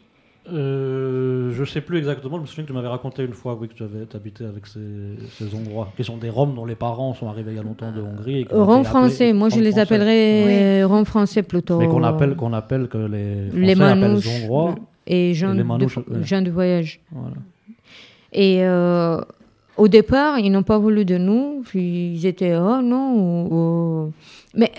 euh, 0.53 1.51
Je 1.51 1.63
sais 1.65 1.81
plus 1.81 1.97
exactement, 1.97 2.37
je 2.37 2.41
me 2.43 2.45
souviens 2.45 2.63
que 2.63 2.69
tu 2.69 2.73
m'avais 2.73 2.87
raconté 2.87 3.23
une 3.23 3.33
fois 3.33 3.57
oui, 3.59 3.67
que 3.67 3.73
tu 3.73 3.83
avais 3.83 4.05
habité 4.13 4.45
avec 4.45 4.67
ces, 4.67 4.79
ces 5.31 5.53
Hongrois, 5.55 5.91
qui 5.97 6.03
sont 6.03 6.17
des 6.17 6.29
Roms 6.29 6.55
dont 6.55 6.65
les 6.65 6.75
parents 6.75 7.13
sont 7.13 7.27
arrivés 7.27 7.51
il 7.51 7.57
y 7.57 7.59
a 7.59 7.63
longtemps 7.63 7.91
de 7.91 8.01
Hongrie. 8.01 8.41
et 8.41 8.47
Roms 8.51 8.85
français, 8.85 9.33
moi 9.33 9.49
je 9.49 9.59
les 9.59 9.71
français. 9.71 9.81
appellerais 9.81 10.83
Roms 10.83 11.05
français 11.05 11.43
plutôt. 11.43 11.79
Mais 11.79 11.87
qu'on 11.87 12.03
appelle, 12.03 12.35
qu'on 12.35 12.53
appelle 12.53 12.87
que 12.87 12.97
les 12.97 13.49
Français 13.49 13.65
les 13.65 13.81
appellent 13.81 14.19
Hongrois. 14.43 14.75
et 15.07 15.33
gens, 15.33 15.53
les 15.53 15.63
de, 15.63 16.23
gens 16.23 16.41
du 16.41 16.51
voyage. 16.51 17.01
Voilà. 17.11 17.35
Et 18.33 18.59
euh, 18.61 19.21
au 19.77 19.87
départ, 19.87 20.39
ils 20.39 20.49
n'ont 20.51 20.63
pas 20.63 20.77
voulu 20.77 21.05
de 21.05 21.17
nous. 21.17 21.63
Puis 21.65 22.13
ils 22.15 22.25
étaient, 22.25 22.55
oh 22.55 22.81
non. 22.81 24.11
Mais 24.55 24.71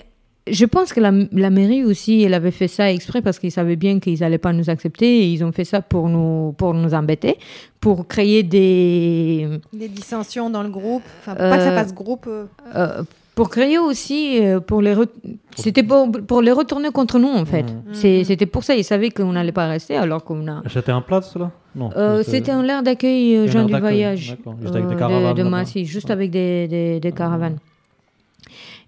je 0.49 0.65
pense 0.65 0.93
que 0.93 0.99
la, 0.99 1.11
la 1.31 1.49
mairie 1.51 1.83
aussi, 1.83 2.23
elle 2.23 2.33
avait 2.33 2.51
fait 2.51 2.67
ça 2.67 2.91
exprès 2.91 3.21
parce 3.21 3.37
qu'ils 3.39 3.51
savaient 3.51 3.75
bien 3.75 3.99
qu'ils 3.99 4.19
n'allaient 4.19 4.37
pas 4.39 4.51
nous 4.53 4.69
accepter. 4.69 5.19
Et 5.19 5.27
ils 5.31 5.43
ont 5.43 5.51
fait 5.51 5.65
ça 5.65 5.81
pour 5.81 6.09
nous, 6.09 6.53
pour 6.57 6.73
nous 6.73 6.93
embêter, 6.93 7.37
pour 7.79 8.07
créer 8.07 8.43
des. 8.43 9.47
Des 9.73 9.87
dissensions 9.89 10.49
dans 10.49 10.63
le 10.63 10.69
groupe, 10.69 11.03
enfin, 11.19 11.35
pour 11.35 11.49
pas 11.49 11.57
que 11.57 11.63
ça 11.63 11.71
Euh, 11.71 11.75
fasse 11.75 11.93
groupe. 11.93 12.27
euh. 12.75 13.03
Euh, 13.39 13.43
pour 13.43 13.49
créer 13.49 13.77
aussi, 13.77 14.39
euh, 14.45 14.59
pour 14.59 14.81
les 14.81 14.93
re- 14.93 15.07
c'était 15.55 15.83
pour, 15.83 16.11
pour 16.27 16.41
les 16.41 16.51
retourner 16.51 16.89
contre 16.91 17.19
nous 17.19 17.29
en 17.29 17.45
fait. 17.45 17.63
Mhm. 17.63 17.93
C'est- 17.93 18.23
C'était 18.23 18.45
pour 18.45 18.63
ça, 18.63 18.75
ils 18.75 18.83
savaient 18.83 19.09
qu'on 19.11 19.31
n'allait 19.33 19.51
pas 19.51 19.67
rester 19.67 19.95
alors 19.97 20.23
qu'on 20.23 20.47
a. 20.47 20.61
C'était 20.67 20.91
un 20.91 21.01
plat, 21.01 21.21
cela 21.21 21.51
Non. 21.75 21.89
Euh, 21.95 22.23
C'était 22.23 22.51
un 22.51 22.63
l'air 22.63 22.83
d'accueil 22.83 23.35
euh, 23.37 23.47
gens 23.47 23.65
du 23.65 23.73
voyage 23.75 24.29
d'accord. 24.37 24.55
Juste 24.61 24.75
avec 24.75 24.87
des 24.87 24.95
euh, 24.95 24.97
caravanes 24.97 25.35
de. 25.35 25.43
Massy, 25.43 25.85
juste 25.85 26.09
avec 26.11 26.31
des, 26.31 26.67
des, 26.67 26.99
des 26.99 27.11
caravanes. 27.11 27.57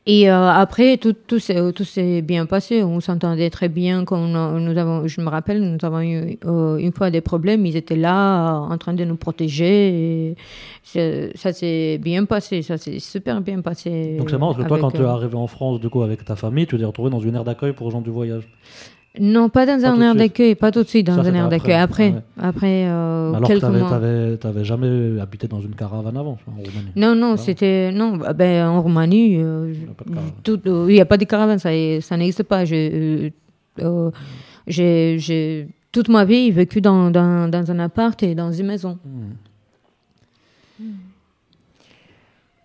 Et 0.08 0.32
euh, 0.32 0.50
après, 0.50 0.98
tout, 0.98 1.14
tout 1.14 1.38
s'est 1.38 1.72
tout 1.74 1.84
s'est 1.84 2.24
bien 2.24 2.48
passé. 2.48 2.84
On 2.84 3.00
s'entendait 3.02 3.52
très 3.52 3.70
bien. 3.70 4.04
Quand 4.04 4.18
nous 4.18 4.78
avons, 4.78 5.08
je 5.08 5.22
me 5.22 5.30
rappelle, 5.30 5.62
nous 5.62 5.78
avons 5.84 6.02
eu 6.02 6.40
euh, 6.44 6.78
une 6.78 6.92
fois 6.92 7.12
des 7.12 7.22
problèmes. 7.22 7.68
Ils 7.68 7.78
étaient 7.78 7.96
là, 7.96 8.48
euh, 8.48 8.74
en 8.74 8.78
train 8.80 8.94
de 8.94 9.04
nous 9.06 9.16
protéger. 9.16 10.32
Et 10.90 11.32
ça 11.36 11.54
s'est 11.54 12.00
bien 12.00 12.26
passé. 12.26 12.64
Ça 12.64 12.80
s'est 12.80 12.98
super 12.98 13.42
bien 13.42 13.62
passé. 13.62 14.16
Donc 14.18 14.32
c'est 14.32 14.40
marrant 14.40 14.54
parce 14.54 14.64
que 14.64 14.68
toi, 14.68 14.80
quand 14.80 14.92
tu 14.92 15.02
es 15.02 15.06
arrivé 15.06 15.36
en 15.36 15.48
France, 15.48 15.80
du 15.80 15.90
coup, 15.90 16.02
avec 16.02 16.26
ta 16.26 16.36
famille, 16.36 16.66
tu 16.66 16.80
t'es 16.80 16.86
retrouvé 16.86 17.12
dans 17.12 17.20
une 17.20 17.36
aire 17.36 17.44
d'accueil 17.44 17.74
pour 17.74 17.92
gens 17.92 18.02
du 18.02 18.10
voyage. 18.10 18.48
Non, 19.20 19.50
pas 19.50 19.66
dans 19.66 19.82
Pas 19.82 19.90
un 19.90 20.02
air 20.02 20.16
d'accueil, 20.16 20.56
pas 20.56 20.72
tout 20.72 20.84
de 20.84 20.88
suite 20.88 21.08
dans 21.08 21.16
Ça, 21.22 21.30
un 21.30 21.34
air 21.34 21.46
après. 21.46 21.58
d'accueil. 21.58 21.74
Après, 21.76 22.14
Ah 22.14 22.16
ouais. 22.16 22.48
après 22.48 22.86
euh, 22.88 23.34
Alors 23.34 23.42
que 23.42 23.48
quelques 23.48 23.62
t'avais- 23.62 23.80
t'avais 23.82 24.38
t'avais 24.38 24.64
jamais 24.64 25.20
habité 25.20 25.48
dans 25.50 25.60
une 25.60 25.76
caravane 25.76 26.16
avant, 26.16 26.38
en 26.48 26.52
Roumanie? 26.52 26.92
Non, 26.96 27.14
non, 27.14 27.36
c'était. 27.36 27.92
Non, 27.92 28.16
bah, 28.16 28.32
ben, 28.32 28.68
en 28.70 28.82
Roumanie, 28.82 29.36
euh, 29.36 29.74
tout- 30.44 30.62
euh, 30.66 30.86
il 30.88 30.94
n'y 30.94 31.02
a 31.02 31.06
pas 31.06 31.18
de 31.18 31.26
caravane, 31.26 31.60
ça, 31.60 31.70
ça 32.02 32.16
n'existe 32.16 32.44
pas. 32.44 32.64
J'ai, 32.64 33.34
euh, 33.82 33.84
euh, 34.08 34.12
j'ai, 34.66 35.18
j'ai 35.20 35.68
toute 35.92 36.08
ma 36.08 36.24
vie 36.24 36.50
vécu 36.52 36.80
dans, 36.80 37.12
dans, 37.12 37.50
dans 37.50 37.70
un 37.70 37.80
appart 37.80 38.24
et 38.24 38.34
dans 38.34 38.54
une 38.54 38.68
maison. 38.68 38.98
Et, 40.80 40.84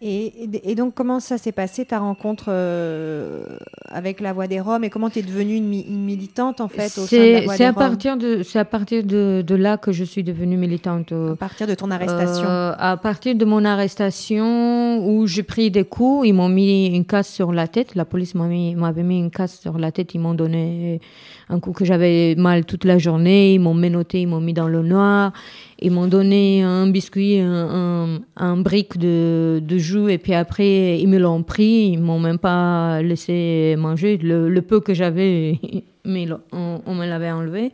et- 0.03 0.71
et 0.71 0.75
donc, 0.75 0.95
comment 0.95 1.21
ça 1.21 1.39
s'est 1.39 1.53
passé, 1.53 1.85
ta 1.87 1.99
rencontre 2.01 2.47
euh, 2.49 3.45
avec 3.89 4.21
la 4.21 4.33
Voix 4.35 4.47
des 4.47 4.61
Roms? 4.61 4.85
Et 4.85 4.91
comment 4.91 5.09
tu 5.09 5.21
es 5.21 5.23
devenue 5.23 5.55
une, 5.55 5.67
mi- 5.69 5.87
une 5.89 6.05
militante, 6.05 6.61
en 6.61 6.69
fait, 6.69 6.97
au 6.99 7.07
sein 7.07 7.17
de 7.17 7.33
la 7.33 7.41
Voix 7.43 7.57
des 7.57 7.65
à 7.65 7.69
Roms? 7.71 7.75
partir 7.79 8.17
de, 8.19 8.43
c'est 8.43 8.59
à 8.59 8.65
partir 8.67 9.05
de, 9.05 9.43
de 9.47 9.55
là 9.55 9.79
que 9.79 9.93
je 9.93 10.05
suis 10.05 10.23
devenue 10.23 10.57
militante. 10.59 11.13
À 11.13 11.37
partir 11.37 11.67
de 11.67 11.75
ton 11.75 11.91
arrestation 11.91 12.47
À 12.49 12.99
partir 13.03 13.35
de 13.35 13.45
mon 13.47 13.65
arrestation, 13.65 15.07
où 15.07 15.27
j'ai 15.27 15.43
pris 15.43 15.71
des 15.71 15.85
coups, 15.85 16.29
ils 16.29 16.33
m'ont 16.35 16.49
mis 16.49 16.87
une 16.95 17.05
casse 17.05 17.33
sur 17.33 17.53
la 17.53 17.67
tête. 17.69 17.95
La 17.95 18.05
police 18.05 18.35
mis, 18.35 18.75
m'avait 18.75 19.03
mis 19.03 19.19
une 19.19 19.31
casse 19.31 19.59
sur 19.61 19.79
la 19.79 19.93
tête. 19.93 20.15
Ils 20.15 20.21
m'ont 20.21 20.35
donné 20.35 21.01
un 21.49 21.61
coup 21.61 21.73
que 21.73 21.85
j'avais 21.85 22.35
mal 22.37 22.65
toute 22.65 22.85
la 22.85 22.99
journée. 22.99 23.55
Ils 23.55 23.61
m'ont 23.61 23.75
menotté, 23.75 24.23
ils 24.23 24.27
m'ont 24.27 24.41
mis 24.41 24.53
dans 24.53 24.69
le 24.69 24.83
noir. 24.83 25.33
Ils 25.81 25.91
m'ont 25.93 26.09
donné 26.09 26.63
un 26.63 26.89
biscuit, 26.89 27.39
un, 27.39 28.21
un, 28.37 28.57
brick 28.57 28.99
de, 28.99 29.61
de 29.63 29.79
jus. 29.79 30.11
Et 30.11 30.19
puis 30.19 30.35
après, 30.35 30.99
ils 30.99 31.09
me 31.09 31.19
l'ont 31.19 31.43
pris. 31.43 31.91
Ils 31.93 32.01
m'ont 32.01 32.19
même 32.19 32.39
pas 32.39 33.01
laissé 33.03 33.77
manger. 33.79 34.17
Le, 34.17 34.61
peu 34.61 34.81
que 34.81 34.95
j'avais, 34.95 35.61
mais 36.05 36.27
on, 36.53 36.83
on 36.85 36.95
me 36.95 37.07
l'avait 37.07 37.31
enlevé. 37.31 37.73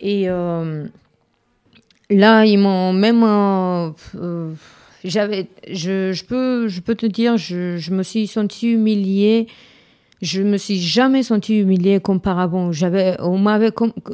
Et 0.00 0.28
euh, 0.28 0.86
là, 2.10 2.44
ils 2.44 2.58
m'ont 2.58 2.92
même. 2.92 3.24
euh, 3.24 3.90
j'avais, 5.02 5.48
je, 5.70 6.12
je, 6.12 6.24
peux, 6.24 6.68
je 6.68 6.80
peux 6.80 6.94
te 6.94 7.06
dire, 7.06 7.36
je, 7.36 7.76
je 7.76 7.90
me 7.92 8.02
suis 8.02 8.26
sentie 8.26 8.72
humiliée. 8.72 9.48
Je 10.24 10.40
me 10.42 10.56
suis 10.56 10.80
jamais 10.80 11.22
sentie 11.22 11.58
humiliée 11.58 12.00
comme 12.00 12.18
par 12.18 12.38
avant. 12.38 12.72
J'avais, 12.72 13.14
on 13.20 13.36
m'avait, 13.36 13.70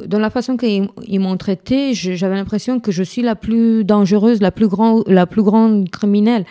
dans 0.07 0.19
la 0.19 0.29
façon 0.29 0.57
qu'ils 0.57 0.89
ils 1.07 1.19
m'ont 1.21 1.37
traitée, 1.37 1.93
je- 1.93 2.11
j'avais 2.13 2.35
l'impression 2.35 2.81
que 2.81 2.91
je 2.91 3.01
suis 3.01 3.21
la 3.21 3.35
plus 3.35 3.85
dangereuse, 3.85 4.41
la 4.41 4.51
plus 4.51 4.67
grande, 4.67 5.03
la 5.07 5.25
plus 5.25 5.41
grande 5.41 5.89
criminelle. 5.89 6.43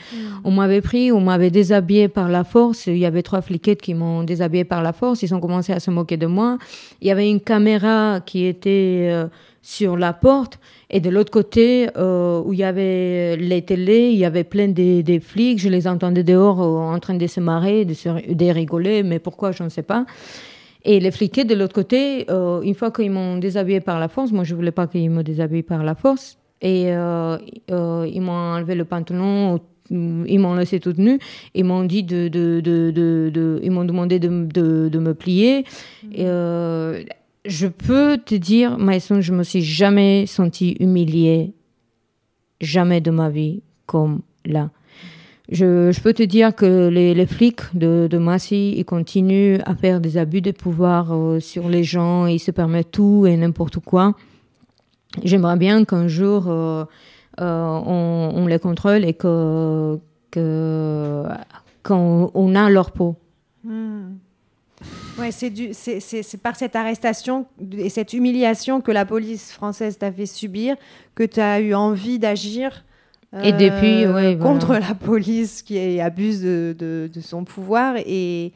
On 0.45 0.51
m'avait 0.51 0.81
pris, 0.81 1.13
on 1.13 1.21
m'avait 1.21 1.51
déshabillée 1.51 2.09
par 2.09 2.31
la 2.31 2.43
force. 2.43 2.87
Il 2.87 2.97
y 2.97 3.05
avait 3.05 3.23
trois 3.23 3.43
fliquettes 3.43 3.83
qui 3.83 3.93
m'ont 3.93 4.23
déshabillée 4.25 4.65
par 4.65 4.83
la 4.83 4.95
force. 4.95 5.23
Ils 5.23 5.35
ont 5.35 5.41
commencé 5.41 5.75
à 5.75 5.81
se 5.81 5.91
moquer 5.91 6.17
de 6.17 6.27
moi. 6.27 6.57
Il 7.03 7.09
y 7.09 7.11
avait 7.11 7.29
une 7.31 7.41
caméra 7.41 8.21
qui 8.25 8.47
était 8.47 9.09
euh, 9.13 9.27
sur 9.63 9.97
la 9.97 10.13
porte. 10.13 10.59
Et 10.89 11.01
de 11.01 11.11
l'autre 11.11 11.31
côté, 11.31 11.89
euh, 11.97 12.43
où 12.45 12.53
il 12.53 12.59
y 12.61 12.65
avait 12.65 13.37
les 13.37 13.63
télés, 13.63 14.11
il 14.11 14.19
y 14.19 14.25
avait 14.25 14.45
plein 14.45 14.69
de, 14.69 15.03
de 15.03 15.19
flics. 15.19 15.61
Je 15.61 15.69
les 15.69 15.87
entendais 15.87 16.25
dehors 16.25 16.61
euh, 16.61 16.95
en 16.95 16.99
train 16.99 17.15
de 17.15 17.27
se 17.27 17.41
marrer, 17.41 17.85
de, 17.85 17.95
se, 17.95 18.09
de 18.33 18.47
rigoler. 18.47 19.03
Mais 19.03 19.19
pourquoi, 19.19 19.53
je 19.53 19.63
ne 19.63 19.69
sais 19.69 19.83
pas. 19.83 20.07
Et 20.85 20.99
les 20.99 21.11
fliquets 21.11 21.45
de 21.45 21.55
l'autre 21.55 21.75
côté, 21.75 22.25
euh, 22.31 22.63
une 22.63 22.75
fois 22.75 22.91
qu'ils 22.91 23.11
m'ont 23.11 23.37
déshabillé 23.37 23.81
par 23.81 24.01
la 24.01 24.09
force, 24.09 24.33
moi 24.33 24.45
je 24.45 24.55
voulais 24.55 24.73
pas 24.73 24.87
qu'ils 24.87 25.11
me 25.11 25.23
déshabillent 25.23 25.63
par 25.63 25.85
la 25.85 25.95
force, 25.95 26.39
et 26.63 26.89
ils 26.89 28.21
m'ont 28.23 28.33
enlevé 28.33 28.75
le 28.75 28.85
pantalon, 28.87 29.61
ils 29.91 30.39
m'ont 30.39 30.55
laissé 30.55 30.81
toute 30.81 30.99
nue, 30.99 31.19
ils 31.55 31.65
m'ont 31.65 31.85
dit 31.85 32.03
de, 32.03 32.29
de, 32.29 32.61
de, 32.61 32.91
de, 32.93 33.61
ils 33.63 33.71
m'ont 33.71 33.85
demandé 33.85 34.19
de, 34.19 34.29
de, 34.29 34.89
de 34.89 34.99
me 34.99 35.15
plier. 35.15 35.65
Et, 36.15 36.25
euh, 36.25 37.03
je 37.45 37.67
peux 37.67 38.19
te 38.19 38.35
dire, 38.35 38.79
Maïson, 38.79 39.21
je 39.21 39.33
me 39.33 39.43
suis 39.43 39.63
jamais 39.63 40.27
sentie 40.27 40.77
humiliée, 40.81 41.53
jamais 42.61 43.01
de 43.01 43.11
ma 43.11 43.31
vie 43.31 43.63
comme 43.87 44.21
là. 44.45 44.71
je, 45.51 45.99
peux 46.01 46.13
te 46.13 46.23
dire 46.23 46.55
que 46.55 46.89
les, 46.89 47.27
flics 47.27 47.75
de, 47.75 48.09
de 48.11 48.19
Massy, 48.19 48.75
ils 48.77 48.85
continuent 48.85 49.59
à 49.65 49.75
faire 49.75 50.01
des 50.01 50.17
abus 50.17 50.43
de 50.43 50.53
pouvoir 50.53 51.13
euh, 51.13 51.41
sur 51.41 51.69
les 51.69 51.83
gens, 51.83 52.27
ils 52.27 52.39
se 52.39 52.51
permettent 52.51 52.93
tout 52.93 53.27
et 53.27 53.37
n'importe 53.37 53.79
quoi. 53.81 54.15
J'aimerais 55.25 55.57
bien 55.57 55.85
qu'un 55.85 56.07
jour, 56.07 56.45
euh, 56.49 56.85
euh, 57.41 57.81
on, 57.87 58.47
les 58.47 58.59
contrôle 58.59 59.05
et 59.05 59.15
qu'on 59.15 60.01
on 62.35 62.55
a 62.55 62.71
leur 62.71 62.93
peau. 62.93 63.17
Hmm. 63.65 64.19
Ouais, 65.21 65.31
c'est 65.33 66.43
par 66.43 66.57
cette 66.57 66.75
arrestation 66.77 67.47
et 67.77 67.89
cette 67.89 68.13
humiliation 68.13 68.81
que 68.81 68.91
la 68.93 69.05
police 69.05 69.53
française 69.53 69.99
t'a 69.99 70.11
fait 70.11 70.27
subir 70.27 70.77
que 71.15 71.23
tu 71.25 71.41
as 71.41 71.61
eu 71.61 71.75
envie 71.75 72.19
d'agir. 72.19 72.85
euh, 73.35 73.43
Et 73.43 73.53
depuis, 73.53 74.07
ouais, 74.07 74.37
contre 74.41 74.67
voilà. 74.69 74.89
la 74.89 74.95
police 74.95 75.63
qui 75.63 76.01
abuse 76.01 76.43
de, 76.43 76.75
de- 76.79 77.11
de 77.13 77.21
son 77.21 77.45
pouvoir 77.45 77.95
et, 78.05 78.53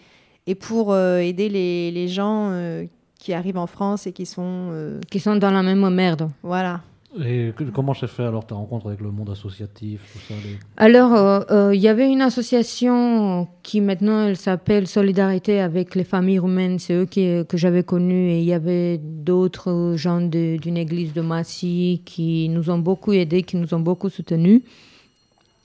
et 0.46 0.54
pour 0.54 0.92
euh, 0.92 1.18
aider 1.18 1.48
les, 1.48 1.90
les 1.90 2.08
gens 2.08 2.48
euh, 2.50 2.84
qui 3.18 3.32
arrivent 3.32 3.58
en 3.58 3.66
France 3.68 4.06
et 4.06 4.12
qui 4.12 4.26
sont 4.26 4.98
Qui 5.10 5.20
sont 5.20 5.36
dans 5.36 5.50
la 5.50 5.62
même 5.62 5.88
merde. 5.90 6.28
voilà. 6.42 6.80
Et 7.22 7.52
comment 7.72 7.94
s'est 7.94 8.08
fait 8.08 8.24
alors 8.24 8.44
ta 8.44 8.56
rencontre 8.56 8.88
avec 8.88 9.00
le 9.00 9.10
monde 9.10 9.30
associatif, 9.30 10.00
tout 10.12 10.18
ça 10.26 10.34
Alors, 10.76 11.14
euh, 11.14 11.40
euh, 11.50 11.74
il 11.74 11.80
y 11.80 11.86
avait 11.86 12.10
une 12.10 12.22
association 12.22 13.46
qui 13.62 13.80
maintenant 13.80 14.26
elle 14.26 14.36
s'appelle 14.36 14.88
Solidarité 14.88 15.60
avec 15.60 15.94
les 15.94 16.02
familles 16.02 16.40
roumaines. 16.40 16.80
C'est 16.80 16.94
eux 16.94 17.06
qui, 17.06 17.44
que 17.48 17.56
j'avais 17.56 17.84
connus 17.84 18.30
et 18.30 18.40
il 18.40 18.44
y 18.44 18.52
avait 18.52 18.98
d'autres 18.98 19.94
gens 19.96 20.20
d'une 20.20 20.76
église 20.76 21.12
de 21.12 21.20
Massy 21.20 22.02
qui 22.04 22.48
nous 22.48 22.68
ont 22.70 22.78
beaucoup 22.78 23.12
aidés, 23.12 23.44
qui 23.44 23.56
nous 23.56 23.72
ont 23.74 23.80
beaucoup 23.80 24.08
soutenus 24.08 24.62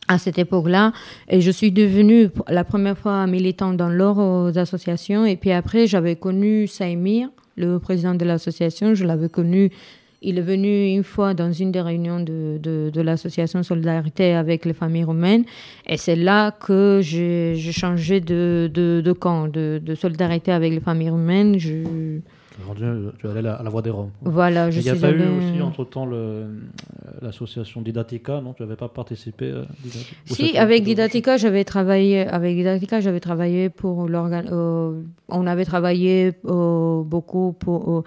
à 0.07 0.17
cette 0.17 0.37
époque-là. 0.37 0.91
Et 1.29 1.41
je 1.41 1.49
suis 1.49 1.71
devenue 1.71 2.29
la 2.47 2.63
première 2.63 2.97
fois 2.97 3.25
militante 3.25 3.77
dans 3.77 3.89
leurs 3.89 4.19
euh, 4.19 4.51
associations. 4.55 5.25
Et 5.25 5.35
puis 5.35 5.51
après, 5.51 5.87
j'avais 5.87 6.15
connu 6.15 6.67
Saïmir, 6.67 7.29
le 7.55 7.79
président 7.79 8.13
de 8.13 8.25
l'association. 8.25 8.93
Je 8.93 9.05
l'avais 9.05 9.29
connu. 9.29 9.71
Il 10.21 10.37
est 10.37 10.41
venu 10.41 10.87
une 10.93 11.03
fois 11.03 11.33
dans 11.33 11.51
une 11.51 11.71
des 11.71 11.79
réunions 11.79 12.19
de, 12.19 12.57
de, 12.61 12.89
de 12.93 13.01
l'association 13.01 13.63
Solidarité 13.63 14.33
avec 14.33 14.65
les 14.65 14.73
familles 14.73 15.05
roumaines. 15.05 15.45
Et 15.87 15.95
c'est 15.95 16.17
là 16.17 16.51
que 16.51 16.99
j'ai 17.01 17.55
changé 17.71 18.19
de, 18.19 18.69
de, 18.73 19.01
de 19.03 19.11
camp, 19.13 19.47
de, 19.47 19.79
de 19.81 19.95
solidarité 19.95 20.51
avec 20.51 20.73
les 20.73 20.81
familles 20.81 21.09
roumaines. 21.11 21.57
Je... 21.57 21.69
Tu 21.69 22.21
es 22.61 22.65
rendu- 22.67 23.11
tu 23.17 23.27
es 23.27 23.29
allé 23.29 23.39
à 23.39 23.41
la, 23.43 23.53
à 23.53 23.69
Voix 23.69 23.81
des 23.81 23.89
Roms. 23.91 24.09
Voilà, 24.21 24.69
je 24.69 24.79
Il 24.79 24.83
n'y 24.83 24.89
a 24.89 24.93
suis 24.95 25.01
pas 25.01 25.11
eu 25.11 25.37
aussi 25.37 25.61
entre-temps 25.61 26.05
le- 26.05 26.15
euh, 26.17 26.47
l'association 27.21 27.81
Didatica, 27.81 28.41
non? 28.41 28.51
Tu 28.51 28.61
n'avais 28.63 28.75
pas 28.75 28.89
participé 28.89 29.45
euh, 29.45 29.63
Didatica? 29.81 30.15
Si, 30.25 30.57
avec 30.57 30.83
Didatica, 30.83 31.37
j'avais 31.37 31.63
travaillé. 31.63 32.27
Avec 32.27 32.57
Didatica, 32.57 32.99
j'avais 32.99 33.21
travaillé 33.21 33.69
pour 33.69 34.09
l'organe. 34.09 34.49
euh, 34.51 35.01
on 35.29 35.47
avait 35.47 35.63
travaillé 35.63 36.33
euh, 36.45 37.01
beaucoup 37.03 37.53
pour. 37.57 37.89
euh, 37.99 38.03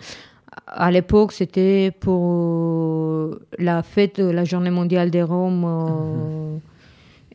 à 0.67 0.91
l'époque, 0.91 1.33
c'était 1.33 1.91
pour 1.99 3.37
la 3.59 3.83
fête, 3.83 4.21
de 4.21 4.31
la 4.31 4.45
Journée 4.45 4.71
mondiale 4.71 5.11
des 5.11 5.23
Roms. 5.23 5.65
euh, 5.67 6.57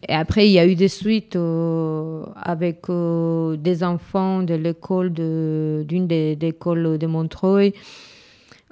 Et 0.07 0.13
après, 0.13 0.47
il 0.47 0.51
y 0.51 0.59
a 0.59 0.65
eu 0.67 0.75
des 0.75 0.89
suites 0.89 1.35
euh, 1.35 2.23
avec 2.35 2.89
euh, 2.89 3.55
des 3.57 3.83
enfants 3.83 4.43
de 4.43 4.53
l'école 4.53 5.11
de- 5.11 5.83
d'une 5.87 6.05
des, 6.07 6.35
des 6.35 6.47
écoles 6.49 6.97
de 6.99 7.07
Montreuil. 7.07 7.73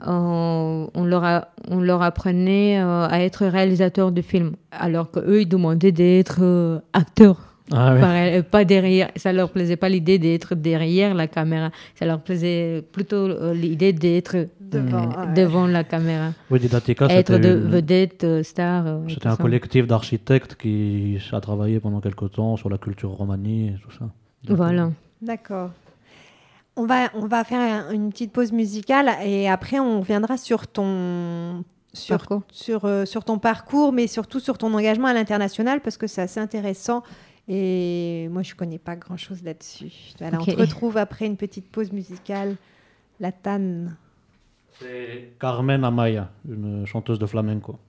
On, 0.05 0.89
leur 1.05 1.23
a- 1.23 1.47
on 1.71 1.79
leur 1.79 2.01
apprenait 2.01 2.77
à 2.77 3.23
être 3.23 3.45
réalisateur 3.45 4.11
de 4.11 4.21
films, 4.21 4.55
alors 4.71 5.09
qu'eux, 5.09 5.41
ils 5.41 5.47
demandaient 5.49 5.93
d'être 5.93 6.81
acteurs. 6.93 7.54
Ah. 7.71 7.95
Pareil, 7.99 8.35
euh, 8.37 8.43
pas 8.43 8.63
derrière. 8.63 9.09
Ça 9.15 9.33
leur 9.33 9.49
plaisait 9.49 9.75
pas 9.75 9.89
l'idée 9.89 10.19
d'être 10.19 10.53
derrière 10.55 11.13
la 11.15 11.27
caméra. 11.27 11.71
Ça 11.97 12.05
leur 12.05 12.19
plaisait 12.21 12.83
plutôt 12.91 13.15
euh, 13.15 13.53
l'idée 13.53 13.91
d'être 13.91 14.47
Devant, 14.59 14.97
euh, 15.11 15.25
ouais. 15.27 15.33
devant 15.33 15.67
la 15.67 15.83
caméra. 15.83 16.31
Oui, 16.51 16.59
Didatica, 16.59 17.07
Être 17.07 17.37
de 17.37 17.49
une- 17.49 17.69
vedette, 17.69 18.43
star. 18.43 18.99
C'était 19.07 19.27
un 19.27 19.35
ça. 19.35 19.41
collectif 19.41 19.87
d'architectes 19.87 20.55
qui 20.55 21.17
a 21.31 21.41
travaillé 21.41 21.79
pendant 21.79 22.01
quelques 22.01 22.31
temps 22.33 22.55
sur 22.55 22.69
la 22.69 22.77
culture 22.77 23.11
romanie 23.11 23.69
et 23.69 23.75
tout 23.83 23.91
ça. 23.91 24.05
Voilà. 24.47 24.91
D'accord. 25.21 25.71
On 26.75 26.85
va, 26.85 27.09
on 27.15 27.25
va 27.25 27.43
faire 27.45 27.59
un- 27.87 27.91
une 27.93 28.09
petite 28.11 28.31
pause 28.33 28.51
musicale 28.51 29.09
et 29.25 29.47
après 29.49 29.79
on 29.79 30.01
reviendra 30.01 30.37
sur 30.37 30.67
ton 30.67 31.63
sur, 31.93 32.17
Parcours. 32.17 32.41
sur, 32.51 32.83
euh, 32.83 33.05
sur 33.05 33.23
ton 33.23 33.39
parcours, 33.39 33.93
mais 33.93 34.07
surtout 34.07 34.41
sur 34.41 34.57
ton 34.57 34.73
engagement 34.73 35.07
à 35.07 35.13
l'international 35.13 35.79
parce 35.79 35.95
que 35.97 36.07
c'est 36.07 36.21
assez 36.21 36.41
intéressant. 36.41 37.01
Et 37.47 38.27
moi, 38.31 38.41
je 38.41 38.55
connais 38.55 38.79
pas 38.79 38.95
grand-chose 38.95 39.43
là-dessus. 39.43 40.13
Voilà. 40.19 40.39
On 40.41 40.45
te 40.45 40.55
retrouve 40.55 40.97
après 40.97 41.25
une 41.25 41.37
petite 41.37 41.69
pause 41.69 41.91
musicale. 41.91 42.55
La 43.19 43.31
Tanne. 43.31 43.95
C'est 44.79 45.33
Carmen 45.39 45.83
Amaya, 45.83 46.29
une 46.49 46.85
chanteuse 46.85 47.19
de 47.19 47.25
flamenco. 47.25 47.79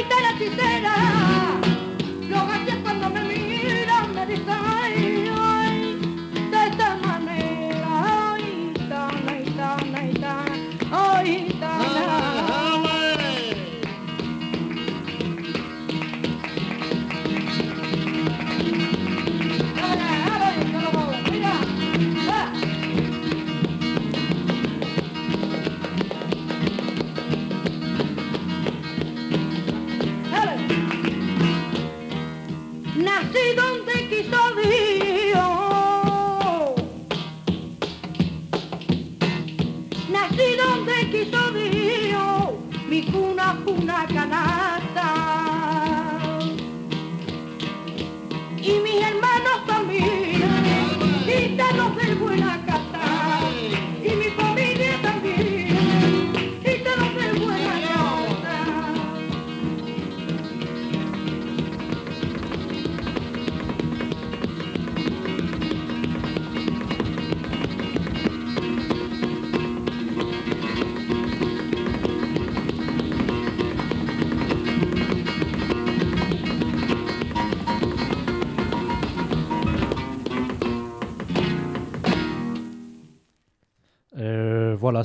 quita 0.00 0.14
la 0.22 0.38
tijera. 0.38 1.09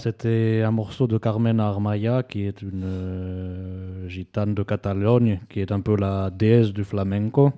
C'était 0.05 0.61
un 0.63 0.69
morceau 0.69 1.07
de 1.07 1.17
Carmen 1.17 1.59
Armaya, 1.59 2.21
qui 2.21 2.43
est 2.45 2.61
une 2.61 2.83
euh, 2.85 4.07
gitane 4.07 4.53
de 4.53 4.61
Catalogne, 4.61 5.39
qui 5.49 5.61
est 5.61 5.71
un 5.71 5.79
peu 5.81 5.95
la 5.97 6.29
déesse 6.29 6.73
du 6.73 6.83
flamenco, 6.83 7.51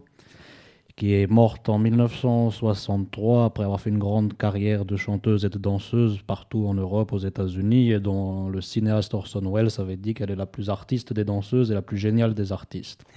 qui 0.96 1.14
est 1.14 1.28
morte 1.30 1.68
en 1.68 1.78
1963 1.78 3.44
après 3.44 3.66
avoir 3.66 3.82
fait 3.82 3.90
une 3.90 3.98
grande 4.00 4.38
carrière 4.38 4.86
de 4.86 4.96
chanteuse 4.96 5.44
et 5.44 5.50
de 5.50 5.58
danseuse 5.58 6.22
partout 6.26 6.66
en 6.68 6.74
Europe, 6.74 7.12
aux 7.12 7.18
États-Unis, 7.18 7.92
et 7.92 8.00
dont 8.00 8.48
le 8.48 8.62
cinéaste 8.62 9.14
Orson 9.14 9.42
Welles 9.54 9.78
avait 9.80 9.98
dit 9.98 10.14
qu'elle 10.14 10.32
est 10.32 10.36
la 10.38 10.46
plus 10.46 10.70
artiste 10.70 11.12
des 11.12 11.26
danseuses 11.26 11.70
et 11.70 11.74
la 11.74 11.82
plus 11.82 11.98
géniale 11.98 12.34
des 12.34 12.54
artistes. 12.54 13.04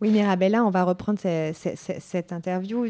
Oui, 0.00 0.10
Mirabella, 0.10 0.64
on 0.64 0.70
va 0.70 0.84
reprendre 0.84 1.18
ce- 1.18 1.52
ce- 1.54 1.76
ce- 1.76 1.98
cette 2.00 2.32
interview. 2.32 2.86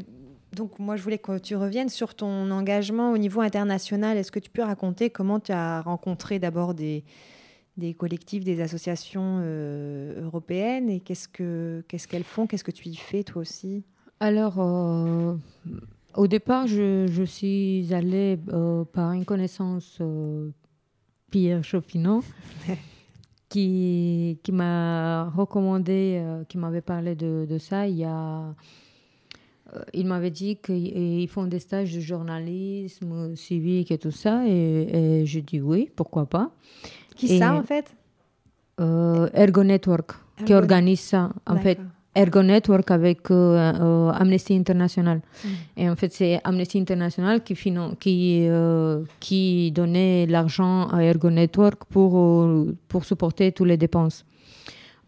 Donc, 0.55 0.79
moi, 0.79 0.97
je 0.97 1.03
voulais 1.03 1.19
que 1.19 1.39
tu 1.39 1.57
reviennes 1.57 1.89
sur 1.89 2.15
ton 2.15 2.51
engagement 2.51 3.13
au 3.13 3.19
niveau 3.19 3.41
international. 3.41 4.17
Est-ce 4.17 4.33
que 4.33 4.39
tu 4.39 4.51
peux 4.51 4.63
raconter 4.63 5.11
comment 5.11 5.41
tu 5.41 5.53
as 5.53 5.83
rencontré 5.83 6.39
d'abord 6.39 6.75
des, 6.75 7.05
des 7.77 7.95
collectifs, 7.95 8.45
des 8.45 8.61
associations 8.61 9.41
euh, 9.43 10.23
européennes 10.25 10.89
et 10.89 11.01
qu'est-ce 11.01 11.29
que 11.29 11.85
qu'est-ce 11.89 12.07
qu'elles 12.07 12.25
font? 12.25 12.47
Qu'est-ce 12.47 12.65
que 12.65 12.71
tu 12.71 12.89
y 12.89 12.95
fais 12.95 13.25
toi 13.25 13.43
aussi? 13.43 13.85
Alors, 14.21 14.61
euh, 14.61 15.35
au 16.15 16.27
départ, 16.27 16.67
je, 16.67 17.07
je 17.11 17.25
suis 17.25 17.93
allée 17.93 18.39
euh, 18.53 18.85
par 18.85 19.13
une 19.13 19.25
connaissance, 19.25 20.01
Pierre 21.31 21.65
Chopineau, 21.65 22.23
qui, 23.49 24.39
qui 24.43 24.53
m'a 24.53 25.31
recommandé, 25.31 26.25
qui 26.49 26.59
m'avait 26.59 26.81
parlé 26.81 27.17
de, 27.17 27.45
de 27.49 27.59
ça. 27.59 27.89
Il, 27.89 27.97
y 27.97 28.05
a, 28.05 28.55
il 29.93 30.07
m'avait 30.07 30.31
dit 30.31 30.57
qu'ils 30.57 31.29
font 31.29 31.45
des 31.45 31.59
stages 31.59 31.95
de 31.95 32.01
journalisme 32.01 33.35
civique 33.37 33.91
et 33.91 33.99
tout 33.99 34.11
ça. 34.11 34.47
Et, 34.47 35.21
et 35.21 35.27
j'ai 35.27 35.43
dit 35.43 35.61
oui, 35.61 35.91
pourquoi 35.97 36.27
pas. 36.27 36.51
Qui 37.17 37.27
Et, 37.33 37.39
ça, 37.39 37.55
en 37.55 37.63
fait? 37.63 37.95
euh, 38.81 39.29
Ergo 39.35 39.63
Network, 39.65 40.13
qui 40.45 40.53
organise 40.55 41.01
ça. 41.01 41.31
En 41.47 41.57
fait. 41.57 41.79
Ergo 42.17 42.43
Network 42.45 42.93
avec 42.93 43.29
euh, 43.33 43.35
euh, 43.35 44.11
Amnesty 44.13 44.55
International. 44.55 45.21
Mm. 45.45 45.49
Et 45.79 45.91
en 45.91 45.97
fait, 45.97 46.13
c'est 46.13 46.41
Amnesty 46.45 46.79
International 46.79 47.43
qui, 47.43 47.55
finan- 47.55 47.97
qui, 47.97 48.47
euh, 48.49 49.03
qui 49.19 49.73
donnait 49.73 50.25
l'argent 50.27 50.87
à 50.91 51.03
Ergo 51.03 51.29
Network 51.31 51.85
pour, 51.87 52.17
euh, 52.17 52.77
pour 52.87 53.05
supporter 53.05 53.51
toutes 53.51 53.67
les 53.67 53.77
dépenses. 53.77 54.25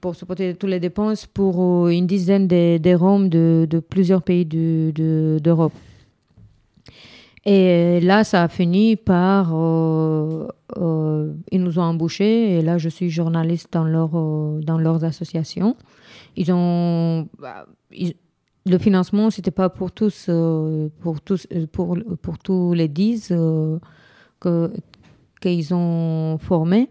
Pour 0.01 0.15
supporter 0.15 0.55
toutes 0.55 0.71
les 0.71 0.81
dépenses 0.81 1.27
pour 1.27 1.87
euh, 1.87 1.91
une 1.91 2.07
dizaine 2.07 2.47
de, 2.47 2.79
de 2.79 2.95
Roms 2.95 3.29
de, 3.29 3.67
de 3.69 3.81
plusieurs 3.81 4.23
pays 4.23 4.45
du- 4.45 4.93
de- 4.93 5.39
d'Europe. 5.43 5.73
Et 7.45 8.01
là, 8.01 8.25
ça 8.25 8.43
a 8.43 8.49
fini 8.49 8.97
par. 8.97 9.53
euh, 9.55 10.49
euh, 10.79 11.33
ils 11.53 11.63
nous 11.63 11.79
ont 11.79 11.83
embauchés 11.83 12.59
et 12.59 12.63
là, 12.63 12.77
je 12.77 12.89
suis 12.89 13.09
journaliste 13.09 13.73
dans, 13.73 13.85
leur, 13.85 14.11
euh, 14.15 14.61
dans 14.63 14.79
leurs 14.79 15.05
associations. 15.05 15.77
Ils 16.37 16.53
ont. 16.53 17.29
bah, 17.39 17.67
le 18.69 18.79
financement, 18.79 19.31
c'était 19.31 19.53
pas 19.53 19.69
pour 19.69 19.93
tous, 19.93 20.27
euh, 20.29 20.89
pour 21.01 21.21
tous, 21.21 21.47
euh, 21.55 21.67
pour, 21.71 21.97
pour 22.21 22.39
tous 22.39 22.73
les 22.75 22.89
10 22.89 23.29
euh, 23.31 23.79
que 24.41 24.73
qu'ils 25.41 25.73
ont 25.73 26.37
formés. 26.39 26.89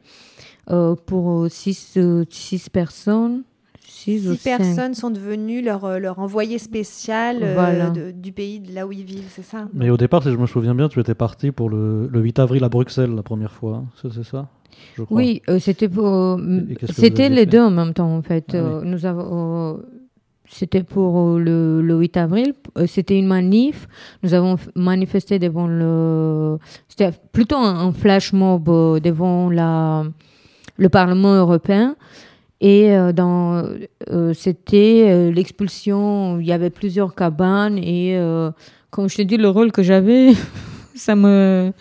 Euh, 0.72 0.96
pour 0.96 1.46
6 1.50 1.98
six 2.30 2.70
personnes. 2.70 3.44
Six, 3.88 4.28
ou 4.28 4.34
Six 4.34 4.38
cinq. 4.40 4.58
personnes 4.58 4.94
sont 4.96 5.10
devenues 5.12 5.62
leur, 5.62 5.86
euh, 5.86 6.00
leur 6.00 6.18
envoyé 6.20 6.58
spécial 6.58 7.38
euh, 7.44 7.54
Voilà. 7.54 7.90
de- 7.92 8.12
du 8.12 8.32
pays 8.32 8.60
de 8.60 8.74
là 8.74 8.86
où 8.88 8.92
ils 8.92 9.04
vivent, 9.06 9.30
c'est 9.30 9.44
ça? 9.46 9.68
Mais 9.74 9.90
au 9.92 9.98
départ, 9.98 10.24
si 10.24 10.32
je 10.32 10.38
me 10.38 10.48
souviens 10.48 10.74
bien, 10.76 10.90
tu 10.90 11.00
étais 11.00 11.14
parti 11.16 11.52
pour 11.52 11.70
le, 11.70 12.08
le 12.08 12.20
8 12.20 12.40
avril 12.40 12.64
à 12.64 12.70
Bruxelles 12.70 13.14
la 13.16 13.24
première 13.24 13.52
fois. 13.52 13.78
hein. 13.78 14.10
C'est 14.12 14.24
ça? 14.24 14.48
Je 14.96 15.04
crois. 15.04 15.18
Oui, 15.18 15.42
euh, 15.50 15.60
c'était 15.60 15.88
pour. 15.88 16.40
C'était 16.92 17.30
les 17.30 17.46
deux 17.46 17.62
en 17.62 17.72
même 17.72 17.94
temps, 17.94 18.14
en 18.16 18.22
fait. 18.24 18.46
Ah 18.54 18.58
Euh, 18.58 18.82
nous 18.84 19.06
avons. 19.06 19.76
euh, 19.76 19.78
c'était 20.48 20.84
pour 20.84 21.18
euh, 21.20 21.40
le, 21.40 21.82
le 21.82 21.96
8 21.96 22.18
avril. 22.18 22.54
Euh, 22.78 22.86
C'était 22.88 23.18
une 23.18 23.26
manif. 23.28 23.88
Nous 24.24 24.34
avons 24.34 24.58
manifesté 24.76 25.40
devant 25.40 25.68
le. 25.68 26.58
C'était 26.88 27.12
plutôt 27.32 27.56
un, 27.56 27.88
un 27.88 27.92
flash 27.92 28.34
mob 28.34 28.68
euh, 28.70 29.00
devant 29.00 29.50
la, 29.50 30.04
le 30.78 30.90
Parlement 30.90 31.34
européen. 31.36 31.96
Et 32.62 32.92
euh, 32.96 33.12
dans, 33.12 33.64
euh, 34.12 34.34
c'était 34.34 35.06
euh, 35.10 35.32
l'expulsion. 35.32 36.40
Il 36.40 36.46
y 36.46 36.52
avait 36.54 36.70
plusieurs 36.70 37.14
cabanes. 37.16 37.78
Et 37.78 38.18
comme 38.92 39.10
je 39.10 39.18
te 39.18 39.22
dis, 39.22 39.38
le 39.38 39.50
rôle 39.50 39.72
que 39.72 39.84
j'avais, 39.84 40.32
ça 40.96 41.16
me. 41.16 41.72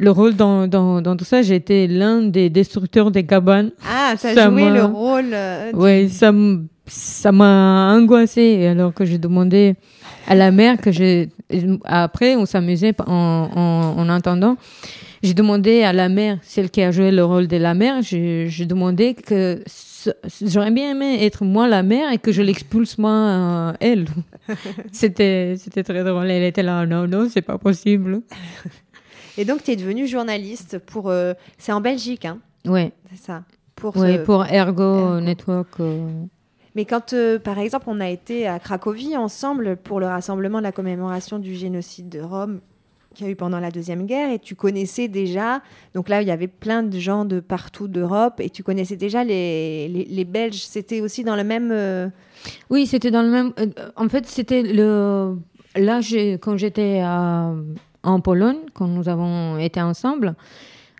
Le 0.00 0.12
rôle 0.12 0.36
dans, 0.36 0.68
dans, 0.68 1.00
dans 1.02 1.16
tout 1.16 1.24
ça, 1.24 1.40
été 1.40 1.88
l'un 1.88 2.22
des 2.22 2.50
destructeurs 2.50 3.10
des 3.10 3.26
cabanes. 3.26 3.72
Ah, 3.84 4.14
t'as 4.20 4.32
Ça 4.34 4.48
joué 4.48 4.70
le 4.70 4.84
rôle. 4.84 5.30
euh, 5.32 5.72
du- 5.72 5.76
Ouais, 5.78 6.06
ça 6.08 6.30
ça 6.86 7.32
m'a 7.32 7.92
angoissée 7.94 8.64
alors 8.66 8.94
que 8.94 9.04
j'ai 9.04 9.18
demandé 9.18 9.74
à 10.28 10.34
la 10.36 10.50
mère 10.52 10.78
que 10.80 10.90
j'ai 10.92 11.28
après 11.84 12.34
on 12.36 12.46
s'amusait 12.46 12.94
en, 13.06 13.48
en, 13.54 14.00
en 14.00 14.08
entendant 14.08 14.56
j'ai 15.22 15.34
demandé 15.34 15.82
à 15.82 15.92
la 15.92 16.08
mère 16.08 16.38
celle 16.42 16.70
qui 16.70 16.82
a 16.82 16.90
joué 16.90 17.10
le 17.10 17.24
rôle 17.24 17.46
de 17.48 17.56
la 17.56 17.74
mère 17.74 18.02
j'ai 18.02 18.66
demandé 18.66 19.14
que 19.14 19.62
j'aurais 20.40 20.70
bien 20.70 20.92
aimé 20.92 21.24
être 21.24 21.44
moi 21.44 21.66
la 21.68 21.82
mère 21.82 22.12
et 22.12 22.18
que 22.18 22.32
je 22.32 22.42
l'expulse 22.42 22.98
moi 22.98 23.10
euh, 23.10 23.72
elle. 23.80 24.06
C'était 24.92 25.54
c'était 25.58 25.82
très 25.82 26.04
drôle. 26.04 26.30
Elle 26.30 26.44
était 26.44 26.62
là 26.62 26.86
non 26.86 27.06
non 27.06 27.28
c'est 27.28 27.42
pas 27.42 27.58
possible. 27.58 28.22
Et 29.36 29.44
donc, 29.44 29.62
tu 29.62 29.70
es 29.70 29.76
devenue 29.76 30.06
journaliste 30.08 30.78
pour. 30.78 31.10
euh, 31.10 31.32
c'est 31.58 31.70
en 31.72 31.80
Belgique, 31.80 32.24
hein. 32.24 32.38
Ouais. 32.66 32.92
C'est 33.10 33.22
ça. 33.22 33.44
Pour 33.76 33.96
ouais 33.96 34.16
ce- 34.18 34.24
pour 34.24 34.44
Ergo, 34.46 35.20
Network 35.20 35.68
euh, 35.78 36.08
Mais 36.74 36.84
quand, 36.84 37.12
euh, 37.12 37.38
par 37.38 37.58
exemple, 37.60 37.84
on 37.88 38.00
a 38.00 38.08
été 38.08 38.48
à 38.48 38.58
Cracovie 38.58 39.16
ensemble 39.16 39.76
pour 39.76 40.00
le 40.00 40.06
rassemblement 40.06 40.58
de 40.58 40.64
la 40.64 40.72
commémoration 40.72 41.38
du 41.38 41.54
génocide 41.54 42.08
de 42.08 42.20
Rome 42.20 42.60
qu'il 43.18 43.26
y 43.26 43.28
a 43.28 43.32
eu 43.32 43.36
pendant 43.36 43.58
la 43.58 43.72
Deuxième 43.72 44.06
Guerre, 44.06 44.30
et 44.30 44.38
tu 44.38 44.54
connaissais 44.54 45.08
déjà, 45.08 45.60
donc 45.92 46.08
là, 46.08 46.22
il 46.22 46.28
y 46.28 46.30
avait 46.30 46.46
plein 46.46 46.84
de 46.84 46.98
gens 46.98 47.24
de 47.24 47.40
partout 47.40 47.88
d'Europe, 47.88 48.40
et 48.40 48.48
tu 48.48 48.62
connaissais 48.62 48.94
déjà 48.96 49.24
les, 49.24 49.88
les, 49.88 50.24
Belges, 50.24 50.62
c'était 50.62 51.00
aussi 51.00 51.24
dans 51.24 51.34
le 51.34 51.42
même... 51.42 51.70
euh, 51.72 52.08
Oui, 52.70 52.86
c'était 52.86 53.10
dans 53.10 53.22
le 53.22 53.30
même. 53.30 53.52
euh, 53.58 53.66
En 53.96 54.08
fait, 54.08 54.24
c'était 54.26 54.62
le. 54.62 55.36
Là, 55.74 56.00
quand 56.40 56.56
j'étais 56.56 57.02
en 57.04 58.20
Pologne, 58.20 58.58
quand 58.72 58.86
nous 58.86 59.08
avons 59.08 59.58
été 59.58 59.82
ensemble, 59.82 60.34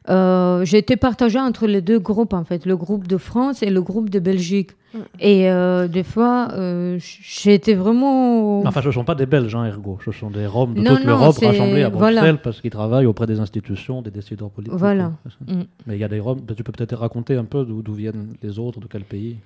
euh, 0.09 0.64
j'étais 0.64 0.96
partagée 0.96 1.38
entre 1.38 1.66
les 1.66 1.82
deux 1.82 1.98
groupes, 1.98 2.32
en 2.32 2.44
fait, 2.44 2.64
le 2.64 2.76
groupe 2.76 3.06
de 3.06 3.18
France 3.18 3.62
et 3.62 3.70
le 3.70 3.82
groupe 3.82 4.09
de 4.09 4.18
Belgique. 4.18 4.70
Mm. 4.94 4.98
Et 5.20 5.50
euh, 5.50 5.86
des 5.86 6.02
fois, 6.02 6.48
euh, 6.52 6.98
j'étais 7.00 7.74
vraiment. 7.74 8.61
Enfin, 8.61 8.80
ce 8.80 8.86
ne 8.86 8.92
sont 8.92 9.04
pas 9.04 9.14
des 9.14 9.26
Belges, 9.26 9.54
hein, 9.54 9.66
ergo. 9.66 9.98
Ce 10.02 10.12
sont 10.12 10.30
des 10.30 10.46
Roms 10.46 10.72
de 10.72 10.80
Non, 10.80 10.96
toute 10.96 11.04
l'Europe 11.04 11.36
rassemblés 11.36 11.82
à 11.82 11.90
Bruxelles 11.90 12.14
voilà. 12.14 12.34
parce 12.38 12.62
qu'ils 12.62 12.70
travaillent 12.70 13.04
auprès 13.04 13.26
des 13.26 13.38
institutions, 13.38 14.00
des 14.00 14.11
décideurs 14.11 14.50
politiques. 14.50 14.78
Voilà. 14.78 15.12
Mm. 15.46 15.62
Mais 15.86 15.96
il 15.96 16.00
y 16.00 16.04
a 16.04 16.09
des 16.09 16.20
Roms. 16.20 16.40
Tu 16.56 16.62
peux 16.62 16.72
peut-être 16.72 16.96
raconter 16.96 17.36
un 17.36 17.44
peu 17.44 17.66
d'où 17.66 17.92
viennent 17.92 18.28
les 18.42 18.59
autres, 18.59 18.80
de 18.80 18.86
quel 18.86 19.04
pays 19.04 19.36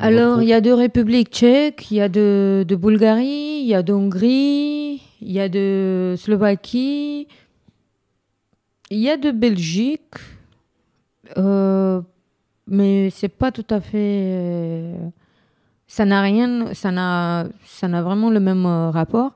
Alors, 0.00 0.42
il 0.42 0.48
y 0.48 0.52
a 0.52 0.60
de 0.60 0.70
République 0.70 1.30
tchèque, 1.30 1.90
il 1.90 1.96
y 1.96 2.00
a 2.02 2.10
de, 2.10 2.64
de 2.68 2.76
Bulgarie, 2.76 3.60
il 3.62 3.66
y 3.66 3.74
a 3.74 3.82
d'Hongrie, 3.82 5.00
il 5.22 5.32
y 5.32 5.40
a 5.40 5.48
de 5.48 6.14
Slovaquie, 6.18 7.26
il 8.90 8.98
y 8.98 9.10
a 9.10 9.16
de 9.16 9.30
Belgique, 9.30 10.14
euh, 11.38 12.00
mais 12.66 13.10
c'est 13.10 13.28
pas 13.28 13.50
tout 13.52 13.66
à 13.70 13.80
fait. 13.80 13.96
euh, 14.32 14.96
ça 15.86 16.04
n'a 16.04 16.20
rien, 16.22 16.72
ça 16.74 16.90
n'a, 16.90 17.46
ça 17.64 17.88
n'a 17.88 18.02
vraiment 18.02 18.30
le 18.30 18.40
même 18.40 18.66
euh, 18.66 18.90
rapport. 18.90 19.34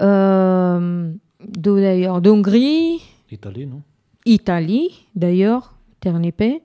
Euh, 0.00 1.10
d'où 1.46 1.76
d'ailleurs 1.76 2.20
D'Hongrie, 2.20 3.00
Italie, 3.30 3.66
non? 3.66 3.82
Italie, 4.24 5.06
d'ailleurs, 5.14 5.74
Ternipé, 6.00 6.62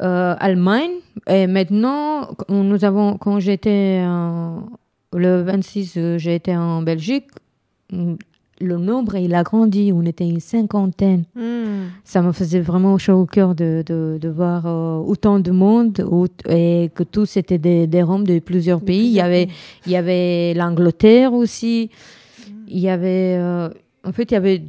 euh, 0.00 0.34
Allemagne. 0.38 0.92
Et 1.28 1.46
maintenant, 1.46 2.26
quand 2.38 2.62
nous 2.62 2.84
avons, 2.84 3.18
quand 3.18 3.38
j'étais 3.40 4.00
en- 4.04 4.68
le 5.12 5.42
26, 5.42 5.94
euh, 5.96 6.18
j'ai 6.18 6.34
été 6.34 6.56
en 6.56 6.80
Belgique, 6.82 7.28
le 8.62 8.76
nombre 8.78 9.16
il 9.16 9.34
a 9.34 9.42
grandi. 9.42 9.92
On 9.94 10.02
était 10.06 10.26
une 10.28 10.40
cinquantaine. 10.40 11.24
Hmm. 11.34 11.88
Ça 12.04 12.22
me 12.22 12.32
faisait 12.32 12.60
vraiment 12.60 12.96
chaud 12.98 13.14
au 13.20 13.26
cœur 13.26 13.54
de, 13.54 13.82
de, 13.84 14.18
de 14.20 14.28
voir 14.28 14.66
euh, 14.66 14.98
autant 14.98 15.38
de 15.40 15.50
monde 15.50 16.00
au- 16.10 16.26
et 16.48 16.90
que 16.94 17.02
tous 17.02 17.36
étaient 17.36 17.58
des, 17.58 17.86
des 17.86 18.02
Roms 18.02 18.24
de 18.26 18.38
plusieurs 18.38 18.80
pays. 18.80 19.06
il 19.06 19.12
y 19.12 19.20
avait, 19.20 19.48
il 19.86 19.92
y 19.92 19.96
avait 19.96 20.54
l'Angleterre 20.54 21.32
aussi. 21.32 21.90
Il 22.68 22.78
y 22.78 22.88
avait, 22.88 23.36
euh, 23.38 23.68
en 24.04 24.12
fait, 24.12 24.30
il 24.30 24.34
y 24.34 24.36
avait, 24.36 24.62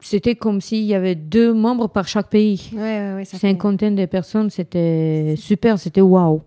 c'était 0.00 0.36
comme 0.36 0.60
s'il 0.60 0.84
y 0.84 0.94
avait 0.94 1.14
deux 1.16 1.52
membres 1.52 1.88
par 1.88 2.06
chaque 2.06 2.28
pays. 2.30 2.70
Ouais, 2.72 2.78
ouais, 2.80 3.14
ouais, 3.16 3.24
ça 3.24 3.38
fait- 3.38 3.48
Cinquantaine 3.48 3.96
de 3.96 4.06
personnes, 4.06 4.48
c'était 4.50 5.34
super, 5.36 5.78
c'était 5.78 6.00
waouh. 6.00 6.42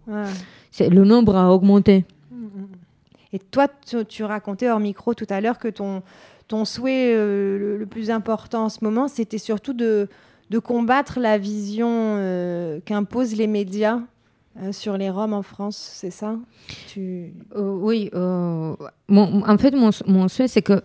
C'est- 0.71 0.89
Le 0.89 1.03
nombre 1.03 1.35
a 1.35 1.53
augmenté. 1.53 2.05
Et 3.33 3.39
toi, 3.39 3.67
tu, 3.87 3.95
tu 4.05 4.23
racontais 4.25 4.69
hors 4.69 4.79
micro 4.79 5.13
tout 5.13 5.25
à 5.29 5.39
l'heure 5.39 5.57
que 5.57 5.69
ton, 5.69 6.01
ton 6.51 6.65
souhait 6.65 7.13
euh, 7.15 7.57
le, 7.57 7.77
le 7.77 7.85
plus 7.85 8.09
important 8.11 8.65
en 8.65 8.69
ce 8.69 8.79
moment, 8.83 9.07
c'était 9.07 9.37
surtout 9.37 9.73
de, 9.73 10.07
de 10.49 10.59
combattre 10.59 11.19
la 11.19 11.37
vision 11.37 11.87
euh, 11.89 12.79
qu'imposent 12.85 13.35
les 13.35 13.47
médias 13.47 13.99
euh, 14.61 14.71
sur 14.73 14.97
les 14.97 15.09
Roms 15.09 15.33
en 15.33 15.43
France, 15.43 15.77
c'est 15.99 16.11
ça? 16.11 16.35
Tu... 16.91 17.33
Oui, 17.55 18.09
mon- 18.13 18.77
en 19.53 19.57
fait, 19.57 19.73
mon, 19.75 19.91
mon 20.07 20.27
souhait, 20.27 20.49
c'est 20.49 20.61
que 20.61 20.81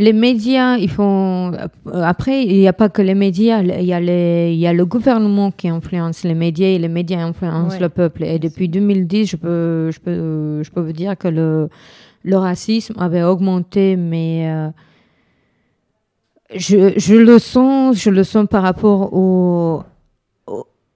les 0.00 0.12
médias, 0.12 0.76
ils 0.76 0.90
font. 0.90 1.50
Après, 1.92 2.44
il 2.44 2.56
n'y 2.58 2.68
a 2.68 2.72
pas 2.72 2.88
que 2.88 3.02
les 3.02 3.14
médias, 3.16 3.62
il 3.62 3.84
y, 3.84 3.92
a 3.92 3.98
les- 3.98 4.52
il 4.52 4.58
y 4.60 4.66
a 4.68 4.72
le 4.72 4.86
gouvernement 4.86 5.50
qui 5.50 5.68
influence 5.68 6.22
les 6.22 6.34
médias 6.34 6.68
et 6.68 6.78
les 6.78 6.88
médias 6.88 7.20
influencent 7.20 7.74
Ouais. 7.76 7.80
le 7.80 7.88
peuple. 7.88 8.22
Et 8.24 8.38
depuis 8.38 8.68
2010, 8.68 9.26
je 9.26 9.36
peux, 9.36 9.90
je 9.90 9.98
peux, 9.98 10.62
je 10.62 10.70
peux 10.70 10.80
vous 10.82 10.92
dire 10.92 11.16
que 11.18 11.26
le, 11.28 11.68
le 12.22 12.36
racisme 12.36 12.94
avait 12.98 13.22
augmenté, 13.22 13.96
mais. 13.96 14.50
euh, 14.50 14.70
je, 16.54 17.14
le 17.14 17.38
sens, 17.38 17.96
je 17.98 18.10
le 18.10 18.24
sens 18.24 18.46
par 18.48 18.62
rapport 18.62 19.12
au, 19.12 19.82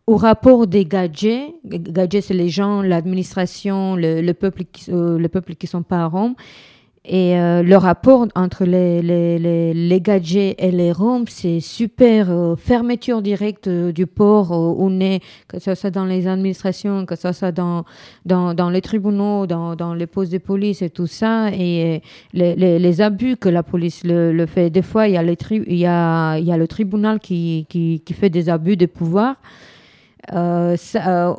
au, 0.07 0.17
rapport 0.17 0.67
des 0.67 0.85
gadgets. 0.85 1.55
Gadgets, 1.65 2.25
c'est 2.25 2.35
les 2.35 2.49
gens, 2.49 2.83
l'administration, 2.83 3.97
le, 3.97 4.21
le 4.23 4.35
peuple 4.35 4.65
qui, 4.65 4.91
euh, 4.91 5.19
le 5.19 5.29
peuple 5.29 5.55
qui 5.55 5.67
sont 5.67 5.83
pas 5.83 6.07
roms. 6.07 6.35
Et 7.05 7.37
euh, 7.37 7.65
le 7.65 7.77
rapport 7.77 8.29
entre 8.37 8.65
les, 8.65 9.03
les, 9.03 9.37
les, 9.37 9.75
les 9.75 10.01
gadgets 10.01 10.55
et 10.57 10.71
les 10.71 10.93
roms, 10.93 11.27
c'est 11.27 11.59
super. 11.59 12.31
euh, 12.31 12.55
fermeture 12.55 13.23
directe 13.23 13.67
euh, 13.67 13.91
du 13.91 14.07
port 14.07 14.53
où 14.53 14.77
on 14.79 15.01
est, 15.01 15.21
que 15.49 15.59
ce 15.59 15.75
soit 15.75 15.91
dans 15.91 16.05
les 16.05 16.29
administrations, 16.29 17.05
que 17.05 17.17
ce 17.17 17.33
soit 17.33 17.51
dans, 17.51 17.85
dans, 18.25 18.55
dans 18.55 18.71
les 18.71 18.81
tribunaux, 18.81 19.49
dans, 19.49 19.75
dans 19.75 19.95
les 19.95 20.07
postes 20.07 20.31
de 20.31 20.39
police 20.39 20.81
et 20.81 20.91
tout 20.91 21.09
ça. 21.09 21.51
Et 21.53 22.03
euh, 22.37 22.55
les, 22.79 23.01
abus 23.01 23.37
que 23.37 23.49
la 23.49 23.65
police 23.65 24.05
le, 24.05 24.33
le 24.33 24.47
fait. 24.47 24.71
Des 24.71 24.83
fois, 24.83 25.09
il 25.09 25.15
y 25.15 25.17
a, 25.17 25.37
tri- 25.37 25.65
y 25.67 25.87
a, 25.87 26.39
y 26.39 26.53
a 26.53 26.57
le 26.57 26.69
tribunal 26.69 27.19
qui, 27.19 27.67
qui, 27.69 28.01
qui 28.07 28.13
fait 28.15 28.31
des 28.31 28.49
abus 28.49 28.77
de 28.77 28.87
pouvoir. 28.87 29.35
Euh, 30.33 30.77
ça, 30.77 31.35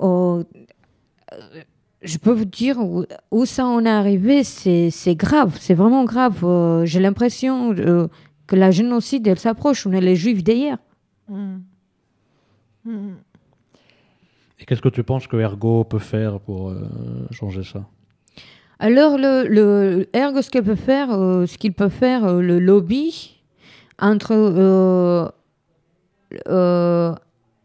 je 2.03 2.17
peux 2.17 2.31
vous 2.31 2.45
dire 2.45 2.77
où, 2.79 3.05
où 3.31 3.45
ça 3.45 3.65
en 3.65 3.85
est 3.85 3.89
arrivé, 3.89 4.43
c'est 4.43 4.89
c'est 4.91 5.15
grave, 5.15 5.57
c'est 5.59 5.73
vraiment 5.73 6.03
grave. 6.03 6.43
Euh, 6.43 6.85
J'ai 6.85 6.99
l'impression 6.99 7.73
euh, 7.73 8.07
que 8.47 8.55
la 8.55 8.71
génocide, 8.71 9.27
elle 9.27 9.39
s'approche. 9.39 9.87
On 9.87 9.91
est 9.91 10.01
les 10.01 10.15
juifs 10.15 10.43
d'hier. 10.43 10.77
Hmm. 11.27 11.59
Hmm. 12.85 13.13
Et 14.59 14.65
qu'est-ce 14.65 14.81
que 14.81 14.89
tu 14.89 15.03
penses 15.03 15.27
que 15.27 15.37
Ergo 15.37 15.83
peut 15.83 15.99
faire 15.99 16.39
pour 16.39 16.69
euh, 16.69 16.87
changer 17.31 17.63
ça? 17.63 17.85
Alors, 18.79 19.17
le, 19.17 19.47
le 19.47 20.09
ergo, 20.13 20.41
ce 20.41 20.49
qu'il 20.49 20.63
peut 20.63 20.75
faire, 20.75 21.11
euh, 21.11 21.45
ce 21.45 21.57
qu'il 21.57 21.73
peut 21.73 21.89
faire, 21.89 22.25
euh, 22.25 22.41
le 22.41 22.59
lobby 22.59 23.39
entre, 23.97 24.33
euh, 24.33 25.29
euh, 26.49 27.13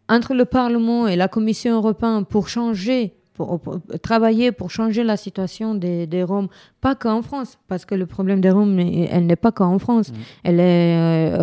entre 0.08 0.34
le 0.34 0.44
Parlement 0.44 1.08
et 1.08 1.16
la 1.16 1.26
Commission 1.26 1.74
européenne 1.74 2.24
pour 2.24 2.48
changer, 2.48 3.14
pour, 3.38 3.60
pour 3.60 3.78
travailler 4.02 4.50
pour 4.52 4.68
changer 4.78 5.02
la 5.12 5.16
situation 5.16 5.74
des, 5.84 6.06
des 6.06 6.22
Roms, 6.30 6.48
pas 6.80 6.94
qu'en 7.02 7.22
France, 7.22 7.50
parce 7.68 7.84
que 7.88 7.94
le 7.94 8.06
problème 8.06 8.40
des 8.40 8.50
Roms, 8.50 8.78
elle 8.78 9.26
n'est 9.26 9.36
pas 9.46 9.52
qu'en 9.52 9.78
France, 9.78 10.08
elle 10.44 10.58
est 10.60 10.96
euh, 10.96 11.38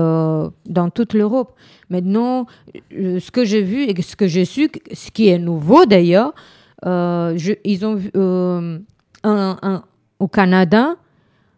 euh, 0.46 0.50
dans 0.78 0.90
toute 0.98 1.14
l'Europe. 1.20 1.52
Maintenant, 1.90 2.46
euh, 2.94 3.20
ce 3.26 3.32
que 3.32 3.44
j'ai 3.46 3.62
vu 3.72 3.80
et 3.90 3.94
ce 4.02 4.16
que 4.16 4.28
j'ai 4.28 4.46
su, 4.46 4.70
ce 4.94 5.10
qui 5.16 5.30
est 5.30 5.40
nouveau 5.40 5.86
d'ailleurs, 5.86 6.34
euh, 6.86 7.38
ils 7.64 7.86
ont 7.86 7.96
vu, 7.96 8.12
euh, 8.18 8.78
un- 9.24 9.58
un- 9.72 9.84
au 10.20 10.28
Canada, 10.28 10.96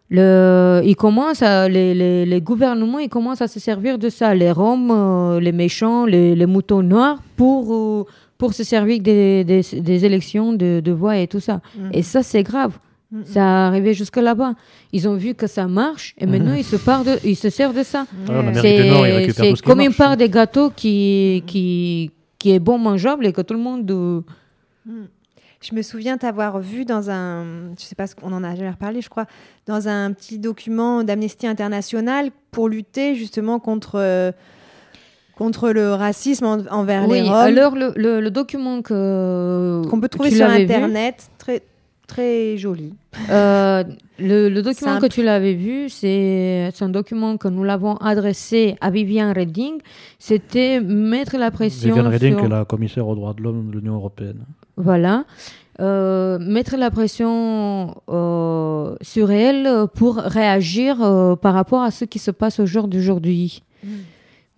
le, 0.09 0.81
ils 0.85 0.95
commencent 0.95 1.41
à- 1.41 1.67
les, 1.67 1.93
les, 1.93 2.25
les 2.25 2.41
gouvernements 2.41 2.99
ils 2.99 3.09
commencent 3.09 3.41
à 3.41 3.47
se 3.49 3.59
servir 3.59 3.97
de 3.97 4.09
ça, 4.09 4.33
les 4.33 4.51
Roms, 4.51 4.89
euh, 4.91 5.39
les 5.41 5.51
méchants, 5.51 6.05
les, 6.05 6.33
les 6.35 6.45
moutons 6.45 6.81
noirs, 6.81 7.17
pour, 7.35 8.07
pour 8.37 8.53
se 8.53 8.63
servir 8.63 8.99
des, 9.01 9.43
des, 9.43 9.61
des 9.81 10.05
élections 10.05 10.53
de, 10.53 10.79
de 10.83 10.91
voix 10.91 11.17
et 11.17 11.27
tout 11.27 11.39
ça. 11.39 11.61
Mhm. 11.77 11.89
Et 11.93 12.03
ça, 12.03 12.21
c'est 12.23 12.43
grave. 12.43 12.77
Mhm. 13.11 13.25
Ça 13.25 13.67
arrivé 13.67 13.93
jusque 13.93 14.17
là-bas. 14.17 14.53
Ils 14.91 15.07
ont 15.07 15.15
vu 15.15 15.33
que 15.33 15.47
ça 15.47 15.67
marche 15.67 16.13
et 16.17 16.25
maintenant 16.25 16.51
Mhm. 16.51 16.57
ils 16.57 16.63
se, 16.65 16.75
partent 16.75 17.07
de- 17.07 17.19
ils 17.23 17.35
se 17.37 17.49
servent 17.49 17.75
de 17.77 17.83
ça. 17.83 18.05
Ouais, 18.27 18.35
Amérique 18.35 19.31
C'est 19.33 19.55
ce 19.55 19.61
comme 19.63 19.79
une 19.81 19.93
part 19.93 20.17
des 20.17 20.29
gâteaux 20.29 20.69
qui, 20.69 21.43
qui, 21.47 22.11
qui 22.37 22.51
est 22.51 22.59
bon 22.59 22.77
mangeable 22.77 23.25
et 23.25 23.33
que 23.33 23.41
tout 23.41 23.53
le 23.53 23.59
monde... 23.61 23.89
euh, 23.89 24.21
Je 25.61 25.73
me 25.73 25.81
souviens 25.81 26.17
t'avoir 26.17 26.59
vu 26.59 26.85
dans 26.85 27.09
un, 27.09 27.43
je 27.79 27.83
sais 27.83 27.95
pas, 27.95 28.05
ce 28.07 28.15
qu'on 28.15 28.31
en 28.31 28.43
a 28.43 28.55
jamais 28.55 28.69
reparlé, 28.69 29.01
je 29.01 29.09
crois, 29.09 29.25
dans 29.65 29.87
un 29.87 30.11
petit 30.13 30.37
document 30.37 31.03
d'Amnesty 31.03 31.47
International 31.47 32.29
pour 32.51 32.69
lutter 32.69 33.15
justement 33.15 33.57
contre, 33.59 33.95
euh, 33.95 34.31
contre 35.37 35.69
le 35.71 35.93
racisme 35.93 36.45
en- 36.45 36.65
envers 36.71 37.07
Oui, 37.07 37.21
les 37.21 37.29
Roms. 37.29 37.33
alors 37.35 37.75
le, 37.75 37.93
le- 37.95 38.19
le 38.21 38.31
document 38.31 38.81
que 38.81 39.81
qu'on 39.89 39.99
peut 40.01 40.09
trouver 40.09 40.31
sur 40.31 40.47
vu, 40.47 40.63
Internet, 40.63 41.29
très, 41.37 41.61
très 42.07 42.57
joli. 42.57 42.93
euh, 43.29 43.83
le, 44.19 44.49
le 44.49 44.61
document 44.63 44.93
Simple. 44.93 45.07
que 45.07 45.13
tu 45.13 45.21
l'avais 45.23 45.53
vu, 45.53 45.89
c'est 45.89 46.71
un 46.81 46.89
document 46.89 47.37
que 47.37 47.47
nous 47.47 47.63
l'avons 47.63 47.95
adressé 47.97 48.75
à 48.81 48.89
Viviane 48.89 49.31
Reding. 49.37 49.75
C'était 50.17 50.79
mettre 50.81 51.37
la 51.37 51.51
pression 51.51 51.93
Viviane 51.93 52.17
sur... 52.19 52.39
qui 52.39 52.45
est 52.45 52.49
la 52.49 52.65
commissaire 52.65 53.07
aux 53.07 53.15
droits 53.15 53.33
de 53.33 53.43
l'homme 53.43 53.69
de 53.71 53.77
l'Union 53.77 53.95
européenne. 53.95 54.39
Voilà. 54.75 55.25
Euh, 55.79 56.39
mettre 56.39 56.75
la 56.77 56.89
pression 56.89 57.93
euh, 58.09 58.95
sur 59.01 59.29
elle 59.31 59.69
pour 59.93 60.15
réagir 60.15 61.03
euh, 61.03 61.35
par 61.35 61.53
rapport 61.53 61.83
à 61.83 61.91
ce 61.91 62.03
qui 62.05 62.17
se 62.17 62.31
passe 62.31 62.59
au 62.59 62.65
jour 62.65 62.87
d'aujourd'hui. 62.87 63.61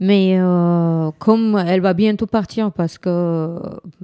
Mais 0.02 0.38
euh, 0.40 1.12
comme 1.20 1.62
elle 1.68 1.82
va 1.82 1.94
bientôt 1.94 2.26
partir 2.26 2.72
parce 2.72 2.98
que 2.98 3.60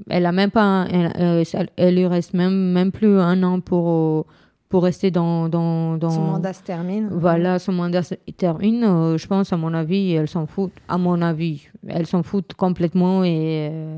elle 0.09 0.25
a 0.25 0.33
même 0.33 0.51
pas, 0.51 0.85
elle, 0.91 1.13
euh, 1.19 1.43
elle 1.77 1.95
lui 1.95 2.05
reste 2.05 2.33
même 2.33 2.71
même 2.73 2.91
plus 2.91 3.17
un 3.19 3.41
an 3.43 3.61
pour 3.61 3.89
euh, 3.89 4.25
pour 4.67 4.83
rester 4.83 5.09
dans 5.09 5.47
dans, 5.47 5.95
dans 5.95 6.09
Son 6.09 6.21
mandat 6.21 6.51
se 6.51 6.63
termine. 6.63 7.07
Voilà, 7.11 7.59
son 7.59 7.71
mandat 7.71 8.03
se 8.03 8.15
termine. 8.35 8.83
euh, 8.83 9.17
je 9.17 9.25
pense 9.25 9.53
à 9.53 9.57
mon 9.57 9.73
avis, 9.73 10.11
elle 10.11 10.27
s'en 10.27 10.47
fout. 10.47 10.71
À 10.89 10.97
mon 10.97 11.21
avis, 11.21 11.69
elle 11.87 12.05
s'en 12.07 12.23
fout 12.23 12.53
complètement 12.55 13.23
et 13.23 13.69
euh, 13.71 13.97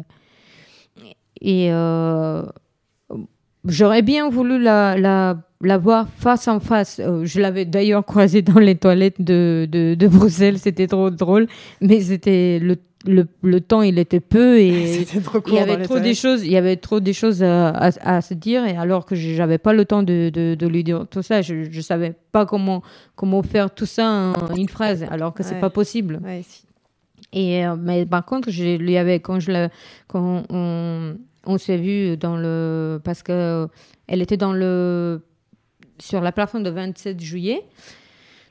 et 1.41 1.71
euh, 1.71 2.43
j'aurais 3.67 4.01
bien 4.01 4.29
voulu 4.29 4.61
la, 4.61 4.97
la, 4.97 5.37
la 5.61 5.77
voir 5.77 6.07
face 6.17 6.47
en 6.47 6.59
face. 6.59 6.99
Euh, 7.03 7.25
je 7.25 7.39
l'avais 7.39 7.65
d'ailleurs 7.65 8.05
croisée 8.05 8.41
dans 8.41 8.59
les 8.59 8.75
toilettes 8.75 9.21
de, 9.21 9.67
de, 9.71 9.95
de 9.95 10.07
Bruxelles. 10.07 10.59
C'était 10.59 10.87
trop 10.87 11.09
drôle. 11.09 11.47
Mais 11.81 12.01
c'était 12.01 12.59
le, 12.61 12.77
le, 13.05 13.27
le 13.43 13.61
temps, 13.61 13.81
il 13.81 13.99
était 13.99 14.19
peu 14.19 14.59
et 14.59 15.05
trop 15.23 15.39
il 15.47 15.53
y 15.53 15.59
avait 15.59 15.83
trop 15.83 15.99
des 15.99 16.13
choses. 16.13 16.43
Il 16.43 16.51
y 16.51 16.57
avait 16.57 16.75
trop 16.77 16.99
des 16.99 17.13
choses 17.13 17.43
à, 17.43 17.69
à, 17.69 18.17
à 18.17 18.21
se 18.21 18.33
dire. 18.33 18.65
Et 18.65 18.75
alors 18.75 19.05
que 19.05 19.15
j'avais 19.15 19.57
pas 19.57 19.73
le 19.73 19.85
temps 19.85 20.03
de, 20.03 20.29
de, 20.33 20.55
de 20.55 20.67
lui 20.67 20.83
dire 20.83 21.05
tout 21.09 21.21
ça, 21.21 21.41
je, 21.41 21.69
je 21.69 21.81
savais 21.81 22.13
pas 22.31 22.45
comment, 22.45 22.81
comment 23.15 23.43
faire 23.43 23.71
tout 23.73 23.85
ça 23.85 24.07
en 24.09 24.55
une 24.55 24.69
phrase. 24.69 25.05
Alors 25.09 25.33
que 25.33 25.43
c'est 25.43 25.55
Ouais. 25.55 25.61
pas 25.61 25.69
possible. 25.69 26.19
Ouais, 26.23 26.41
si. 26.47 26.63
Et 27.33 27.65
euh, 27.67 27.75
mais 27.77 28.05
par 28.05 28.23
contre, 28.25 28.49
je 28.51 28.77
lui 28.77 28.95
avais 28.95 29.19
quand 29.19 29.39
je 29.41 29.51
l'ai- 29.51 29.67
quand 30.07 30.43
on, 30.49 31.17
on 31.47 31.57
s'est 31.57 31.77
vu 31.77 32.17
dans 32.17 32.37
le 32.37 32.99
parce 33.03 33.23
que 33.23 33.67
elle 34.07 34.21
était 34.21 34.37
dans 34.37 34.53
le 34.53 35.21
sur 35.99 36.21
la 36.21 36.31
plateforme 36.31 36.63
de 36.63 36.69
27 36.69 37.19
juillet. 37.19 37.63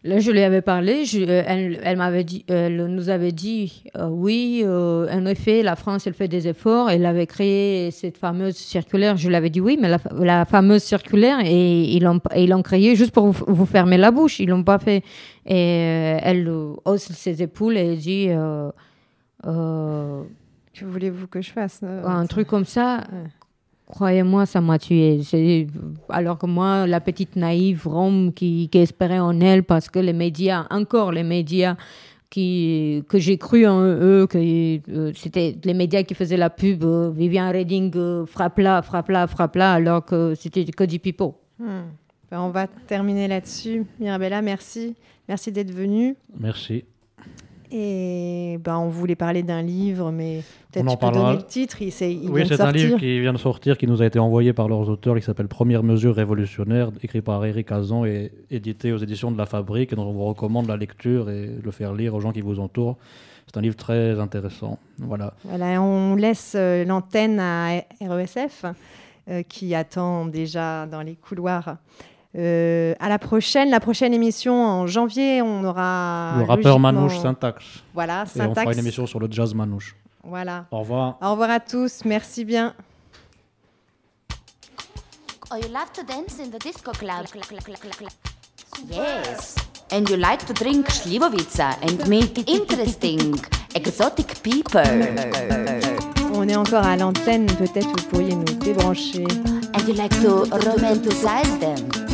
Là, 0.04 0.20
je 0.20 0.30
lui 0.30 0.40
avais 0.42 0.62
parlé, 0.62 1.02
euh, 1.16 1.42
elle, 1.82 1.96
m'avait 1.96 2.22
dit, 2.22 2.44
elle 2.46 2.76
nous 2.86 3.08
avait 3.08 3.32
dit, 3.32 3.82
euh, 3.96 4.06
oui, 4.08 4.62
euh, 4.64 5.08
en 5.10 5.26
effet, 5.26 5.64
la 5.64 5.74
France, 5.74 6.06
elle 6.06 6.12
fait 6.14 6.28
des 6.28 6.46
efforts, 6.46 6.90
elle 6.90 7.04
avait 7.06 7.26
créé 7.26 7.90
cette 7.90 8.16
fameuse 8.16 8.54
circulaire. 8.54 9.16
Je 9.16 9.28
lui 9.28 9.34
avais 9.34 9.50
dit 9.50 9.60
oui, 9.60 9.76
mais 9.80 9.88
la, 9.88 9.98
fa- 9.98 10.10
la 10.14 10.44
fameuse 10.44 10.84
circulaire, 10.84 11.38
et 11.44 11.82
ils 11.82 12.04
l'ont, 12.04 12.20
ils 12.36 12.48
l'ont 12.50 12.62
créée 12.62 12.94
juste 12.94 13.10
pour 13.10 13.30
vous, 13.32 13.66
fermer 13.66 13.96
la 13.96 14.12
bouche, 14.12 14.38
ils 14.38 14.48
l'ont 14.48 14.62
pas 14.62 14.78
fait. 14.78 15.02
Et 15.44 15.54
euh, 15.54 16.18
elle 16.22 16.46
euh, 16.46 16.74
hausse 16.84 17.10
ses 17.10 17.42
épaules 17.42 17.76
et 17.76 17.96
dit, 17.96 18.26
euh, 18.28 18.70
euh, 19.46 20.22
Que 20.78 20.84
voulez-vous 20.84 21.26
que 21.26 21.40
je 21.40 21.50
fasse 21.50 21.80
euh, 21.82 22.04
un 22.06 22.26
truc 22.26 22.48
comme 22.48 22.64
ça. 22.64 23.04
Croyez-moi, 23.86 24.46
ça 24.46 24.60
m'a 24.60 24.78
tué. 24.78 25.20
C'est- 25.22 25.66
Alors 26.08 26.38
que 26.38 26.46
moi, 26.46 26.86
la 26.86 27.00
petite 27.00 27.36
naïve 27.36 27.86
Rome 27.86 28.32
qui, 28.32 28.68
qui 28.68 28.78
espérait 28.78 29.20
en 29.20 29.40
elle 29.40 29.62
parce 29.62 29.88
que 29.88 30.00
les 30.00 30.12
médias, 30.12 30.66
encore 30.70 31.12
les 31.12 31.22
médias 31.22 31.76
qui, 32.28 33.04
que 33.08 33.18
j'ai 33.18 33.38
cru 33.38 33.64
en 33.66 33.80
eux, 33.80 34.26
que 34.28 34.38
euh, 34.38 35.12
c'était 35.14 35.56
les 35.64 35.72
médias 35.74 36.02
qui 36.02 36.14
faisaient 36.14 36.36
la 36.36 36.50
pub, 36.50 36.82
euh, 36.82 37.10
Viviane 37.14 37.54
Reding, 37.54 37.92
euh, 37.96 38.26
frappe 38.26 38.58
là, 38.58 38.82
frappe 38.82 39.08
là, 39.08 39.26
frappe 39.28 39.54
là, 39.54 39.74
alors 39.74 40.04
que 40.04 40.34
c'était 40.34 40.64
que 40.64 40.82
du 40.84 40.98
pipeau. 40.98 41.36
Hmm. 41.60 41.84
Ben, 42.28 42.40
on 42.40 42.50
va 42.50 42.66
terminer 42.66 43.28
là-dessus. 43.28 43.86
Mirabella, 44.00 44.42
merci. 44.42 44.96
Merci 45.28 45.52
d'être 45.52 45.70
venue. 45.70 46.16
Merci. 46.38 46.84
Et 47.70 48.58
ben, 48.62 48.76
on 48.78 48.88
voulait 48.88 49.14
parler 49.16 49.42
d'un 49.42 49.62
livre, 49.62 50.10
mais 50.12 50.42
peut-être 50.72 50.86
tu 50.86 50.94
peux 50.94 51.00
parlera. 51.00 51.24
donner 51.32 51.36
le 51.38 51.46
titre. 51.46 51.82
Il, 51.82 51.90
c'est- 51.92 52.12
il 52.12 52.30
oui, 52.30 52.44
c'est 52.46 52.60
un 52.60 52.72
livre 52.72 52.98
qui 52.98 53.20
vient 53.20 53.32
de 53.32 53.38
sortir, 53.38 53.76
qui 53.78 53.86
nous 53.86 54.02
a 54.02 54.06
été 54.06 54.18
envoyé 54.18 54.52
par 54.52 54.68
leurs 54.68 54.88
auteurs, 54.88 55.16
qui 55.16 55.22
s'appelle 55.22 55.48
Première 55.48 55.82
mesure 55.82 56.14
révolutionnaire, 56.14 56.90
écrit 57.02 57.20
par 57.22 57.44
Eric 57.44 57.72
Azan 57.72 58.04
et 58.04 58.30
édité 58.50 58.92
aux 58.92 58.98
éditions 58.98 59.30
de 59.30 59.38
La 59.38 59.46
Fabrique, 59.46 59.92
et 59.92 59.96
dont 59.96 60.04
on 60.06 60.12
vous 60.12 60.24
recommande 60.24 60.68
la 60.68 60.76
lecture 60.76 61.30
et 61.30 61.50
le 61.62 61.70
faire 61.70 61.92
lire 61.94 62.14
aux 62.14 62.20
gens 62.20 62.32
qui 62.32 62.40
vous 62.40 62.60
entourent. 62.60 62.96
C'est 63.46 63.56
un 63.58 63.60
livre 63.62 63.76
très 63.76 64.18
intéressant. 64.18 64.78
Voilà. 64.98 65.34
Voilà, 65.44 65.80
on 65.80 66.16
laisse 66.16 66.54
euh, 66.56 66.84
l'antenne 66.84 67.38
à 67.38 67.80
RESF 68.00 68.64
euh, 69.28 69.42
qui 69.48 69.74
attend 69.74 70.26
déjà 70.26 70.86
dans 70.86 71.02
les 71.02 71.14
couloirs. 71.14 71.76
Euh, 72.36 72.94
à 73.00 73.08
la 73.08 73.18
prochaine, 73.18 73.70
la 73.70 73.80
prochaine 73.80 74.12
émission 74.12 74.62
en 74.62 74.86
janvier, 74.86 75.40
on 75.40 75.64
aura 75.64 76.34
le 76.38 76.44
rappeur 76.44 76.56
logiquement- 76.56 76.78
Manouche 76.78 77.18
Syntax. 77.18 77.64
Voilà, 77.94 78.24
Et 78.36 78.40
on 78.42 78.54
fera 78.54 78.72
une 78.72 78.78
émission 78.78 79.06
sur 79.06 79.18
le 79.20 79.28
jazz 79.30 79.54
Manouche. 79.54 79.96
Voilà. 80.22 80.66
Au 80.70 80.80
revoir. 80.80 81.16
Au 81.22 81.30
revoir 81.30 81.50
à 81.50 81.60
tous, 81.60 82.04
merci 82.04 82.44
bien. 82.44 82.74
Oh, 85.50 85.56
you 85.56 85.68
love 85.68 85.92
to 85.94 86.02
dance 86.02 86.38
in 86.40 86.50
the 86.50 86.60
disco 86.60 86.90
club. 86.92 87.24
Yes. 88.90 89.54
And 89.92 90.08
you 90.10 90.16
like 90.16 90.44
to 90.46 90.52
drink 90.52 90.90
Slivovica 90.90 91.76
and 91.82 92.06
meet 92.08 92.48
interesting, 92.48 93.36
exotic 93.74 94.42
people. 94.42 94.82
On 96.34 96.46
est 96.48 96.56
encore 96.56 96.84
à 96.84 96.96
l'antenne, 96.96 97.46
peut-être 97.46 97.86
vous 97.88 98.08
pourriez 98.10 98.34
nous 98.34 98.44
débrancher. 98.58 99.24
And 99.74 99.86
you 99.86 99.94
like 99.94 100.20
to 100.22 100.44
romanticize 100.50 101.58
them. 101.60 102.05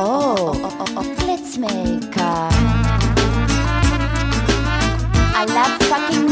Oh, 0.00 0.52
oh, 0.54 0.84
oh, 0.96 1.26
let's 1.26 1.58
make. 1.58 2.16
Uh, 2.16 2.48
I 5.34 5.44
love 5.44 5.82
fucking 5.88 6.28